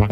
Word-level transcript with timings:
This 0.00 0.08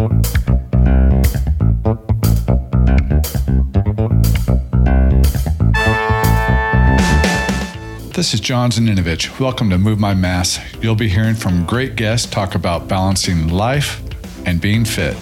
is 8.34 8.40
John 8.40 8.70
Zaninovich. 8.70 9.40
Welcome 9.40 9.70
to 9.70 9.78
Move 9.78 9.98
My 9.98 10.12
Mass. 10.12 10.60
You'll 10.82 10.94
be 10.94 11.08
hearing 11.08 11.34
from 11.34 11.64
great 11.64 11.96
guests 11.96 12.30
talk 12.30 12.54
about 12.54 12.86
balancing 12.86 13.48
life 13.48 14.02
and 14.44 14.60
being 14.60 14.84
fit. 14.84 15.16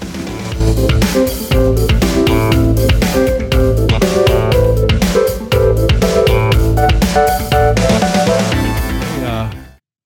Hey, 9.12 9.24
uh, 9.24 9.53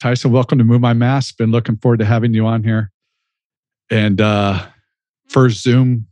Tyson, 0.00 0.32
welcome 0.32 0.58
to 0.58 0.64
Move 0.64 0.82
My 0.82 0.92
Mass. 0.92 1.32
Been 1.32 1.50
looking 1.50 1.78
forward 1.78 2.00
to 2.00 2.04
having 2.04 2.34
you 2.34 2.44
on 2.44 2.62
here. 2.62 2.92
And 3.90 4.20
uh, 4.20 4.66
first 5.28 5.62
Zoom 5.62 6.06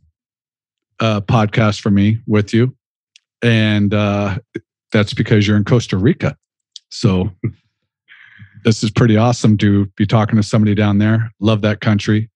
uh, 0.99 1.21
podcast 1.21 1.81
for 1.81 1.89
me 1.89 2.19
with 2.27 2.53
you. 2.53 2.75
And 3.41 3.93
uh, 3.93 4.39
that's 4.91 5.13
because 5.13 5.47
you're 5.47 5.57
in 5.57 5.63
Costa 5.63 5.97
Rica. 5.97 6.37
So 6.89 7.31
this 8.63 8.83
is 8.83 8.91
pretty 8.91 9.17
awesome 9.17 9.57
to 9.59 9.85
be 9.95 10.05
talking 10.05 10.35
to 10.35 10.43
somebody 10.43 10.75
down 10.75 10.97
there. 10.97 11.31
Love 11.39 11.61
that 11.61 11.81
country. 11.81 12.29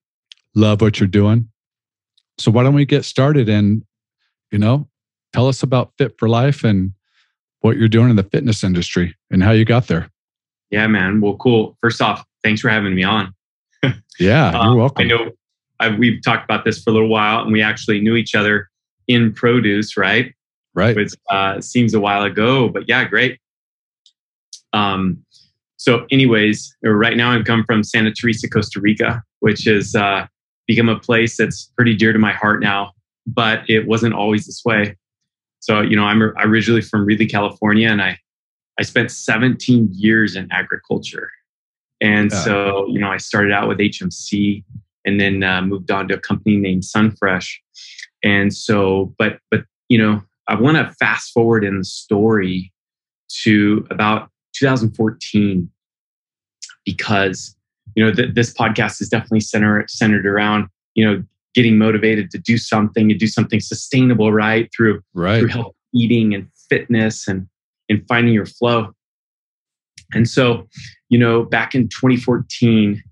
Love 0.54 0.80
what 0.80 0.98
you're 0.98 1.06
doing. 1.06 1.48
So 2.38 2.50
why 2.50 2.62
don't 2.62 2.74
we 2.74 2.84
get 2.84 3.04
started 3.04 3.48
and, 3.48 3.84
you 4.50 4.58
know, 4.58 4.88
tell 5.32 5.48
us 5.48 5.62
about 5.62 5.92
Fit 5.98 6.14
for 6.18 6.28
Life 6.28 6.64
and 6.64 6.92
what 7.60 7.76
you're 7.76 7.88
doing 7.88 8.10
in 8.10 8.16
the 8.16 8.24
fitness 8.24 8.64
industry 8.64 9.14
and 9.30 9.42
how 9.42 9.52
you 9.52 9.64
got 9.64 9.86
there. 9.86 10.10
Yeah, 10.70 10.86
man. 10.86 11.20
Well, 11.20 11.36
cool. 11.36 11.76
First 11.80 12.02
off, 12.02 12.24
thanks 12.42 12.60
for 12.60 12.68
having 12.68 12.94
me 12.94 13.04
on. 13.04 13.34
yeah, 14.18 14.52
you're 14.52 14.60
uh, 14.60 14.74
welcome. 14.74 15.04
I 15.04 15.08
know 15.08 15.30
I've, 15.80 15.98
we've 15.98 16.22
talked 16.22 16.44
about 16.44 16.64
this 16.64 16.82
for 16.82 16.90
a 16.90 16.92
little 16.92 17.08
while 17.08 17.42
and 17.42 17.52
we 17.52 17.62
actually 17.62 18.00
knew 18.00 18.16
each 18.16 18.34
other 18.34 18.68
in 19.08 19.32
produce, 19.32 19.96
right? 19.96 20.34
Right. 20.74 20.96
Which 20.96 21.12
uh, 21.30 21.60
seems 21.60 21.94
a 21.94 22.00
while 22.00 22.24
ago, 22.24 22.68
but 22.68 22.88
yeah, 22.88 23.04
great. 23.04 23.38
Um, 24.72 25.24
so, 25.76 26.06
anyways, 26.10 26.76
right 26.82 27.16
now 27.16 27.30
I'm 27.30 27.44
come 27.44 27.64
from 27.64 27.84
Santa 27.84 28.12
Teresa, 28.12 28.48
Costa 28.48 28.80
Rica, 28.80 29.22
which 29.40 29.64
has 29.64 29.94
uh, 29.94 30.26
become 30.66 30.88
a 30.88 30.98
place 30.98 31.36
that's 31.36 31.70
pretty 31.76 31.94
dear 31.94 32.12
to 32.12 32.18
my 32.18 32.32
heart 32.32 32.60
now. 32.60 32.92
But 33.26 33.68
it 33.68 33.86
wasn't 33.86 34.14
always 34.14 34.46
this 34.46 34.62
way. 34.64 34.96
So, 35.60 35.80
you 35.80 35.96
know, 35.96 36.04
I'm 36.04 36.22
originally 36.22 36.82
from 36.82 37.06
Reedley, 37.06 37.30
California, 37.30 37.88
and 37.88 38.02
I 38.02 38.18
I 38.78 38.82
spent 38.82 39.10
17 39.10 39.90
years 39.92 40.36
in 40.36 40.48
agriculture. 40.50 41.30
And 42.00 42.30
yeah. 42.30 42.44
so, 42.44 42.86
you 42.88 42.98
know, 42.98 43.10
I 43.10 43.16
started 43.16 43.52
out 43.52 43.68
with 43.68 43.78
HMC 43.78 44.64
and 45.04 45.20
then 45.20 45.42
uh, 45.42 45.62
moved 45.62 45.90
on 45.90 46.08
to 46.08 46.14
a 46.14 46.20
company 46.20 46.56
named 46.56 46.82
Sunfresh. 46.82 47.54
And 48.22 48.54
so, 48.54 49.14
but 49.18 49.38
but 49.50 49.64
you 49.88 49.98
know, 49.98 50.22
I 50.48 50.54
want 50.54 50.76
to 50.76 50.94
fast 50.94 51.32
forward 51.32 51.64
in 51.64 51.78
the 51.78 51.84
story 51.84 52.72
to 53.42 53.86
about 53.90 54.30
2014 54.54 55.70
because 56.84 57.56
you 57.94 58.04
know 58.04 58.12
th- 58.12 58.34
this 58.34 58.52
podcast 58.54 59.00
is 59.00 59.08
definitely 59.08 59.40
center, 59.40 59.84
centered 59.88 60.26
around 60.26 60.68
you 60.94 61.04
know 61.04 61.22
getting 61.54 61.78
motivated 61.78 62.30
to 62.30 62.38
do 62.38 62.58
something 62.58 63.10
and 63.10 63.20
do 63.20 63.26
something 63.26 63.60
sustainable 63.60 64.32
right 64.32 64.70
through 64.74 65.00
right. 65.14 65.38
through 65.38 65.48
health 65.48 65.74
eating 65.94 66.34
and 66.34 66.48
fitness 66.68 67.28
and 67.28 67.46
and 67.88 68.04
finding 68.08 68.34
your 68.34 68.46
flow 68.46 68.92
and 70.12 70.28
so 70.28 70.66
you 71.08 71.18
know 71.18 71.44
back 71.44 71.74
in 71.74 71.88
2014 71.88 73.02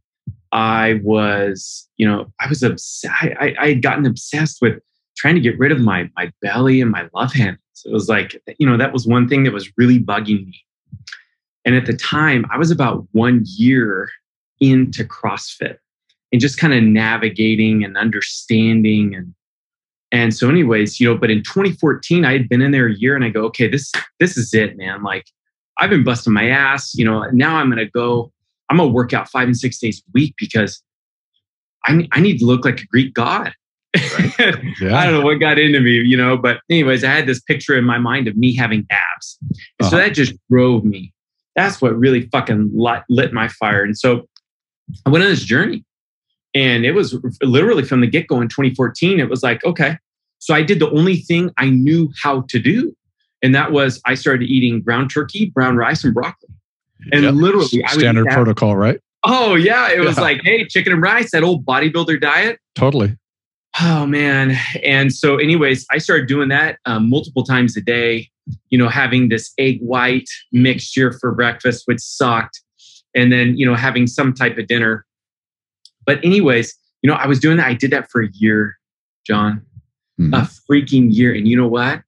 i 0.53 1.01
was 1.03 1.89
you 1.97 2.07
know 2.07 2.33
i 2.41 2.49
was 2.49 2.63
obs- 2.63 3.05
I, 3.09 3.55
I 3.59 3.69
had 3.69 3.83
gotten 3.83 4.07
obsessed 4.07 4.59
with 4.61 4.81
trying 5.17 5.35
to 5.35 5.41
get 5.41 5.59
rid 5.59 5.73
of 5.73 5.81
my 5.81 6.11
my 6.17 6.33
belly 6.41 6.81
and 6.81 6.91
my 6.91 7.09
love 7.15 7.33
handles 7.33 7.59
it 7.85 7.93
was 7.93 8.09
like 8.09 8.41
you 8.59 8.67
know 8.67 8.77
that 8.77 8.93
was 8.93 9.07
one 9.07 9.29
thing 9.29 9.45
that 9.45 9.53
was 9.53 9.71
really 9.77 9.99
bugging 9.99 10.47
me 10.47 10.63
and 11.65 11.75
at 11.75 11.87
the 11.87 11.97
time, 11.97 12.45
I 12.51 12.59
was 12.59 12.71
about 12.71 13.07
one 13.13 13.45
year 13.45 14.09
into 14.61 15.05
CrossFit 15.05 15.77
and 16.33 16.41
just 16.41 16.59
kind 16.59 16.73
of 16.73 16.83
navigating 16.83 17.85
and 17.85 17.97
understanding 17.97 19.15
and 19.15 19.35
and 20.15 20.35
so 20.35 20.51
anyways, 20.51 21.01
you 21.01 21.09
know, 21.09 21.17
but 21.17 21.31
in 21.31 21.39
2014 21.43 22.27
I 22.27 22.33
had 22.33 22.47
been 22.47 22.61
in 22.61 22.71
there 22.71 22.87
a 22.87 22.95
year 22.95 23.17
and 23.17 23.25
I 23.25 23.31
go, 23.31 23.45
okay, 23.45 23.69
this 23.69 23.91
this 24.21 24.37
is 24.37 24.53
it, 24.53 24.77
man. 24.77 25.03
Like 25.03 25.27
I've 25.79 25.91
been 25.91 26.05
busting 26.05 26.33
my 26.33 26.49
ass, 26.49 26.95
you 26.95 27.05
know, 27.05 27.23
now 27.33 27.57
I'm 27.57 27.71
going 27.71 27.85
to 27.85 27.91
go 27.91 28.33
I'm 28.71 28.79
going 28.79 28.89
to 28.89 28.95
work 28.95 29.13
out 29.13 29.29
5 29.29 29.49
and 29.49 29.57
6 29.57 29.79
days 29.79 29.99
a 30.01 30.11
week 30.15 30.35
because 30.39 30.83
I 31.85 32.09
I 32.13 32.21
need 32.21 32.39
to 32.39 32.47
look 32.47 32.65
like 32.65 32.81
a 32.81 32.87
Greek 32.87 33.15
god. 33.15 33.53
Right. 33.97 34.33
Yeah. 34.81 34.97
I 34.97 35.05
don't 35.05 35.21
know 35.21 35.27
what 35.27 35.35
got 35.35 35.59
into 35.59 35.81
me, 35.81 35.93
you 35.93 36.17
know, 36.17 36.37
but 36.37 36.61
anyways, 36.71 37.05
I 37.05 37.11
had 37.11 37.27
this 37.27 37.41
picture 37.41 37.77
in 37.77 37.85
my 37.85 37.99
mind 37.99 38.27
of 38.27 38.37
me 38.37 38.57
having 38.57 38.87
abs. 38.91 39.39
Uh-huh. 39.43 39.91
so 39.91 39.97
that 39.97 40.15
just 40.15 40.35
drove 40.49 40.85
me 40.85 41.13
that's 41.57 41.83
what 41.83 41.97
really 41.99 42.29
fucking 42.29 42.71
lit, 42.75 43.03
lit 43.09 43.33
my 43.33 43.49
fire. 43.49 43.83
And 43.83 43.97
so 43.97 44.29
I 45.07 45.11
went 45.11 45.25
on 45.25 45.31
this 45.31 45.45
journey 45.45 45.85
and 46.55 46.85
it 46.85 46.93
was 46.93 47.17
literally 47.43 47.85
from 47.85 48.01
the 48.01 48.07
get 48.07 48.27
go 48.27 48.41
in 48.41 48.49
2014. 48.49 49.21
It 49.21 49.29
was 49.29 49.43
like, 49.43 49.65
okay. 49.65 49.99
So 50.39 50.55
I 50.55 50.63
did 50.63 50.81
the 50.81 50.91
only 50.91 51.17
thing 51.17 51.51
I 51.57 51.71
knew 51.71 52.11
how 52.23 52.43
to 52.49 52.59
do. 52.59 52.97
And 53.43 53.55
that 53.55 53.73
was 53.73 54.01
I 54.07 54.15
started 54.15 54.49
eating 54.49 54.81
ground 54.81 55.11
turkey, 55.13 55.51
brown 55.51 55.77
rice, 55.77 56.05
and 56.05 56.15
broccoli. 56.15 56.49
And 57.11 57.25
yep. 57.25 57.35
literally, 57.35 57.67
standard 57.89 58.27
protocol, 58.29 58.77
right? 58.77 59.01
Oh, 59.25 59.55
yeah. 59.55 59.91
It 59.91 60.01
was 60.01 60.17
yeah. 60.17 60.23
like, 60.23 60.41
hey, 60.45 60.67
chicken 60.67 60.93
and 60.93 61.03
rice, 61.03 61.31
that 61.33 61.43
old 61.43 61.65
bodybuilder 61.65 62.21
diet. 62.21 62.61
Totally. 62.75 63.17
Oh, 63.81 64.07
man. 64.07 64.57
And 64.85 65.13
so, 65.13 65.37
anyways, 65.37 65.87
I 65.91 65.99
started 65.99 66.29
doing 66.29 66.49
that 66.49 66.79
um, 66.87 67.09
multiple 67.09 67.43
times 67.43 67.77
a 67.77 67.81
day 67.81 68.31
you 68.71 68.79
know, 68.79 68.89
having 68.89 69.29
this 69.29 69.53
egg 69.59 69.81
white 69.81 70.29
mixture 70.53 71.13
for 71.13 71.33
breakfast, 71.33 71.83
which 71.87 72.01
sucked. 72.01 72.61
And 73.15 73.31
then, 73.31 73.57
you 73.57 73.67
know, 73.67 73.75
having 73.75 74.07
some 74.07 74.33
type 74.33 74.57
of 74.57 74.67
dinner. 74.67 75.05
But, 76.07 76.25
anyways, 76.25 76.75
you 77.03 77.11
know, 77.11 77.15
I 77.15 77.27
was 77.27 77.39
doing 77.39 77.59
that. 77.59 77.67
I 77.67 77.75
did 77.75 77.91
that 77.91 78.11
for 78.11 78.23
a 78.23 78.29
year, 78.33 78.79
John, 79.27 79.63
mm-hmm. 80.19 80.33
a 80.33 80.49
freaking 80.71 81.15
year. 81.15 81.35
And 81.35 81.47
you 81.47 81.57
know 81.57 81.69
what? 81.69 82.03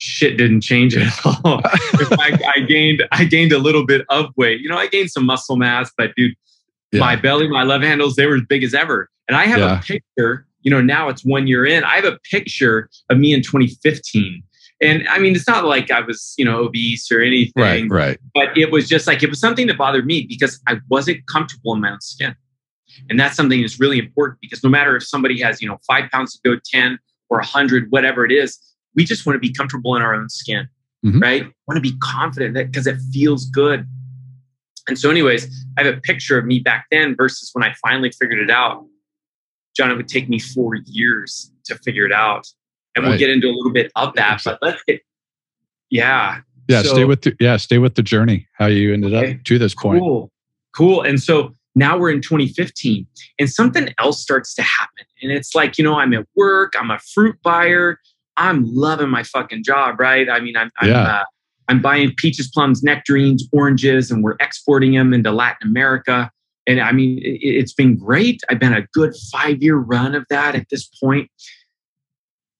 Shit 0.00 0.36
didn't 0.36 0.62
change 0.62 0.96
at 0.96 1.12
all. 1.24 1.58
In 1.58 2.06
fact, 2.06 2.42
I 2.56 2.60
gained, 2.60 3.06
I 3.12 3.24
gained 3.24 3.52
a 3.52 3.58
little 3.58 3.86
bit 3.86 4.04
of 4.08 4.26
weight. 4.36 4.60
You 4.60 4.68
know, 4.68 4.76
I 4.76 4.86
gained 4.86 5.10
some 5.10 5.26
muscle 5.26 5.56
mass, 5.56 5.90
but 5.96 6.14
dude, 6.16 6.34
yeah. 6.92 7.00
my 7.00 7.16
belly, 7.16 7.48
my 7.48 7.62
love 7.62 7.82
handles, 7.82 8.16
they 8.16 8.26
were 8.26 8.36
as 8.36 8.42
big 8.48 8.64
as 8.64 8.74
ever. 8.74 9.10
And 9.28 9.36
I 9.36 9.46
have 9.46 9.58
yeah. 9.58 9.78
a 9.78 9.82
picture, 9.82 10.46
you 10.62 10.70
know, 10.70 10.80
now 10.80 11.08
it's 11.08 11.24
one 11.24 11.46
year 11.46 11.64
in. 11.64 11.84
I 11.84 11.96
have 11.96 12.04
a 12.04 12.18
picture 12.30 12.88
of 13.10 13.18
me 13.18 13.32
in 13.32 13.42
2015 13.42 14.42
and 14.80 15.06
I 15.08 15.18
mean, 15.18 15.36
it's 15.36 15.46
not 15.46 15.64
like 15.64 15.90
I 15.90 16.00
was, 16.00 16.34
you 16.38 16.44
know, 16.44 16.60
obese 16.60 17.12
or 17.12 17.20
anything. 17.20 17.52
Right, 17.62 17.90
right. 17.90 18.18
But 18.34 18.56
it 18.56 18.70
was 18.70 18.88
just 18.88 19.06
like, 19.06 19.22
it 19.22 19.28
was 19.28 19.38
something 19.38 19.66
that 19.66 19.76
bothered 19.76 20.06
me 20.06 20.26
because 20.26 20.60
I 20.66 20.78
wasn't 20.88 21.26
comfortable 21.26 21.74
in 21.74 21.80
my 21.80 21.90
own 21.90 22.00
skin. 22.00 22.34
And 23.08 23.20
that's 23.20 23.36
something 23.36 23.60
that's 23.60 23.78
really 23.78 23.98
important 23.98 24.40
because 24.40 24.64
no 24.64 24.70
matter 24.70 24.96
if 24.96 25.06
somebody 25.06 25.40
has, 25.42 25.60
you 25.60 25.68
know, 25.68 25.78
five 25.86 26.10
pounds 26.10 26.32
to 26.32 26.40
go 26.42 26.58
10 26.64 26.98
or 27.28 27.38
100, 27.38 27.90
whatever 27.90 28.24
it 28.24 28.32
is, 28.32 28.58
we 28.94 29.04
just 29.04 29.26
want 29.26 29.36
to 29.36 29.40
be 29.40 29.52
comfortable 29.52 29.96
in 29.96 30.02
our 30.02 30.14
own 30.14 30.28
skin, 30.28 30.68
mm-hmm. 31.04 31.20
right? 31.20 31.42
Want 31.68 31.76
to 31.76 31.80
be 31.80 31.96
confident 31.98 32.54
that 32.54 32.70
because 32.70 32.86
it 32.86 32.98
feels 33.12 33.46
good. 33.46 33.86
And 34.88 34.98
so, 34.98 35.10
anyways, 35.10 35.48
I 35.78 35.84
have 35.84 35.94
a 35.94 36.00
picture 36.00 36.38
of 36.38 36.46
me 36.46 36.58
back 36.58 36.86
then 36.90 37.14
versus 37.16 37.50
when 37.52 37.62
I 37.62 37.74
finally 37.82 38.10
figured 38.10 38.38
it 38.38 38.50
out. 38.50 38.84
John, 39.76 39.90
it 39.90 39.96
would 39.96 40.08
take 40.08 40.28
me 40.28 40.38
four 40.38 40.74
years 40.74 41.52
to 41.66 41.76
figure 41.76 42.04
it 42.04 42.12
out 42.12 42.46
and 42.96 43.04
right. 43.04 43.10
we'll 43.10 43.18
get 43.18 43.30
into 43.30 43.48
a 43.48 43.54
little 43.54 43.72
bit 43.72 43.90
of 43.96 44.14
that. 44.14 44.42
But 44.44 44.58
let's 44.62 44.82
get, 44.84 45.00
yeah, 45.90 46.40
yeah. 46.68 46.82
So, 46.82 46.94
stay 46.94 47.04
with 47.04 47.22
the, 47.22 47.36
yeah, 47.40 47.56
stay 47.56 47.78
with 47.78 47.94
the 47.94 48.02
journey. 48.02 48.46
How 48.54 48.66
you 48.66 48.92
ended 48.92 49.14
okay, 49.14 49.34
up 49.34 49.44
to 49.44 49.58
this 49.58 49.74
point. 49.74 50.00
Cool, 50.00 50.30
cool. 50.74 51.02
And 51.02 51.20
so 51.20 51.54
now 51.74 51.96
we're 51.98 52.10
in 52.10 52.20
2015, 52.20 53.06
and 53.38 53.50
something 53.50 53.94
else 53.98 54.20
starts 54.20 54.54
to 54.54 54.62
happen. 54.62 55.04
And 55.22 55.30
it's 55.30 55.54
like 55.54 55.78
you 55.78 55.84
know, 55.84 55.98
I'm 55.98 56.12
at 56.14 56.26
work. 56.34 56.74
I'm 56.78 56.90
a 56.90 56.98
fruit 56.98 57.36
buyer. 57.42 57.98
I'm 58.40 58.64
loving 58.74 59.10
my 59.10 59.22
fucking 59.22 59.62
job, 59.62 60.00
right? 60.00 60.28
I 60.28 60.40
mean, 60.40 60.56
I'm, 60.56 60.70
I'm 60.78 60.88
yeah. 60.88 61.02
Uh, 61.02 61.24
I'm 61.68 61.80
buying 61.80 62.12
peaches, 62.16 62.50
plums, 62.52 62.82
nectarines, 62.82 63.46
oranges, 63.52 64.10
and 64.10 64.24
we're 64.24 64.34
exporting 64.40 64.92
them 64.92 65.14
into 65.14 65.30
Latin 65.30 65.68
America. 65.68 66.28
And 66.66 66.80
I 66.80 66.90
mean, 66.90 67.18
it, 67.18 67.38
it's 67.42 67.72
been 67.72 67.96
great. 67.96 68.40
I've 68.50 68.58
been 68.58 68.72
a 68.72 68.82
good 68.92 69.14
five 69.32 69.62
year 69.62 69.76
run 69.76 70.16
of 70.16 70.24
that 70.30 70.56
at 70.56 70.66
this 70.68 70.86
point. 71.00 71.30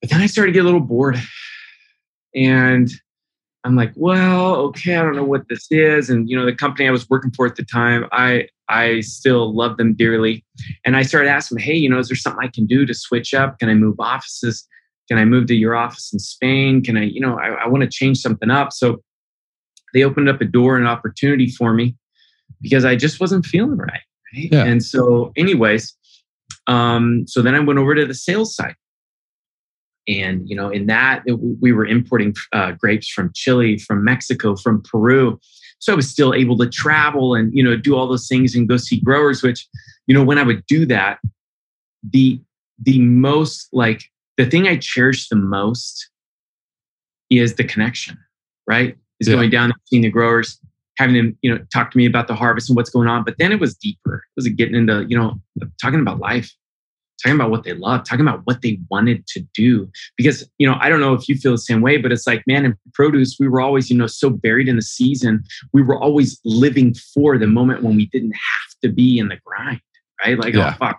But 0.00 0.10
then 0.10 0.20
I 0.20 0.26
started 0.26 0.52
to 0.52 0.54
get 0.54 0.62
a 0.62 0.64
little 0.64 0.80
bored. 0.80 1.18
And 2.36 2.88
I'm 3.64 3.74
like, 3.74 3.92
well, 3.96 4.56
okay, 4.56 4.94
I 4.94 5.02
don't 5.02 5.16
know 5.16 5.24
what 5.24 5.48
this 5.48 5.66
is. 5.70 6.08
And 6.08 6.30
you 6.30 6.36
know, 6.36 6.46
the 6.46 6.54
company 6.54 6.86
I 6.86 6.92
was 6.92 7.10
working 7.10 7.32
for 7.32 7.46
at 7.46 7.56
the 7.56 7.64
time, 7.64 8.06
I 8.12 8.46
I 8.68 9.00
still 9.00 9.52
love 9.54 9.76
them 9.76 9.94
dearly. 9.94 10.44
And 10.84 10.96
I 10.96 11.02
started 11.02 11.30
asking, 11.30 11.58
hey, 11.58 11.74
you 11.74 11.88
know, 11.88 11.98
is 11.98 12.08
there 12.08 12.16
something 12.16 12.42
I 12.42 12.48
can 12.48 12.66
do 12.66 12.86
to 12.86 12.94
switch 12.94 13.34
up? 13.34 13.58
Can 13.58 13.68
I 13.68 13.74
move 13.74 13.96
offices? 13.98 14.68
Can 15.10 15.18
I 15.18 15.24
move 15.24 15.48
to 15.48 15.56
your 15.56 15.74
office 15.74 16.12
in 16.12 16.20
Spain? 16.20 16.84
Can 16.84 16.96
I, 16.96 17.02
you 17.02 17.20
know, 17.20 17.36
I, 17.36 17.48
I 17.48 17.66
want 17.66 17.82
to 17.82 17.90
change 17.90 18.18
something 18.18 18.48
up. 18.48 18.72
So 18.72 19.02
they 19.92 20.04
opened 20.04 20.28
up 20.28 20.40
a 20.40 20.44
door 20.44 20.76
and 20.76 20.86
opportunity 20.86 21.50
for 21.50 21.74
me 21.74 21.96
because 22.60 22.84
I 22.84 22.94
just 22.94 23.18
wasn't 23.18 23.44
feeling 23.44 23.76
right. 23.76 23.90
right? 24.32 24.48
Yeah. 24.52 24.64
And 24.64 24.84
so, 24.84 25.32
anyways, 25.36 25.96
um, 26.68 27.24
so 27.26 27.42
then 27.42 27.56
I 27.56 27.58
went 27.58 27.80
over 27.80 27.96
to 27.96 28.06
the 28.06 28.14
sales 28.14 28.54
side. 28.54 28.76
And, 30.06 30.48
you 30.48 30.54
know, 30.54 30.70
in 30.70 30.86
that, 30.86 31.24
it, 31.26 31.32
we 31.34 31.72
were 31.72 31.86
importing 31.86 32.34
uh, 32.52 32.72
grapes 32.72 33.08
from 33.08 33.32
Chile, 33.34 33.78
from 33.78 34.04
Mexico, 34.04 34.54
from 34.54 34.80
Peru. 34.82 35.40
So 35.80 35.92
I 35.92 35.96
was 35.96 36.08
still 36.08 36.34
able 36.34 36.56
to 36.58 36.68
travel 36.68 37.34
and, 37.34 37.52
you 37.52 37.64
know, 37.64 37.76
do 37.76 37.96
all 37.96 38.06
those 38.06 38.28
things 38.28 38.54
and 38.54 38.68
go 38.68 38.76
see 38.76 39.00
growers, 39.00 39.42
which, 39.42 39.66
you 40.06 40.14
know, 40.14 40.22
when 40.22 40.38
I 40.38 40.44
would 40.44 40.64
do 40.66 40.86
that, 40.86 41.18
the, 42.08 42.40
the 42.80 43.00
most 43.00 43.68
like 43.72 44.04
the 44.36 44.46
thing 44.46 44.66
I 44.66 44.76
cherish 44.76 45.28
the 45.28 45.36
most 45.36 46.08
is 47.30 47.54
the 47.54 47.64
connection, 47.64 48.18
right? 48.66 48.96
Is 49.20 49.28
yeah. 49.28 49.34
going 49.34 49.50
down 49.50 49.64
and 49.66 49.74
seeing 49.86 50.02
the 50.02 50.10
growers, 50.10 50.58
having 50.98 51.14
them, 51.14 51.38
you 51.42 51.52
know, 51.52 51.62
talk 51.72 51.90
to 51.90 51.98
me 51.98 52.06
about 52.06 52.28
the 52.28 52.34
harvest 52.34 52.68
and 52.68 52.76
what's 52.76 52.90
going 52.90 53.08
on. 53.08 53.24
But 53.24 53.36
then 53.38 53.52
it 53.52 53.60
was 53.60 53.74
deeper. 53.74 54.16
It 54.16 54.36
was 54.36 54.48
getting 54.48 54.74
into, 54.74 55.06
you 55.08 55.16
know, 55.16 55.40
talking 55.80 56.00
about 56.00 56.18
life, 56.18 56.52
talking 57.22 57.36
about 57.36 57.50
what 57.50 57.64
they 57.64 57.74
love, 57.74 58.04
talking 58.04 58.26
about 58.26 58.40
what 58.44 58.62
they 58.62 58.80
wanted 58.90 59.26
to 59.28 59.40
do. 59.54 59.90
Because, 60.16 60.48
you 60.58 60.66
know, 60.66 60.76
I 60.80 60.88
don't 60.88 61.00
know 61.00 61.14
if 61.14 61.28
you 61.28 61.36
feel 61.36 61.52
the 61.52 61.58
same 61.58 61.80
way, 61.80 61.98
but 61.98 62.12
it's 62.12 62.26
like, 62.26 62.42
man, 62.46 62.64
in 62.64 62.76
produce, 62.94 63.36
we 63.38 63.48
were 63.48 63.60
always, 63.60 63.90
you 63.90 63.96
know, 63.96 64.06
so 64.06 64.30
buried 64.30 64.68
in 64.68 64.76
the 64.76 64.82
season. 64.82 65.44
We 65.72 65.82
were 65.82 65.98
always 65.98 66.40
living 66.44 66.94
for 67.14 67.38
the 67.38 67.46
moment 67.46 67.82
when 67.82 67.96
we 67.96 68.06
didn't 68.06 68.32
have 68.32 68.80
to 68.82 68.88
be 68.88 69.18
in 69.18 69.28
the 69.28 69.38
grind, 69.44 69.80
right? 70.24 70.38
Like, 70.38 70.54
oh, 70.54 70.58
yeah. 70.58 70.74
oh, 70.74 70.86
fuck. 70.86 70.98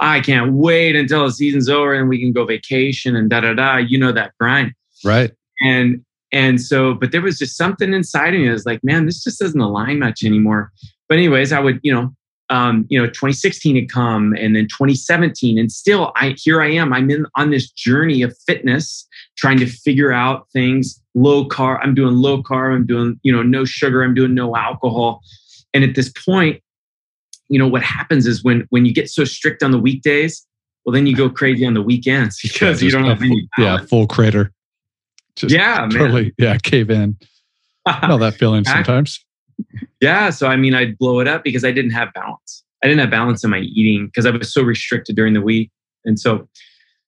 I 0.00 0.20
can't 0.20 0.52
wait 0.52 0.94
until 0.94 1.24
the 1.24 1.32
season's 1.32 1.68
over 1.68 1.94
and 1.94 2.08
we 2.08 2.20
can 2.20 2.32
go 2.32 2.44
vacation 2.44 3.16
and 3.16 3.30
da 3.30 3.40
da 3.40 3.54
da. 3.54 3.76
You 3.76 3.98
know 3.98 4.12
that 4.12 4.32
grind. 4.38 4.72
Right. 5.04 5.32
And 5.62 6.04
and 6.32 6.60
so, 6.60 6.94
but 6.94 7.12
there 7.12 7.22
was 7.22 7.38
just 7.38 7.56
something 7.56 7.94
inside 7.94 8.34
of 8.34 8.40
me 8.40 8.46
that 8.46 8.52
was 8.52 8.66
like, 8.66 8.82
man, 8.82 9.06
this 9.06 9.22
just 9.22 9.38
doesn't 9.38 9.60
align 9.60 10.00
much 10.00 10.24
anymore. 10.24 10.72
But 11.08 11.18
anyways, 11.18 11.52
I 11.52 11.60
would, 11.60 11.80
you 11.82 11.94
know, 11.94 12.12
um, 12.48 12.86
you 12.88 12.98
know, 12.98 13.06
2016 13.06 13.76
had 13.76 13.90
come 13.90 14.34
and 14.38 14.54
then 14.54 14.64
2017, 14.64 15.58
and 15.58 15.70
still 15.70 16.12
I 16.16 16.36
here 16.38 16.62
I 16.62 16.70
am. 16.70 16.92
I'm 16.92 17.10
in 17.10 17.26
on 17.36 17.50
this 17.50 17.70
journey 17.70 18.22
of 18.22 18.36
fitness, 18.46 19.06
trying 19.36 19.58
to 19.58 19.66
figure 19.66 20.12
out 20.12 20.46
things, 20.52 21.00
low 21.14 21.48
carb. 21.48 21.80
I'm 21.82 21.94
doing 21.94 22.16
low 22.16 22.42
carb, 22.42 22.74
I'm 22.74 22.86
doing, 22.86 23.18
you 23.22 23.32
know, 23.32 23.42
no 23.42 23.64
sugar, 23.64 24.04
I'm 24.04 24.14
doing 24.14 24.34
no 24.34 24.54
alcohol. 24.56 25.22
And 25.74 25.82
at 25.82 25.94
this 25.94 26.12
point, 26.24 26.62
you 27.48 27.58
know, 27.58 27.68
what 27.68 27.82
happens 27.82 28.26
is 28.26 28.42
when 28.42 28.66
when 28.70 28.86
you 28.86 28.92
get 28.92 29.08
so 29.08 29.24
strict 29.24 29.62
on 29.62 29.70
the 29.70 29.78
weekdays, 29.78 30.46
well, 30.84 30.92
then 30.92 31.06
you 31.06 31.16
go 31.16 31.28
crazy 31.28 31.66
on 31.66 31.74
the 31.74 31.82
weekends 31.82 32.40
because 32.42 32.82
yeah, 32.82 32.86
you 32.86 32.92
don't 32.92 33.04
have 33.04 33.22
any. 33.22 33.48
Yeah, 33.58 33.78
full 33.78 34.06
crater. 34.06 34.52
Just 35.36 35.54
yeah, 35.54 35.86
totally. 35.90 36.24
Man. 36.24 36.32
Yeah, 36.38 36.56
cave 36.58 36.90
in. 36.90 37.16
I 37.84 38.06
know 38.06 38.18
that 38.18 38.34
feeling 38.38 38.64
sometimes. 38.64 39.24
Yeah. 40.00 40.30
So, 40.30 40.48
I 40.48 40.56
mean, 40.56 40.74
I'd 40.74 40.98
blow 40.98 41.20
it 41.20 41.28
up 41.28 41.44
because 41.44 41.64
I 41.64 41.72
didn't 41.72 41.92
have 41.92 42.12
balance. 42.14 42.64
I 42.82 42.88
didn't 42.88 43.00
have 43.00 43.10
balance 43.10 43.44
in 43.44 43.50
my 43.50 43.60
eating 43.60 44.06
because 44.06 44.26
I 44.26 44.30
was 44.30 44.52
so 44.52 44.62
restricted 44.62 45.16
during 45.16 45.34
the 45.34 45.40
week. 45.40 45.70
And 46.04 46.18
so, 46.18 46.48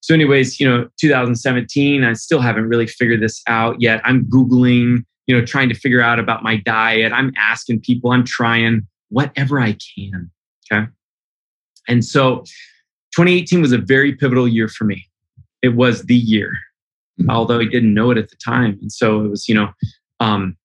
so 0.01 0.15
anyways, 0.15 0.61
you 0.61 0.69
know, 0.69 0.89
2017, 1.01 2.05
I 2.05 2.13
still 2.15 2.41
haven't 2.41 2.69
really 2.69 2.87
figured 2.87 3.21
this 3.21 3.43
out 3.47 3.81
yet. 3.81 4.01
I'm 4.05 4.25
Googling, 4.27 5.05
you 5.27 5.39
know, 5.39 5.45
trying 5.45 5.69
to 5.69 5.75
figure 5.75 6.01
out 6.01 6.19
about 6.19 6.43
my 6.43 6.57
diet. 6.57 7.13
I'm 7.13 7.33
asking 7.37 7.81
people, 7.81 8.13
I'm 8.13 8.25
trying 8.25 8.87
whatever 9.11 9.61
I 9.61 9.77
can. 9.97 10.31
Okay. 10.71 10.87
And 11.89 12.05
so 12.05 12.41
2018 13.17 13.63
was 13.63 13.73
a 13.73 13.79
very 13.79 14.15
pivotal 14.15 14.47
year 14.47 14.69
for 14.69 14.85
me. 14.85 15.07
It 15.63 15.71
was 15.71 16.05
the 16.05 16.15
year, 16.15 16.53
mm-hmm. 17.21 17.31
although 17.31 17.61
I 17.61 17.65
didn't 17.65 17.95
know 17.95 18.11
it 18.11 18.19
at 18.19 18.29
the 18.31 18.37
time. 18.37 18.79
And 18.81 18.93
so 18.93 19.25
it 19.25 19.29
was, 19.29 19.49
you 19.49 19.55
know, 19.55 19.71
um, 20.21 20.57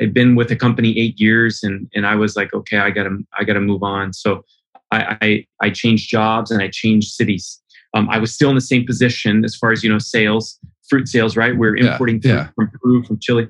I'd 0.00 0.14
been 0.14 0.34
with 0.34 0.48
the 0.48 0.56
company 0.56 0.98
eight 0.98 1.20
years, 1.20 1.62
and 1.62 1.88
and 1.94 2.06
I 2.06 2.14
was 2.14 2.36
like, 2.36 2.52
okay, 2.52 2.78
I 2.78 2.90
gotta 2.90 3.18
I 3.38 3.44
gotta 3.44 3.60
move 3.60 3.82
on. 3.82 4.12
So 4.12 4.44
I 4.90 5.16
I, 5.20 5.46
I 5.60 5.70
changed 5.70 6.10
jobs 6.10 6.50
and 6.50 6.62
I 6.62 6.68
changed 6.68 7.12
cities. 7.12 7.60
Um, 7.94 8.08
I 8.08 8.18
was 8.18 8.32
still 8.32 8.50
in 8.50 8.54
the 8.54 8.60
same 8.60 8.86
position 8.86 9.44
as 9.44 9.54
far 9.56 9.72
as 9.72 9.82
you 9.84 9.90
know 9.90 9.98
sales, 9.98 10.58
fruit 10.88 11.08
sales, 11.08 11.36
right? 11.36 11.56
We're 11.56 11.76
importing 11.76 12.20
yeah, 12.22 12.32
yeah. 12.32 12.48
from 12.54 12.70
Peru, 12.70 13.04
from 13.04 13.18
Chile, 13.20 13.48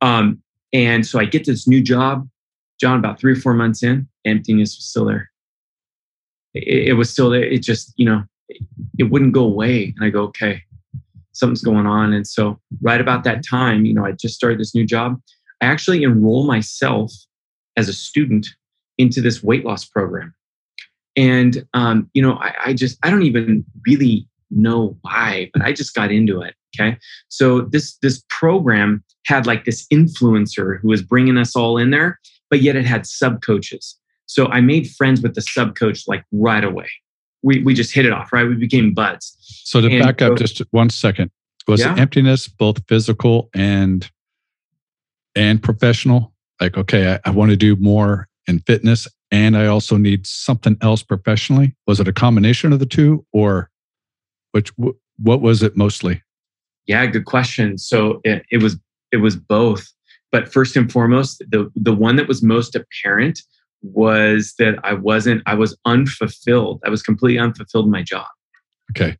um, 0.00 0.42
and 0.72 1.06
so 1.06 1.18
I 1.18 1.24
get 1.24 1.44
this 1.44 1.66
new 1.66 1.82
job. 1.82 2.28
John, 2.80 2.98
about 2.98 3.18
three 3.18 3.32
or 3.32 3.36
four 3.36 3.54
months 3.54 3.82
in, 3.82 4.08
emptiness 4.24 4.76
was 4.76 4.86
still 4.86 5.04
there. 5.04 5.30
It, 6.54 6.88
it 6.88 6.92
was 6.94 7.10
still 7.10 7.30
there. 7.30 7.44
It 7.44 7.62
just 7.62 7.92
you 7.96 8.06
know 8.06 8.24
it, 8.48 8.62
it 8.98 9.04
wouldn't 9.04 9.32
go 9.32 9.44
away, 9.44 9.94
and 9.96 10.04
I 10.04 10.10
go, 10.10 10.22
okay, 10.24 10.62
something's 11.32 11.62
going 11.62 11.86
on. 11.86 12.12
And 12.12 12.26
so 12.26 12.60
right 12.82 13.00
about 13.00 13.24
that 13.24 13.44
time, 13.46 13.84
you 13.84 13.94
know, 13.94 14.04
I 14.04 14.12
just 14.12 14.34
started 14.34 14.58
this 14.58 14.74
new 14.74 14.84
job 14.84 15.20
I 15.60 15.66
actually 15.66 16.02
enroll 16.02 16.46
myself 16.46 17.12
as 17.76 17.88
a 17.88 17.92
student 17.92 18.46
into 18.96 19.20
this 19.20 19.42
weight 19.42 19.64
loss 19.64 19.84
program. 19.84 20.34
And, 21.16 21.66
um, 21.74 22.10
you 22.14 22.22
know, 22.22 22.34
I, 22.34 22.54
I 22.66 22.72
just, 22.74 22.98
I 23.02 23.10
don't 23.10 23.22
even 23.22 23.64
really 23.86 24.28
know 24.50 24.96
why, 25.02 25.50
but 25.52 25.62
I 25.62 25.72
just 25.72 25.94
got 25.94 26.12
into 26.12 26.40
it. 26.42 26.54
Okay. 26.78 26.96
So 27.28 27.62
this, 27.62 27.96
this 28.02 28.22
program 28.28 29.02
had 29.26 29.46
like 29.46 29.64
this 29.64 29.86
influencer 29.88 30.80
who 30.80 30.88
was 30.88 31.02
bringing 31.02 31.38
us 31.38 31.56
all 31.56 31.76
in 31.76 31.90
there, 31.90 32.20
but 32.50 32.62
yet 32.62 32.76
it 32.76 32.86
had 32.86 33.06
sub 33.06 33.42
coaches. 33.42 33.96
So 34.26 34.46
I 34.46 34.60
made 34.60 34.90
friends 34.90 35.22
with 35.22 35.34
the 35.34 35.42
sub 35.42 35.76
coach 35.76 36.04
like 36.06 36.24
right 36.32 36.64
away. 36.64 36.88
We, 37.42 37.62
we 37.62 37.72
just 37.72 37.94
hit 37.94 38.04
it 38.04 38.12
off, 38.12 38.32
right? 38.32 38.46
We 38.46 38.56
became 38.56 38.92
buds. 38.92 39.36
So 39.64 39.80
to 39.80 39.88
and 39.88 40.02
back 40.02 40.20
up 40.20 40.38
so, 40.38 40.44
just 40.44 40.62
one 40.72 40.90
second, 40.90 41.30
was 41.68 41.80
yeah. 41.80 41.94
emptiness 41.96 42.48
both 42.48 42.82
physical 42.88 43.50
and 43.54 44.10
and 45.36 45.62
professional 45.62 46.32
like 46.60 46.76
okay 46.76 47.12
I, 47.12 47.28
I 47.28 47.30
want 47.30 47.50
to 47.50 47.56
do 47.56 47.76
more 47.76 48.26
in 48.46 48.60
fitness 48.60 49.06
and 49.30 49.56
i 49.56 49.66
also 49.66 49.96
need 49.96 50.26
something 50.26 50.76
else 50.80 51.02
professionally 51.02 51.76
was 51.86 52.00
it 52.00 52.08
a 52.08 52.12
combination 52.12 52.72
of 52.72 52.78
the 52.78 52.86
two 52.86 53.24
or 53.32 53.70
which 54.52 54.72
what 55.18 55.42
was 55.42 55.62
it 55.62 55.76
mostly 55.76 56.22
yeah 56.86 57.04
good 57.06 57.26
question 57.26 57.76
so 57.76 58.20
it, 58.24 58.44
it 58.50 58.62
was 58.62 58.78
it 59.12 59.18
was 59.18 59.36
both 59.36 59.92
but 60.32 60.52
first 60.52 60.76
and 60.76 60.90
foremost 60.90 61.42
the 61.50 61.70
the 61.74 61.94
one 61.94 62.16
that 62.16 62.28
was 62.28 62.42
most 62.42 62.74
apparent 62.74 63.40
was 63.82 64.54
that 64.58 64.78
i 64.84 64.92
wasn't 64.92 65.42
i 65.46 65.54
was 65.54 65.76
unfulfilled 65.84 66.80
i 66.84 66.90
was 66.90 67.02
completely 67.02 67.38
unfulfilled 67.38 67.84
in 67.84 67.90
my 67.90 68.02
job 68.02 68.26
okay 68.90 69.16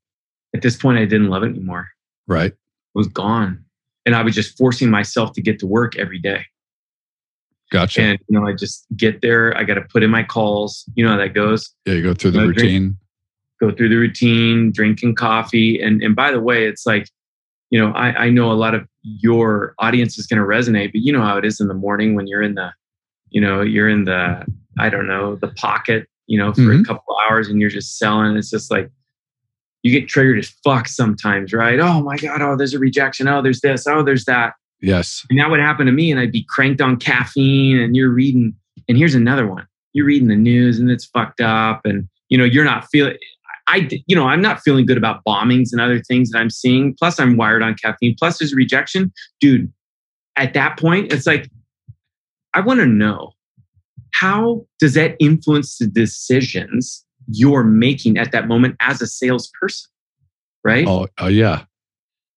at 0.55 0.63
this 0.63 0.77
point 0.77 0.99
i 0.99 1.05
didn't 1.05 1.29
love 1.29 1.43
it 1.43 1.51
anymore 1.51 1.89
right 2.27 2.53
it 2.53 2.59
was 2.95 3.09
gone 3.09 3.65
and 4.09 4.17
I 4.17 4.23
was 4.23 4.35
just 4.35 4.57
forcing 4.57 4.89
myself 4.89 5.35
to 5.35 5.43
get 5.43 5.59
to 5.59 5.67
work 5.67 5.99
every 5.99 6.19
day. 6.19 6.47
Gotcha. 7.71 8.01
And 8.01 8.19
you 8.27 8.41
know, 8.41 8.47
I 8.47 8.55
just 8.55 8.87
get 8.97 9.21
there. 9.21 9.55
I 9.55 9.65
got 9.65 9.75
to 9.75 9.83
put 9.83 10.03
in 10.03 10.11
my 10.11 10.23
calls. 10.23 10.89
You 10.95 11.05
know 11.05 11.11
how 11.11 11.19
that 11.19 11.35
goes. 11.35 11.75
Yeah, 11.85 11.93
you 11.93 12.03
go 12.03 12.15
through 12.15 12.31
the 12.31 12.39
you 12.39 12.45
know, 12.45 12.49
routine. 12.49 12.83
Drink, 12.83 12.97
go 13.61 13.77
through 13.77 13.91
the 13.91 13.97
routine, 13.97 14.73
drinking 14.73 15.15
coffee, 15.15 15.83
and 15.83 16.03
and 16.03 16.17
by 16.17 16.31
the 16.31 16.41
way, 16.41 16.67
it's 16.67 16.87
like, 16.87 17.11
you 17.71 17.79
know, 17.79 17.93
I 17.93 18.27
I 18.27 18.31
know 18.31 18.51
a 18.51 18.55
lot 18.55 18.75
of 18.75 18.87
your 19.03 19.75
audience 19.79 20.19
is 20.19 20.27
going 20.27 20.41
to 20.41 20.47
resonate, 20.47 20.93
but 20.93 21.03
you 21.03 21.13
know 21.13 21.23
how 21.23 21.37
it 21.37 21.45
is 21.45 21.61
in 21.61 21.69
the 21.69 21.75
morning 21.75 22.15
when 22.15 22.27
you're 22.27 22.43
in 22.43 22.55
the, 22.55 22.73
you 23.31 23.41
know, 23.41 23.63
you're 23.63 23.89
in 23.89 24.05
the 24.05 24.45
I 24.79 24.89
don't 24.89 25.07
know 25.07 25.37
the 25.37 25.49
pocket, 25.49 26.09
you 26.27 26.39
know, 26.39 26.53
for 26.53 26.63
mm-hmm. 26.63 26.83
a 26.83 26.85
couple 26.85 27.17
hours 27.29 27.49
and 27.49 27.61
you're 27.61 27.71
just 27.71 27.99
selling. 27.99 28.37
It's 28.37 28.51
just 28.51 28.71
like 28.71 28.91
you 29.83 29.93
get 29.93 30.09
triggered 30.09 30.39
as 30.39 30.49
fuck 30.65 30.89
sometimes, 30.89 31.53
right? 31.53 31.79
Oh 31.79 32.03
my 32.03 32.17
God, 32.17 32.43
oh, 32.43 32.57
there's 32.57 32.75
a 32.75 32.79
rejection. 32.79 33.29
Oh, 33.29 33.43
there's 33.43 33.61
this. 33.61 33.87
Oh, 33.87 34.03
there's 34.03 34.25
that. 34.25 34.55
Yes. 34.81 35.25
And 35.29 35.39
that 35.39 35.51
would 35.51 35.61
happen 35.61 35.87
to 35.87 35.93
me, 35.93 36.11
and 36.11 36.21
I'd 36.21 36.33
be 36.33 36.47
cranked 36.49 36.81
on 36.81 36.99
caffeine, 36.99 37.79
and 37.79 37.97
you're 37.97 38.11
reading, 38.11 38.55
and 38.89 38.97
here's 38.97 39.15
another 39.15 39.47
one. 39.47 39.67
You're 39.93 40.07
reading 40.07 40.29
the 40.29 40.37
news 40.37 40.79
and 40.79 40.91
it's 40.91 41.07
fucked 41.07 41.41
up, 41.41 41.83
and 41.85 42.09
you 42.29 42.39
know, 42.39 42.45
you're 42.45 42.65
not 42.65 42.87
feeling 42.91 43.17
I 43.69 43.89
you 44.07 44.17
know, 44.17 44.25
I'm 44.25 44.41
not 44.41 44.61
feeling 44.61 44.87
good 44.87 44.97
about 44.97 45.23
bombings 45.25 45.69
and 45.73 45.81
other 45.81 46.01
things 46.01 46.31
that 46.31 46.39
I'm 46.39 46.51
seeing. 46.51 46.95
Plus, 46.99 47.21
I'm 47.21 47.37
wired 47.37 47.63
on 47.63 47.75
caffeine. 47.75 48.17
Plus, 48.19 48.39
there's 48.39 48.55
rejection. 48.55 49.13
Dude, 49.41 49.71
at 50.37 50.55
that 50.55 50.79
point, 50.79 51.13
it's 51.13 51.27
like, 51.27 51.51
I 52.55 52.61
want 52.61 52.81
to 52.81 52.87
know 52.87 53.33
how 54.15 54.67
does 54.81 54.95
that 54.95 55.17
influence 55.21 55.79
the 55.79 55.87
decisions 55.87 57.05
you're 57.31 57.65
making 57.65 58.17
at 58.17 58.33
that 58.33 58.49
moment 58.49 58.75
as 58.81 59.03
a 59.03 59.07
salesperson, 59.07 59.91
right? 60.65 60.87
Oh, 60.89 61.07
uh, 61.21 61.27
yeah. 61.27 61.65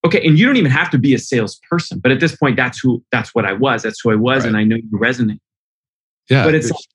Okay, 0.05 0.25
and 0.25 0.37
you 0.37 0.45
don't 0.45 0.57
even 0.57 0.71
have 0.71 0.89
to 0.89 0.97
be 0.97 1.13
a 1.13 1.19
salesperson, 1.19 1.99
but 1.99 2.11
at 2.11 2.19
this 2.19 2.35
point, 2.35 2.57
that's 2.57 2.79
who 2.79 3.03
that's 3.11 3.33
what 3.33 3.45
I 3.45 3.53
was. 3.53 3.83
That's 3.83 4.01
who 4.03 4.11
I 4.11 4.15
was, 4.15 4.41
right. 4.41 4.49
and 4.49 4.57
I 4.57 4.63
know 4.63 4.75
you 4.75 4.89
resonate. 4.99 5.39
Yeah, 6.29 6.43
but 6.43 6.55
it's, 6.55 6.71
it's 6.71 6.87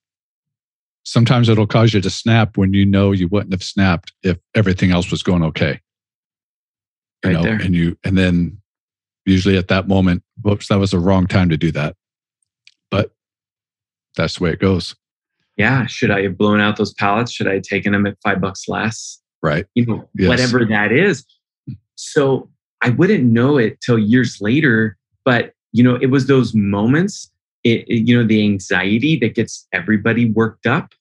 sometimes 1.06 1.48
it'll 1.48 1.66
cause 1.66 1.94
you 1.94 2.00
to 2.00 2.10
snap 2.10 2.56
when 2.56 2.75
you 2.75 2.84
know 2.84 3.12
you 3.12 3.28
wouldn't 3.28 3.52
have 3.52 3.62
snapped 3.62 4.12
if 4.22 4.38
everything 4.54 4.90
else 4.90 5.10
was 5.10 5.22
going 5.22 5.42
okay. 5.42 5.80
You 7.25 7.30
right 7.30 7.32
know, 7.34 7.42
there. 7.42 7.60
and 7.60 7.75
you 7.75 7.96
and 8.04 8.18
then 8.18 8.60
usually 9.25 9.56
at 9.56 9.68
that 9.68 9.88
moment, 9.88 10.22
whoops, 10.42 10.68
that 10.68 10.78
was 10.78 10.90
the 10.90 10.98
wrong 10.98 11.26
time 11.26 11.48
to 11.48 11.56
do 11.56 11.72
that. 11.72 11.96
But 12.90 13.12
that's 14.16 14.38
the 14.38 14.44
way 14.44 14.50
it 14.50 14.60
goes 14.60 14.94
yeah, 15.56 15.86
should 15.86 16.10
I 16.10 16.22
have 16.22 16.36
blown 16.36 16.60
out 16.60 16.76
those 16.76 16.92
pallets? 16.92 17.32
Should 17.32 17.48
I 17.48 17.54
have 17.54 17.62
taken 17.62 17.92
them 17.92 18.06
at 18.06 18.16
five 18.22 18.40
bucks 18.40 18.68
less? 18.68 19.20
Right. 19.42 19.66
You 19.75 19.86
know, 19.86 20.08
yes. 20.14 20.28
whatever 20.28 20.64
that 20.66 20.92
is. 20.92 21.25
Hmm. 21.66 21.75
So 21.94 22.50
I 22.82 22.90
wouldn't 22.90 23.25
know 23.25 23.56
it 23.56 23.80
till 23.80 23.98
years 23.98 24.38
later, 24.40 24.96
but 25.25 25.52
you 25.72 25.82
know, 25.82 25.96
it 25.96 26.06
was 26.06 26.26
those 26.26 26.54
moments, 26.54 27.30
it, 27.66 27.85
it, 27.88 28.08
you 28.08 28.16
know, 28.16 28.26
the 28.26 28.42
anxiety 28.42 29.16
that 29.18 29.35
gets 29.35 29.66
everybody 29.73 30.30
worked 30.30 30.66
up. 30.66 30.92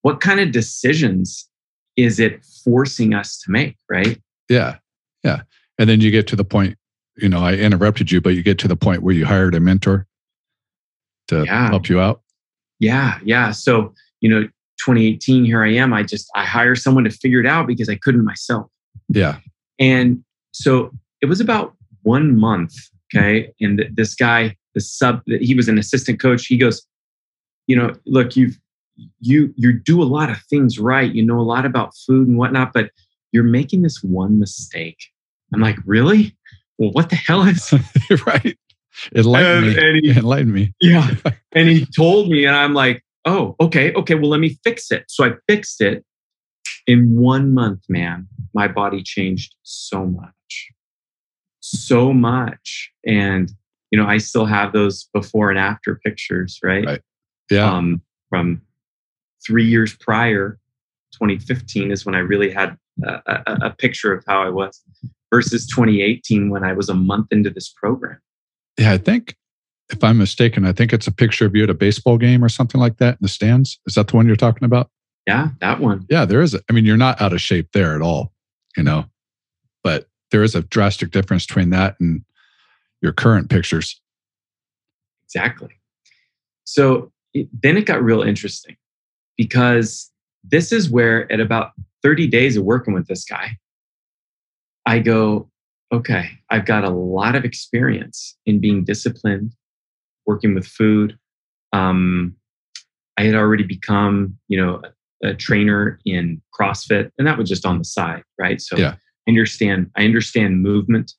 What 0.00 0.20
kind 0.20 0.40
of 0.40 0.50
decisions 0.50 1.48
is 1.96 2.18
it 2.18 2.42
forcing 2.64 3.12
us 3.12 3.38
to 3.40 3.50
make, 3.50 3.76
right? 3.90 4.20
Yeah. 4.48 4.76
Yeah. 5.22 5.42
And 5.78 5.88
then 5.90 6.00
you 6.00 6.10
get 6.10 6.26
to 6.28 6.36
the 6.36 6.44
point, 6.44 6.78
you 7.16 7.28
know, 7.28 7.40
I 7.40 7.54
interrupted 7.54 8.10
you, 8.10 8.20
but 8.20 8.30
you 8.30 8.42
get 8.42 8.58
to 8.60 8.68
the 8.68 8.76
point 8.76 9.02
where 9.02 9.14
you 9.14 9.26
hired 9.26 9.54
a 9.54 9.60
mentor 9.60 10.06
to 11.28 11.44
Yeah. 11.44 11.68
help 11.68 11.88
you 11.90 12.00
out. 12.00 12.22
Yeah, 12.80 13.18
yeah. 13.22 13.50
So, 13.52 13.94
you 14.20 14.30
know, 14.30 14.42
2018, 14.84 15.44
here 15.44 15.62
I 15.62 15.72
am. 15.74 15.92
I 15.92 16.02
just 16.02 16.28
I 16.34 16.44
hire 16.44 16.74
someone 16.74 17.04
to 17.04 17.10
figure 17.10 17.38
it 17.40 17.46
out 17.46 17.66
because 17.66 17.88
I 17.88 17.96
couldn't 17.96 18.24
myself. 18.24 18.66
Yeah. 19.08 19.38
And 19.78 20.24
so 20.52 20.90
it 21.20 21.26
was 21.26 21.40
about 21.40 21.74
one 22.02 22.36
month. 22.38 22.74
Okay. 23.14 23.52
And 23.60 23.78
th- 23.78 23.90
this 23.94 24.14
guy, 24.14 24.56
the 24.74 24.80
sub, 24.80 25.22
he 25.26 25.54
was 25.54 25.68
an 25.68 25.78
assistant 25.78 26.20
coach. 26.20 26.46
He 26.46 26.56
goes, 26.56 26.86
you 27.66 27.76
know, 27.76 27.92
look, 28.06 28.36
you've, 28.36 28.58
you, 29.20 29.52
you 29.56 29.72
do 29.72 30.02
a 30.02 30.04
lot 30.04 30.30
of 30.30 30.38
things 30.50 30.78
right. 30.78 31.12
You 31.12 31.24
know 31.24 31.38
a 31.38 31.42
lot 31.42 31.64
about 31.64 31.94
food 32.06 32.28
and 32.28 32.36
whatnot, 32.38 32.72
but 32.72 32.90
you're 33.32 33.42
making 33.44 33.82
this 33.82 34.02
one 34.02 34.38
mistake. 34.38 34.98
I'm 35.54 35.60
like, 35.60 35.78
really? 35.86 36.36
Well, 36.78 36.90
what 36.92 37.10
the 37.10 37.16
hell 37.16 37.42
is? 37.42 37.72
right. 38.26 38.56
Enlighten 39.14 39.64
And- 39.64 39.66
me. 39.66 39.78
and 39.88 39.96
he- 40.04 40.10
Enlighten 40.18 40.52
me. 40.52 40.74
yeah. 40.80 41.14
And 41.54 41.68
he 41.68 41.84
told 41.86 42.30
me, 42.30 42.44
and 42.46 42.56
I'm 42.56 42.72
like, 42.74 43.04
oh, 43.26 43.54
okay, 43.60 43.92
okay, 43.92 44.14
well, 44.14 44.30
let 44.30 44.40
me 44.40 44.58
fix 44.64 44.90
it. 44.90 45.04
So 45.08 45.24
I 45.24 45.32
fixed 45.46 45.80
it. 45.82 46.04
In 46.86 47.14
one 47.20 47.52
month, 47.54 47.84
man, 47.88 48.26
my 48.54 48.66
body 48.68 49.02
changed 49.02 49.54
so 49.62 50.06
much. 50.06 50.68
So 51.60 52.12
much. 52.12 52.90
And, 53.06 53.52
you 53.92 54.00
know, 54.00 54.06
I 54.06 54.18
still 54.18 54.46
have 54.46 54.72
those 54.72 55.08
before 55.12 55.50
and 55.50 55.58
after 55.58 56.00
pictures, 56.04 56.58
right? 56.64 56.84
Right. 56.84 57.00
Yeah. 57.50 57.70
Um, 57.70 58.00
from 58.30 58.62
three 59.46 59.66
years 59.66 59.94
prior, 59.94 60.58
2015 61.12 61.92
is 61.92 62.06
when 62.06 62.14
I 62.14 62.20
really 62.20 62.50
had 62.50 62.76
a, 63.04 63.20
a, 63.26 63.58
a 63.66 63.70
picture 63.70 64.12
of 64.12 64.24
how 64.26 64.42
I 64.42 64.48
was 64.48 64.82
versus 65.32 65.66
2018 65.66 66.48
when 66.48 66.64
I 66.64 66.72
was 66.72 66.88
a 66.88 66.94
month 66.94 67.28
into 67.30 67.50
this 67.50 67.68
program. 67.68 68.18
yeah. 68.78 68.92
I 68.92 68.98
think, 68.98 69.36
if 69.90 70.02
I'm 70.02 70.16
mistaken, 70.16 70.64
I 70.64 70.72
think 70.72 70.94
it's 70.94 71.06
a 71.06 71.12
picture 71.12 71.44
of 71.44 71.54
you 71.54 71.64
at 71.64 71.70
a 71.70 71.74
baseball 71.74 72.16
game 72.16 72.42
or 72.42 72.48
something 72.48 72.80
like 72.80 72.96
that 72.96 73.12
in 73.12 73.18
the 73.20 73.28
stands. 73.28 73.78
Is 73.86 73.94
that 73.94 74.08
the 74.08 74.16
one 74.16 74.26
you're 74.26 74.36
talking 74.36 74.64
about? 74.64 74.90
Yeah, 75.26 75.48
that 75.60 75.80
one. 75.80 76.06
Yeah, 76.08 76.24
there 76.24 76.40
is. 76.40 76.54
A, 76.54 76.60
I 76.70 76.72
mean, 76.72 76.86
you're 76.86 76.96
not 76.96 77.20
out 77.20 77.34
of 77.34 77.42
shape 77.42 77.68
there 77.74 77.94
at 77.94 78.00
all, 78.00 78.32
you 78.74 78.82
know, 78.82 79.04
but 79.84 80.08
there 80.30 80.42
is 80.42 80.54
a 80.54 80.62
drastic 80.62 81.10
difference 81.10 81.46
between 81.46 81.70
that 81.70 81.96
and 82.00 82.24
your 83.02 83.12
current 83.12 83.50
pictures. 83.50 84.00
Exactly. 85.24 85.70
So 86.64 87.12
it, 87.34 87.48
then 87.62 87.76
it 87.76 87.86
got 87.86 88.02
real 88.02 88.22
interesting 88.22 88.76
because 89.36 90.10
this 90.44 90.72
is 90.72 90.88
where, 90.88 91.30
at 91.30 91.40
about 91.40 91.72
30 92.02 92.26
days 92.28 92.56
of 92.56 92.64
working 92.64 92.94
with 92.94 93.06
this 93.08 93.24
guy, 93.24 93.56
I 94.86 94.98
go, 94.98 95.50
okay, 95.92 96.30
I've 96.50 96.64
got 96.64 96.84
a 96.84 96.90
lot 96.90 97.34
of 97.34 97.44
experience 97.44 98.36
in 98.46 98.60
being 98.60 98.84
disciplined, 98.84 99.54
working 100.26 100.54
with 100.54 100.66
food. 100.66 101.18
Um, 101.72 102.36
I 103.16 103.24
had 103.24 103.34
already 103.34 103.64
become, 103.64 104.38
you 104.48 104.56
know, 104.56 104.82
a, 105.22 105.28
a 105.28 105.34
trainer 105.34 105.98
in 106.04 106.40
CrossFit, 106.58 107.10
and 107.18 107.26
that 107.26 107.38
was 107.38 107.48
just 107.48 107.66
on 107.66 107.78
the 107.78 107.84
side, 107.84 108.24
right? 108.38 108.60
So 108.60 108.76
Yeah. 108.76 108.94
I 109.26 109.30
understand. 109.30 109.90
I 109.96 110.04
understand 110.04 110.62
movement, 110.62 111.12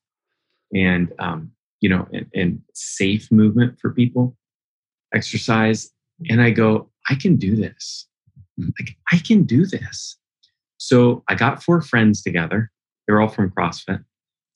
and 0.74 1.14
um, 1.20 1.52
you 1.84 1.90
know, 1.90 2.08
and, 2.14 2.26
and 2.34 2.62
safe 2.74 3.30
movement 3.30 3.78
for 3.78 3.92
people, 3.92 4.38
exercise. 5.14 5.92
And 6.30 6.42
I 6.42 6.50
go, 6.50 6.90
I 7.10 7.16
can 7.16 7.36
do 7.36 7.58
this. 7.58 8.08
Like, 8.58 8.96
I 9.12 9.18
can 9.18 9.44
do 9.44 9.66
this. 9.66 10.18
So 10.78 11.24
I 11.28 11.36
got 11.36 11.62
four 11.62 11.82
friends 11.82 12.24
together. 12.24 12.72
They're 13.06 13.20
all 13.20 13.28
from 13.28 13.52
CrossFit. 13.52 14.02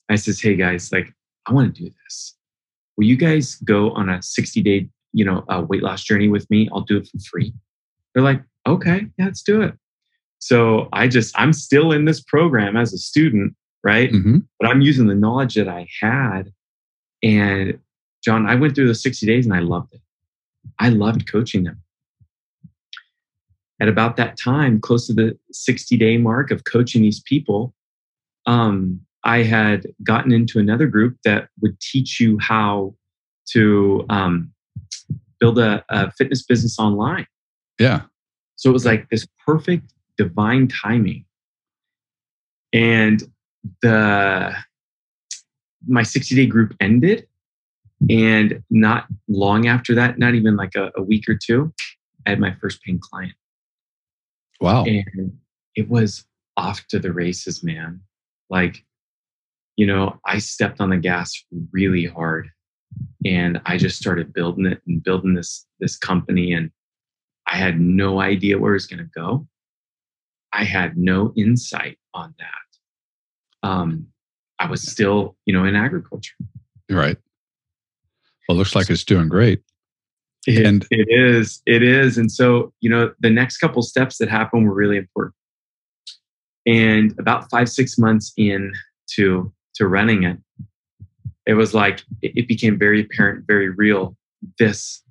I 0.08 0.16
says, 0.16 0.40
hey 0.40 0.56
guys, 0.56 0.90
like, 0.90 1.12
I 1.46 1.52
want 1.52 1.74
to 1.74 1.82
do 1.82 1.90
this. 2.04 2.34
Will 2.96 3.04
you 3.04 3.16
guys 3.16 3.56
go 3.56 3.90
on 3.90 4.08
a 4.08 4.22
60 4.22 4.62
day, 4.62 4.88
you 5.12 5.26
know, 5.26 5.44
uh, 5.50 5.62
weight 5.68 5.82
loss 5.82 6.02
journey 6.02 6.28
with 6.28 6.48
me? 6.48 6.70
I'll 6.72 6.80
do 6.80 6.96
it 6.96 7.08
for 7.08 7.18
free. 7.30 7.52
They're 8.14 8.24
like, 8.24 8.42
okay, 8.66 9.06
yeah, 9.18 9.26
let's 9.26 9.42
do 9.42 9.60
it. 9.60 9.74
So 10.38 10.88
I 10.94 11.08
just, 11.08 11.38
I'm 11.38 11.52
still 11.52 11.92
in 11.92 12.06
this 12.06 12.22
program 12.22 12.74
as 12.74 12.94
a 12.94 12.98
student, 12.98 13.54
right? 13.84 14.10
hmm 14.10 14.38
but 14.58 14.70
I'm 14.70 14.80
using 14.80 15.08
the 15.08 15.14
knowledge 15.14 15.56
that 15.56 15.68
I 15.68 15.86
had. 16.00 16.50
And 17.22 17.78
John, 18.24 18.46
I 18.48 18.54
went 18.54 18.74
through 18.74 18.88
the 18.88 18.94
60 18.94 19.26
days 19.26 19.46
and 19.46 19.54
I 19.54 19.60
loved 19.60 19.94
it. 19.94 20.00
I 20.78 20.88
loved 20.90 21.30
coaching 21.30 21.64
them. 21.64 21.80
At 23.80 23.88
about 23.88 24.16
that 24.16 24.36
time, 24.36 24.80
close 24.80 25.06
to 25.06 25.14
the 25.14 25.38
60 25.52 25.96
day 25.96 26.16
mark 26.18 26.50
of 26.50 26.64
coaching 26.64 27.02
these 27.02 27.20
people, 27.20 27.74
um, 28.46 29.00
I 29.24 29.42
had 29.42 29.86
gotten 30.02 30.32
into 30.32 30.58
another 30.58 30.86
group 30.86 31.18
that 31.24 31.48
would 31.60 31.78
teach 31.80 32.18
you 32.18 32.38
how 32.38 32.94
to 33.52 34.04
um, 34.08 34.52
build 35.38 35.58
a, 35.58 35.84
a 35.88 36.10
fitness 36.12 36.42
business 36.42 36.78
online. 36.78 37.26
Yeah. 37.78 38.02
So 38.56 38.70
it 38.70 38.72
was 38.72 38.84
like 38.84 39.08
this 39.10 39.26
perfect 39.46 39.92
divine 40.16 40.68
timing. 40.68 41.24
And 42.72 43.22
the 43.82 44.54
my 45.86 46.02
60 46.02 46.34
day 46.34 46.46
group 46.46 46.74
ended. 46.80 47.26
And 48.08 48.62
not 48.70 49.06
long 49.28 49.66
after 49.66 49.94
that, 49.96 50.18
not 50.18 50.34
even 50.34 50.56
like 50.56 50.76
a, 50.76 50.92
a 50.96 51.02
week 51.02 51.28
or 51.28 51.34
two, 51.34 51.72
I 52.26 52.30
had 52.30 52.40
my 52.40 52.54
first 52.60 52.80
paying 52.82 53.00
client. 53.00 53.34
Wow. 54.60 54.84
And 54.84 55.32
it 55.74 55.88
was 55.88 56.24
off 56.56 56.86
to 56.88 56.98
the 57.00 57.12
races, 57.12 57.64
man. 57.64 58.00
Like, 58.50 58.84
you 59.76 59.86
know, 59.86 60.20
I 60.24 60.38
stepped 60.38 60.80
on 60.80 60.90
the 60.90 60.96
gas 60.96 61.32
really 61.72 62.04
hard 62.06 62.50
and 63.24 63.60
I 63.66 63.78
just 63.78 63.98
started 63.98 64.32
building 64.32 64.66
it 64.66 64.80
and 64.86 65.02
building 65.02 65.34
this 65.34 65.66
this 65.80 65.96
company 65.96 66.52
and 66.52 66.70
I 67.46 67.56
had 67.56 67.80
no 67.80 68.20
idea 68.20 68.58
where 68.58 68.72
it 68.72 68.76
was 68.76 68.86
going 68.86 68.98
to 68.98 69.10
go. 69.14 69.46
I 70.52 70.64
had 70.64 70.96
no 70.96 71.32
insight 71.36 71.98
on 72.12 72.34
that. 72.38 73.68
Um, 73.68 74.08
I 74.58 74.66
was 74.68 74.82
still, 74.82 75.36
you 75.46 75.52
know, 75.52 75.64
in 75.64 75.76
agriculture. 75.76 76.34
Right. 76.90 77.16
Well, 78.48 78.56
it 78.56 78.58
looks 78.58 78.74
like 78.74 78.90
it's 78.90 79.04
doing 79.04 79.28
great. 79.28 79.62
It, 80.46 80.64
And- 80.66 80.86
it 80.90 81.08
is, 81.10 81.62
it 81.66 81.82
is. 81.82 82.16
And 82.18 82.30
so, 82.32 82.72
you 82.80 82.88
know, 82.90 83.12
the 83.20 83.30
next 83.30 83.58
couple 83.58 83.82
steps 83.82 84.18
that 84.18 84.28
happened 84.28 84.66
were 84.66 84.74
really 84.74 84.96
important. 84.96 85.34
And 86.66 87.14
about 87.18 87.48
five, 87.50 87.68
six 87.68 87.98
months 87.98 88.32
in 88.36 88.72
to 89.14 89.52
to 89.74 89.86
running 89.86 90.24
it, 90.24 90.38
it 91.46 91.54
was 91.54 91.72
like 91.72 92.02
it, 92.20 92.32
it 92.36 92.48
became 92.48 92.78
very 92.78 93.02
apparent, 93.02 93.46
very 93.46 93.70
real. 93.70 94.16
This 94.58 95.02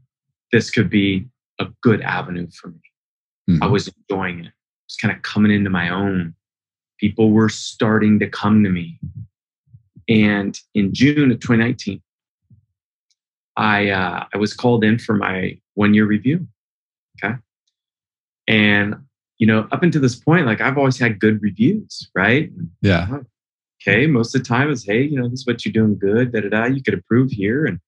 this 0.51 0.69
could 0.69 0.89
be 0.89 1.27
a 1.59 1.67
good 1.81 2.01
avenue 2.01 2.47
for 2.51 2.69
me. 2.69 2.81
Mhm. 3.49 3.63
I 3.63 3.67
was 3.67 3.87
enjoying 3.87 4.39
it. 4.41 4.47
It 4.47 4.53
was 4.87 4.97
kind 5.01 5.15
of 5.15 5.21
coming 5.23 5.51
into 5.51 5.69
my 5.69 5.89
own. 5.89 6.35
People 6.99 7.31
were 7.31 7.49
starting 7.49 8.19
to 8.19 8.27
come 8.29 8.63
to 8.63 8.69
me. 8.69 8.99
And 10.09 10.57
in 10.73 10.93
June 10.93 11.31
of 11.31 11.39
2019, 11.39 12.01
I 13.57 13.89
uh, 13.89 14.25
I 14.33 14.37
was 14.37 14.53
called 14.53 14.83
in 14.83 14.99
for 14.99 15.15
my 15.15 15.59
one 15.73 15.93
year 15.93 16.05
review. 16.05 16.47
Okay, 17.23 17.35
and 18.47 18.95
you 19.37 19.47
know, 19.47 19.67
up 19.71 19.83
until 19.83 20.01
this 20.01 20.15
point, 20.15 20.45
like 20.45 20.61
I've 20.61 20.77
always 20.77 20.99
had 20.99 21.19
good 21.19 21.41
reviews, 21.41 22.09
right? 22.15 22.51
Yeah. 22.81 23.19
Okay, 23.81 24.07
most 24.07 24.35
of 24.35 24.41
the 24.41 24.47
time 24.47 24.71
is 24.71 24.85
hey, 24.85 25.03
you 25.03 25.19
know, 25.19 25.27
this 25.27 25.41
is 25.41 25.47
what 25.47 25.65
you're 25.65 25.73
doing 25.73 25.97
good. 25.97 26.31
Da 26.31 26.41
da 26.41 26.49
da. 26.49 26.65
You 26.65 26.81
could 26.81 26.93
improve 26.93 27.31
here, 27.31 27.65
and 27.65 27.79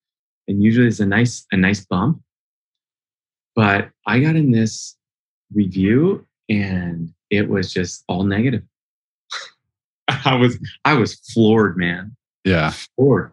and 0.48 0.64
usually 0.64 0.88
it's 0.88 1.00
a 1.00 1.06
nice 1.06 1.46
a 1.52 1.58
nice 1.58 1.86
bump. 1.86 2.22
But 3.56 3.90
I 4.06 4.20
got 4.20 4.36
in 4.36 4.52
this 4.52 4.96
review, 5.54 6.26
and 6.50 7.14
it 7.30 7.50
was 7.50 7.74
just 7.74 8.04
all 8.08 8.24
negative. 8.24 8.64
I 10.26 10.36
was 10.36 10.58
I 10.86 10.94
was 10.94 11.16
floored, 11.34 11.78
man 11.78 12.16
Yeah. 12.46 12.74
forward. 12.96 13.32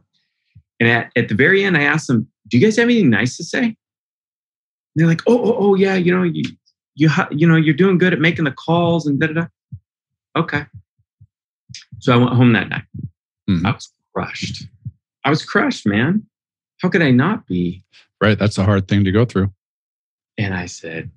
And 0.81 0.89
at, 0.89 1.11
at 1.17 1.29
the 1.29 1.35
very 1.35 1.65
end, 1.65 1.77
I 1.77 1.83
asked 1.83 2.07
them, 2.07 2.29
"Do 2.49 2.59
you 2.59 2.65
guys 2.65 2.77
have 2.77 2.85
anything 2.85 3.11
nice 3.11 3.37
to 3.39 3.45
say?" 3.45 3.65
And 3.65 3.77
they're 4.95 5.07
like, 5.07 5.23
"Oh, 5.27 5.39
oh, 5.39 5.57
oh, 5.59 5.75
yeah, 5.75 5.95
you 5.95 6.15
know, 6.15 6.23
you, 6.23 6.45
you, 6.95 7.09
you 7.31 7.47
know, 7.47 7.57
you're 7.57 7.75
doing 7.75 7.97
good 7.99 8.13
at 8.13 8.21
making 8.21 8.45
the 8.45 8.51
calls 8.53 9.07
and 9.07 9.19
da 9.19 9.29
da 9.29 9.33
da." 9.33 9.47
Okay. 10.37 10.67
So 12.01 12.13
I 12.13 12.17
went 12.17 12.33
home 12.35 12.53
that 12.53 12.69
night. 12.69 12.85
Mhm. 13.49 13.65
I 13.65 13.73
was 13.73 13.91
crushed. 14.15 14.65
I 15.25 15.31
was 15.31 15.45
crushed, 15.45 15.87
man. 15.87 16.27
How 16.83 16.89
could 16.91 17.03
I 17.03 17.11
not 17.11 17.47
be? 17.47 17.83
Right. 18.21 18.39
That's 18.39 18.59
a 18.59 18.65
hard 18.65 18.87
thing 18.87 19.05
to 19.05 19.13
go 19.13 19.25
through. 19.25 19.51
And 20.39 20.53
I 20.55 20.67
said, 20.67 21.11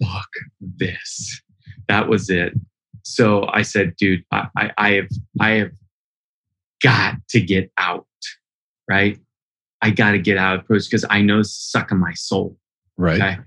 "Fuck 0.00 0.28
this." 0.60 1.42
That 1.88 2.08
was 2.08 2.30
it. 2.30 2.54
So 3.04 3.48
I 3.52 3.62
said, 3.62 3.96
"Dude, 3.96 4.24
I, 4.30 4.48
I, 4.56 4.70
I 4.78 4.90
have, 4.92 5.08
I 5.40 5.50
have 5.50 5.70
got 6.82 7.16
to 7.30 7.40
get 7.40 7.70
out. 7.78 8.06
Right? 8.88 9.18
I 9.80 9.90
got 9.90 10.12
to 10.12 10.18
get 10.18 10.38
out 10.38 10.58
of 10.60 10.66
pros 10.66 10.86
because 10.86 11.04
I 11.10 11.22
know 11.22 11.40
it's 11.40 11.52
sucking 11.52 11.98
my 11.98 12.12
soul. 12.14 12.56
Right. 12.96 13.20
Okay. 13.20 13.38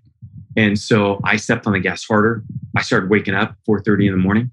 And 0.58 0.80
so 0.80 1.20
I 1.24 1.36
stepped 1.36 1.68
on 1.68 1.74
the 1.74 1.80
gas 1.80 2.04
harder. 2.04 2.44
I 2.78 2.82
started 2.82 3.10
waking 3.10 3.36
up 3.36 3.56
4:30 3.68 4.08
in 4.08 4.12
the 4.12 4.18
morning 4.18 4.52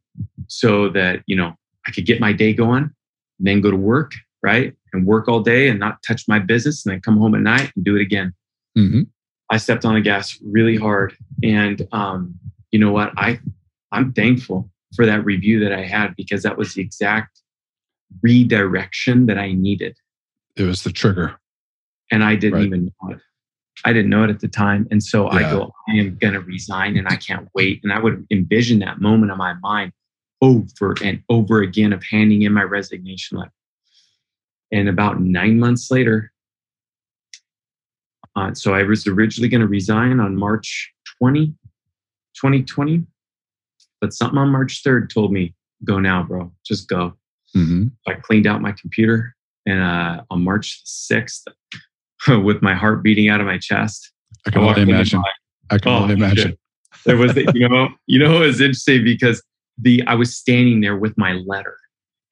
so 0.48 0.88
that, 0.90 1.22
you 1.26 1.36
know, 1.36 1.54
I 1.86 1.90
could 1.90 2.06
get 2.06 2.20
my 2.20 2.32
day 2.32 2.52
going, 2.52 2.84
and 2.84 2.92
then 3.40 3.60
go 3.60 3.70
to 3.70 3.76
work, 3.76 4.12
right? 4.42 4.74
And 4.92 5.06
work 5.06 5.28
all 5.28 5.40
day 5.40 5.68
and 5.68 5.80
not 5.80 6.02
touch 6.06 6.24
my 6.28 6.38
business 6.38 6.84
and 6.84 6.92
then 6.92 7.00
come 7.00 7.16
home 7.16 7.34
at 7.34 7.40
night 7.40 7.72
and 7.74 7.84
do 7.84 7.96
it 7.96 8.02
again. 8.02 8.32
hmm 8.76 9.02
I 9.50 9.58
stepped 9.58 9.84
on 9.84 9.94
the 9.94 10.00
gas 10.00 10.38
really 10.42 10.76
hard. 10.76 11.14
And 11.42 11.86
um, 11.92 12.34
you 12.70 12.78
know 12.78 12.90
what? 12.90 13.12
I 13.16 13.38
I'm 13.92 14.12
thankful 14.12 14.70
for 14.94 15.06
that 15.06 15.24
review 15.24 15.60
that 15.60 15.72
I 15.72 15.82
had 15.82 16.14
because 16.16 16.42
that 16.42 16.56
was 16.58 16.74
the 16.74 16.82
exact 16.82 17.40
redirection 18.22 19.26
that 19.26 19.38
I 19.38 19.52
needed. 19.52 19.96
It 20.56 20.64
was 20.64 20.82
the 20.84 20.92
trigger. 20.92 21.36
And 22.10 22.22
I 22.22 22.36
didn't 22.36 22.58
Right. 22.58 22.66
even 22.66 22.84
know 23.02 23.10
it. 23.14 23.20
I 23.84 23.92
didn't 23.92 24.10
know 24.10 24.22
it 24.22 24.30
at 24.30 24.40
the 24.40 24.48
time. 24.48 24.86
And 24.90 25.02
so 25.02 25.28
I 25.28 25.42
go, 25.42 25.72
I 25.88 25.92
am 25.94 26.16
gonna 26.18 26.40
resign 26.40 26.96
and 26.96 27.08
I 27.08 27.16
can't 27.16 27.48
wait. 27.54 27.80
And 27.82 27.92
I 27.92 27.98
would 27.98 28.26
envision 28.30 28.80
that 28.80 29.00
moment 29.00 29.32
in 29.32 29.38
my 29.38 29.54
mind 29.54 29.92
over 30.42 30.94
and 31.02 31.22
over 31.28 31.62
again 31.62 31.92
of 31.92 32.02
handing 32.04 32.42
in 32.42 32.52
my 32.52 32.62
resignation 32.64 33.38
letter. 33.38 33.52
And 34.70 34.88
about 34.88 35.20
nine 35.20 35.58
months 35.58 35.90
later, 35.90 36.32
uh, 38.36 38.54
so 38.54 38.74
I 38.74 38.82
was 38.82 39.06
originally 39.06 39.48
going 39.48 39.60
to 39.60 39.66
resign 39.66 40.20
on 40.20 40.36
March 40.36 40.92
20, 41.18 41.48
2020. 42.34 43.06
But 44.02 44.12
something 44.12 44.36
on 44.38 44.50
March 44.50 44.82
3rd 44.84 45.08
told 45.14 45.32
me, 45.32 45.54
go 45.84 45.98
now, 45.98 46.22
bro. 46.24 46.52
Just 46.66 46.88
go. 46.88 47.14
hmm 47.54 47.86
I 48.06 48.14
cleaned 48.14 48.46
out 48.46 48.60
my 48.60 48.72
computer. 48.72 49.34
And 49.64 49.80
uh, 49.80 50.24
on 50.28 50.42
March 50.44 50.82
6th, 50.84 51.44
with 52.44 52.60
my 52.62 52.74
heart 52.74 53.02
beating 53.02 53.28
out 53.30 53.40
of 53.40 53.46
my 53.46 53.58
chest, 53.58 54.12
I 54.46 54.50
can 54.50 54.62
only 54.62 54.82
imagine. 54.82 55.22
I 55.70 55.78
can 55.78 55.92
Oh, 55.92 56.02
only 56.02 56.14
imagine. 56.14 56.48
shit. 56.50 56.58
there 57.06 57.16
was 57.16 57.32
the, 57.34 57.50
you 57.54 57.66
know 57.68 57.88
you 58.06 58.18
know 58.18 58.42
it 58.42 58.46
was 58.46 58.60
interesting 58.60 59.02
because 59.04 59.42
the 59.78 60.02
I 60.06 60.14
was 60.14 60.36
standing 60.36 60.80
there 60.82 60.96
with 60.96 61.16
my 61.16 61.32
letter 61.46 61.76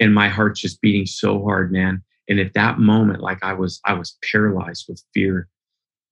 and 0.00 0.12
my 0.14 0.28
heart 0.28 0.56
just 0.56 0.80
beating 0.82 1.06
so 1.06 1.42
hard 1.42 1.72
man 1.72 2.02
and 2.28 2.38
at 2.38 2.52
that 2.54 2.78
moment 2.78 3.20
like 3.22 3.38
I 3.42 3.52
was 3.54 3.80
I 3.86 3.94
was 3.94 4.18
paralyzed 4.30 4.84
with 4.88 5.02
fear 5.14 5.48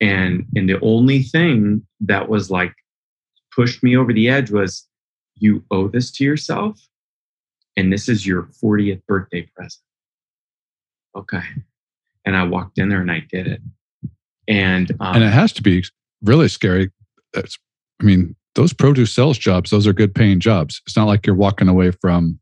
and 0.00 0.46
and 0.56 0.68
the 0.68 0.80
only 0.80 1.22
thing 1.22 1.84
that 2.00 2.28
was 2.28 2.50
like 2.50 2.72
pushed 3.54 3.82
me 3.82 3.96
over 3.96 4.12
the 4.12 4.28
edge 4.30 4.50
was 4.50 4.87
you 5.40 5.64
owe 5.70 5.88
this 5.88 6.10
to 6.12 6.24
yourself 6.24 6.80
and 7.76 7.92
this 7.92 8.08
is 8.08 8.26
your 8.26 8.44
40th 8.62 9.02
birthday 9.06 9.42
present 9.54 9.82
okay 11.16 11.42
and 12.24 12.36
I 12.36 12.44
walked 12.44 12.78
in 12.78 12.88
there 12.88 13.00
and 13.00 13.10
I 13.10 13.20
did 13.30 13.46
it 13.46 13.60
and 14.48 14.90
um, 15.00 15.16
and 15.16 15.24
it 15.24 15.32
has 15.32 15.52
to 15.54 15.62
be 15.62 15.84
really 16.22 16.48
scary. 16.48 16.90
That's, 17.34 17.58
I 18.00 18.04
mean, 18.04 18.34
those 18.54 18.72
produce 18.72 19.14
sales 19.14 19.38
jobs, 19.38 19.70
those 19.70 19.86
are 19.86 19.92
good 19.92 20.14
paying 20.14 20.40
jobs. 20.40 20.80
It's 20.86 20.96
not 20.96 21.06
like 21.06 21.26
you're 21.26 21.36
walking 21.36 21.68
away 21.68 21.90
from 21.90 22.40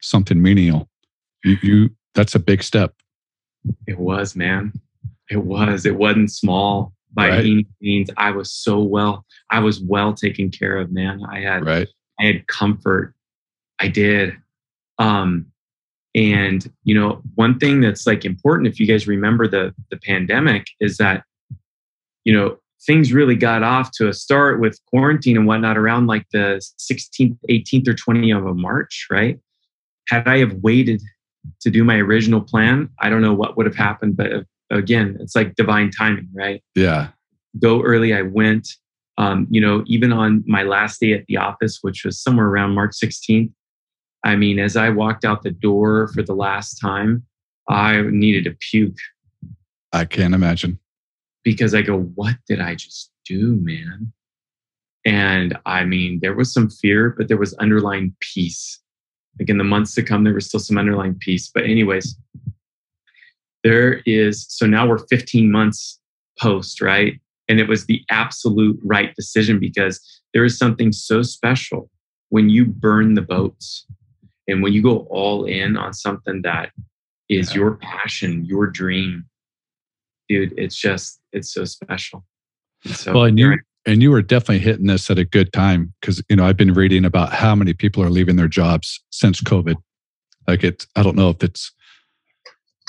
something 0.00 0.40
menial. 0.40 0.88
You, 1.44 1.56
you 1.62 1.90
that's 2.14 2.34
a 2.34 2.38
big 2.40 2.62
step. 2.62 2.94
It 3.86 3.98
was, 3.98 4.34
man. 4.34 4.72
It 5.30 5.44
was. 5.44 5.84
It 5.84 5.96
wasn't 5.96 6.32
small 6.32 6.92
by 7.12 7.28
Right. 7.28 7.40
any 7.40 7.66
means. 7.80 8.10
I 8.16 8.30
was 8.30 8.50
so 8.50 8.80
well. 8.82 9.24
I 9.50 9.60
was 9.60 9.80
well 9.80 10.14
taken 10.14 10.50
care 10.50 10.78
of, 10.78 10.90
man. 10.90 11.22
I 11.30 11.40
had 11.40 11.64
Right. 11.64 11.88
I 12.20 12.26
had 12.26 12.46
comfort. 12.46 13.14
I 13.78 13.88
did. 13.88 14.36
Um, 14.98 15.46
and 16.14 16.70
you 16.84 16.94
know, 16.94 17.22
one 17.34 17.58
thing 17.58 17.80
that's 17.80 18.06
like 18.06 18.24
important, 18.24 18.66
if 18.66 18.80
you 18.80 18.86
guys 18.86 19.06
remember 19.06 19.46
the 19.46 19.74
the 19.90 19.96
pandemic, 19.98 20.66
is 20.80 20.96
that 20.96 21.24
you 22.24 22.32
know 22.32 22.58
things 22.86 23.12
really 23.12 23.36
got 23.36 23.62
off 23.62 23.90
to 23.92 24.08
a 24.08 24.12
start 24.12 24.60
with 24.60 24.80
quarantine 24.86 25.36
and 25.36 25.46
whatnot 25.46 25.76
around 25.76 26.06
like 26.06 26.24
the 26.32 26.60
16th, 26.78 27.36
18th, 27.50 27.88
or 27.88 27.94
20th 27.94 28.50
of 28.50 28.56
March, 28.56 29.06
right? 29.10 29.38
Had 30.08 30.26
I 30.26 30.38
have 30.38 30.54
waited 30.54 31.02
to 31.60 31.70
do 31.70 31.84
my 31.84 31.96
original 31.96 32.40
plan, 32.40 32.88
I 33.00 33.10
don't 33.10 33.22
know 33.22 33.34
what 33.34 33.56
would 33.56 33.66
have 33.66 33.76
happened. 33.76 34.16
But 34.16 34.32
uh, 34.32 34.42
again, 34.70 35.16
it's 35.20 35.34
like 35.34 35.54
divine 35.54 35.90
timing, 35.90 36.28
right? 36.32 36.62
Yeah. 36.74 37.08
go 37.60 37.82
early. 37.82 38.14
I 38.14 38.22
went. 38.22 38.68
Um, 39.18 39.46
you 39.50 39.60
know, 39.60 39.84
even 39.86 40.12
on 40.12 40.44
my 40.46 40.62
last 40.62 41.00
day 41.00 41.12
at 41.12 41.26
the 41.26 41.36
office, 41.36 41.80
which 41.82 42.04
was 42.04 42.22
somewhere 42.22 42.46
around 42.46 42.74
March 42.74 42.92
16th. 43.02 43.52
I 44.24 44.36
mean, 44.36 44.58
as 44.58 44.76
I 44.76 44.88
walked 44.88 45.24
out 45.24 45.42
the 45.42 45.50
door 45.50 46.08
for 46.14 46.22
the 46.22 46.34
last 46.34 46.76
time, 46.76 47.24
I 47.68 48.00
needed 48.02 48.44
to 48.44 48.56
puke 48.70 48.96
I 49.92 50.04
can't 50.04 50.34
imagine. 50.34 50.78
because 51.44 51.74
I 51.74 51.82
go, 51.82 52.00
what 52.14 52.36
did 52.46 52.60
I 52.60 52.74
just 52.74 53.10
do, 53.24 53.58
man? 53.60 54.12
And 55.04 55.58
I 55.66 55.84
mean, 55.84 56.20
there 56.20 56.34
was 56.34 56.52
some 56.52 56.68
fear, 56.68 57.14
but 57.16 57.28
there 57.28 57.36
was 57.36 57.54
underlying 57.54 58.14
peace. 58.20 58.80
Like 59.38 59.48
in 59.48 59.58
the 59.58 59.64
months 59.64 59.94
to 59.94 60.02
come, 60.02 60.24
there 60.24 60.34
was 60.34 60.46
still 60.46 60.60
some 60.60 60.78
underlying 60.78 61.14
peace. 61.14 61.50
But, 61.52 61.64
anyways, 61.64 62.16
there 63.64 64.02
is 64.04 64.46
so 64.48 64.66
now 64.66 64.86
we're 64.86 65.06
15 65.06 65.50
months 65.50 66.00
post, 66.38 66.80
right? 66.80 67.20
And 67.48 67.58
it 67.58 67.68
was 67.68 67.86
the 67.86 68.02
absolute 68.10 68.78
right 68.84 69.14
decision 69.14 69.58
because 69.58 70.00
there 70.34 70.44
is 70.44 70.58
something 70.58 70.92
so 70.92 71.22
special 71.22 71.90
when 72.28 72.50
you 72.50 72.66
burn 72.66 73.14
the 73.14 73.22
boats 73.22 73.86
and 74.46 74.62
when 74.62 74.72
you 74.72 74.82
go 74.82 75.06
all 75.10 75.44
in 75.44 75.76
on 75.76 75.94
something 75.94 76.42
that 76.42 76.70
is 77.28 77.50
Yeah. 77.50 77.56
your 77.60 77.76
passion, 77.76 78.44
your 78.44 78.66
dream, 78.66 79.24
dude, 80.28 80.52
it's 80.56 80.76
just 80.76 81.20
it's 81.32 81.52
so 81.52 81.64
special. 81.64 82.24
And 82.84 82.94
so 82.94 83.14
Well, 83.14 83.24
and 83.24 83.38
you 83.38 83.58
and 83.86 84.02
you 84.02 84.10
were 84.10 84.22
definitely 84.22 84.58
hitting 84.58 84.86
this 84.86 85.10
at 85.10 85.18
a 85.18 85.24
good 85.24 85.52
time 85.52 85.94
because 86.00 86.22
you 86.28 86.36
know 86.36 86.44
I've 86.44 86.56
been 86.56 86.74
reading 86.74 87.04
about 87.04 87.32
how 87.32 87.54
many 87.54 87.72
people 87.72 88.02
are 88.02 88.10
leaving 88.10 88.36
their 88.36 88.48
jobs 88.48 89.02
since 89.10 89.40
COVID. 89.40 89.76
Like 90.46 90.64
it, 90.64 90.86
I 90.96 91.02
don't 91.02 91.16
know 91.16 91.30
if 91.30 91.42
it's 91.42 91.72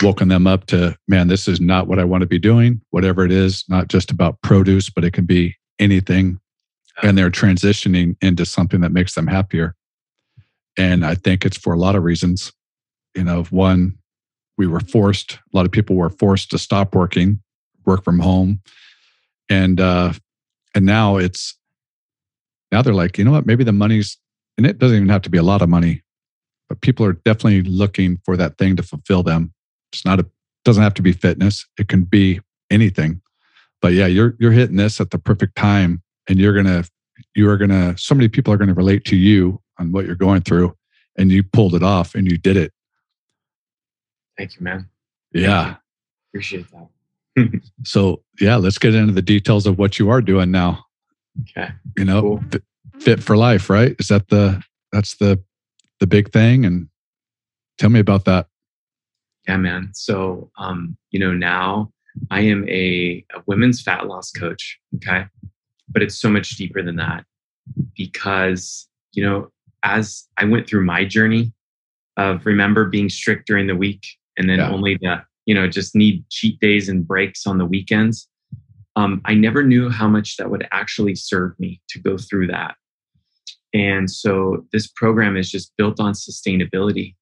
woken 0.02 0.28
them 0.28 0.48
up 0.48 0.66
to 0.68 0.96
man, 1.08 1.28
this 1.28 1.48
is 1.48 1.60
not 1.60 1.88
what 1.88 2.00
I 2.00 2.04
want 2.04 2.22
to 2.22 2.28
be 2.28 2.40
doing. 2.40 2.82
Whatever 2.92 3.26
it 3.26 3.32
is, 3.32 3.66
not 3.68 3.88
just 3.88 4.12
about 4.12 4.42
produce, 4.42 4.90
but 4.90 5.04
it 5.04 5.12
can 5.12 5.26
be 5.26 5.56
anything, 5.80 6.40
and 7.02 7.18
they're 7.18 7.32
transitioning 7.32 8.16
into 8.22 8.46
something 8.46 8.82
that 8.82 8.92
makes 8.92 9.16
them 9.16 9.28
happier. 9.28 9.76
And 10.78 11.06
I 11.06 11.16
think 11.16 11.46
it's 11.46 11.58
for 11.58 11.74
a 11.74 11.80
lot 11.80 11.96
of 11.96 12.04
reasons. 12.04 12.52
You 13.16 13.24
know, 13.24 13.44
one, 13.44 13.98
we 14.58 14.68
were 14.68 14.80
forced. 14.80 15.34
A 15.34 15.58
lot 15.58 15.66
of 15.66 15.72
people 15.72 15.96
were 15.96 16.10
forced 16.10 16.52
to 16.52 16.58
stop 16.58 16.94
working, 16.96 17.42
work 17.86 18.04
from 18.04 18.20
home, 18.20 18.62
and 19.50 19.80
uh, 19.80 20.14
and 20.76 20.86
now 20.86 21.18
it's 21.18 21.58
now 22.72 22.82
they're 22.82 22.94
like, 22.94 23.18
you 23.18 23.24
know 23.24 23.32
what? 23.32 23.46
Maybe 23.46 23.64
the 23.64 23.72
money's 23.72 24.18
and 24.58 24.68
it 24.68 24.78
doesn't 24.78 24.98
even 24.98 25.10
have 25.10 25.22
to 25.22 25.30
be 25.30 25.38
a 25.38 25.44
lot 25.44 25.62
of 25.62 25.70
money, 25.70 26.04
but 26.68 26.82
people 26.82 27.06
are 27.06 27.14
definitely 27.14 27.62
looking 27.62 28.20
for 28.26 28.36
that 28.36 28.58
thing 28.58 28.76
to 28.76 28.84
fulfill 28.84 29.24
them. 29.24 29.54
It's 29.94 30.06
not 30.06 30.20
a 30.20 30.26
doesn't 30.66 30.84
have 30.84 30.94
to 30.96 31.02
be 31.02 31.12
fitness. 31.14 31.66
It 31.78 31.88
can 31.88 32.04
be 32.04 32.42
anything. 32.70 33.22
But 33.82 33.94
yeah, 33.94 34.08
you're 34.08 34.36
you're 34.40 34.52
hitting 34.52 34.76
this 34.76 35.00
at 35.02 35.12
the 35.12 35.18
perfect 35.20 35.56
time, 35.56 36.02
and 36.28 36.38
you're 36.40 36.54
gonna 36.54 36.84
you 37.36 37.50
are 37.50 37.58
gonna 37.58 37.98
so 37.98 38.14
many 38.16 38.28
people 38.28 38.54
are 38.54 38.58
gonna 38.58 38.74
relate 38.74 39.06
to 39.06 39.16
you 39.16 39.62
on 39.80 39.92
what 39.92 40.06
you're 40.06 40.16
going 40.16 40.42
through, 40.42 40.76
and 41.18 41.32
you 41.32 41.44
pulled 41.44 41.76
it 41.76 41.84
off 41.84 42.14
and 42.16 42.30
you 42.30 42.38
did 42.38 42.58
it. 42.58 42.72
Thank 44.38 44.56
you, 44.58 44.64
man. 44.64 44.90
Yeah. 45.34 45.76
Appreciate 46.32 46.66
that. 46.72 46.88
So 47.86 48.22
yeah, 48.42 48.58
let's 48.58 48.78
get 48.78 48.94
into 48.94 49.14
the 49.14 49.22
details 49.22 49.66
of 49.66 49.78
what 49.78 49.98
you 49.98 50.10
are 50.10 50.22
doing 50.22 50.52
now. 50.52 50.84
Okay. 51.42 51.70
You 51.98 52.04
know, 52.04 52.22
Cool. 52.22 52.44
fit, 52.52 52.64
fit 53.00 53.24
for 53.24 53.38
life, 53.38 53.70
right? 53.70 53.96
Is 53.98 54.10
that 54.10 54.28
the 54.28 54.62
that's 54.92 55.16
the 55.16 55.42
the 56.02 56.08
big 56.08 56.32
thing? 56.34 56.66
And 56.66 56.90
tell 57.78 57.90
me 57.90 58.02
about 58.02 58.26
that. 58.26 58.48
Yeah, 59.50 59.58
man. 59.58 59.90
So, 59.94 60.52
um, 60.60 60.96
you 61.10 61.20
know, 61.20 61.34
now 61.34 61.92
I 62.30 62.42
am 62.42 62.70
a, 62.70 63.26
a 63.34 63.42
women's 63.48 63.82
fat 63.82 64.06
loss 64.06 64.30
coach. 64.30 64.78
Okay. 64.98 65.26
But 65.88 66.04
it's 66.04 66.22
so 66.22 66.30
much 66.30 66.52
deeper 66.52 66.84
than 66.84 66.98
that 66.98 67.26
because, 67.98 68.88
you 69.14 69.26
know, 69.26 69.52
as 69.82 70.28
I 70.38 70.46
went 70.46 70.68
through 70.68 70.86
my 70.86 71.04
journey 71.04 71.52
of 72.16 72.46
remember 72.46 72.86
being 72.86 73.10
strict 73.10 73.48
during 73.48 73.66
the 73.66 73.76
week 73.76 74.06
and 74.38 74.48
then 74.48 74.60
Yeah. 74.60 74.70
only 74.70 75.00
the, 75.02 75.24
you 75.48 75.56
know, 75.56 75.68
just 75.68 75.96
need 75.96 76.30
cheat 76.30 76.60
days 76.60 76.88
and 76.88 77.08
breaks 77.08 77.48
on 77.48 77.58
the 77.58 77.66
weekends. 77.66 78.30
Um, 78.96 79.20
I 79.26 79.34
never 79.34 79.64
knew 79.64 79.90
how 79.90 80.08
much 80.08 80.38
that 80.38 80.52
would 80.52 80.68
actually 80.72 81.16
serve 81.16 81.60
me 81.60 81.82
to 81.90 81.98
go 81.98 82.20
through 82.20 82.48
that. 82.48 82.76
And 83.74 84.12
so 84.12 84.68
this 84.72 84.86
program 84.86 85.36
is 85.36 85.50
just 85.50 85.74
built 85.76 86.00
on 86.00 86.14
sustainability 86.14 87.16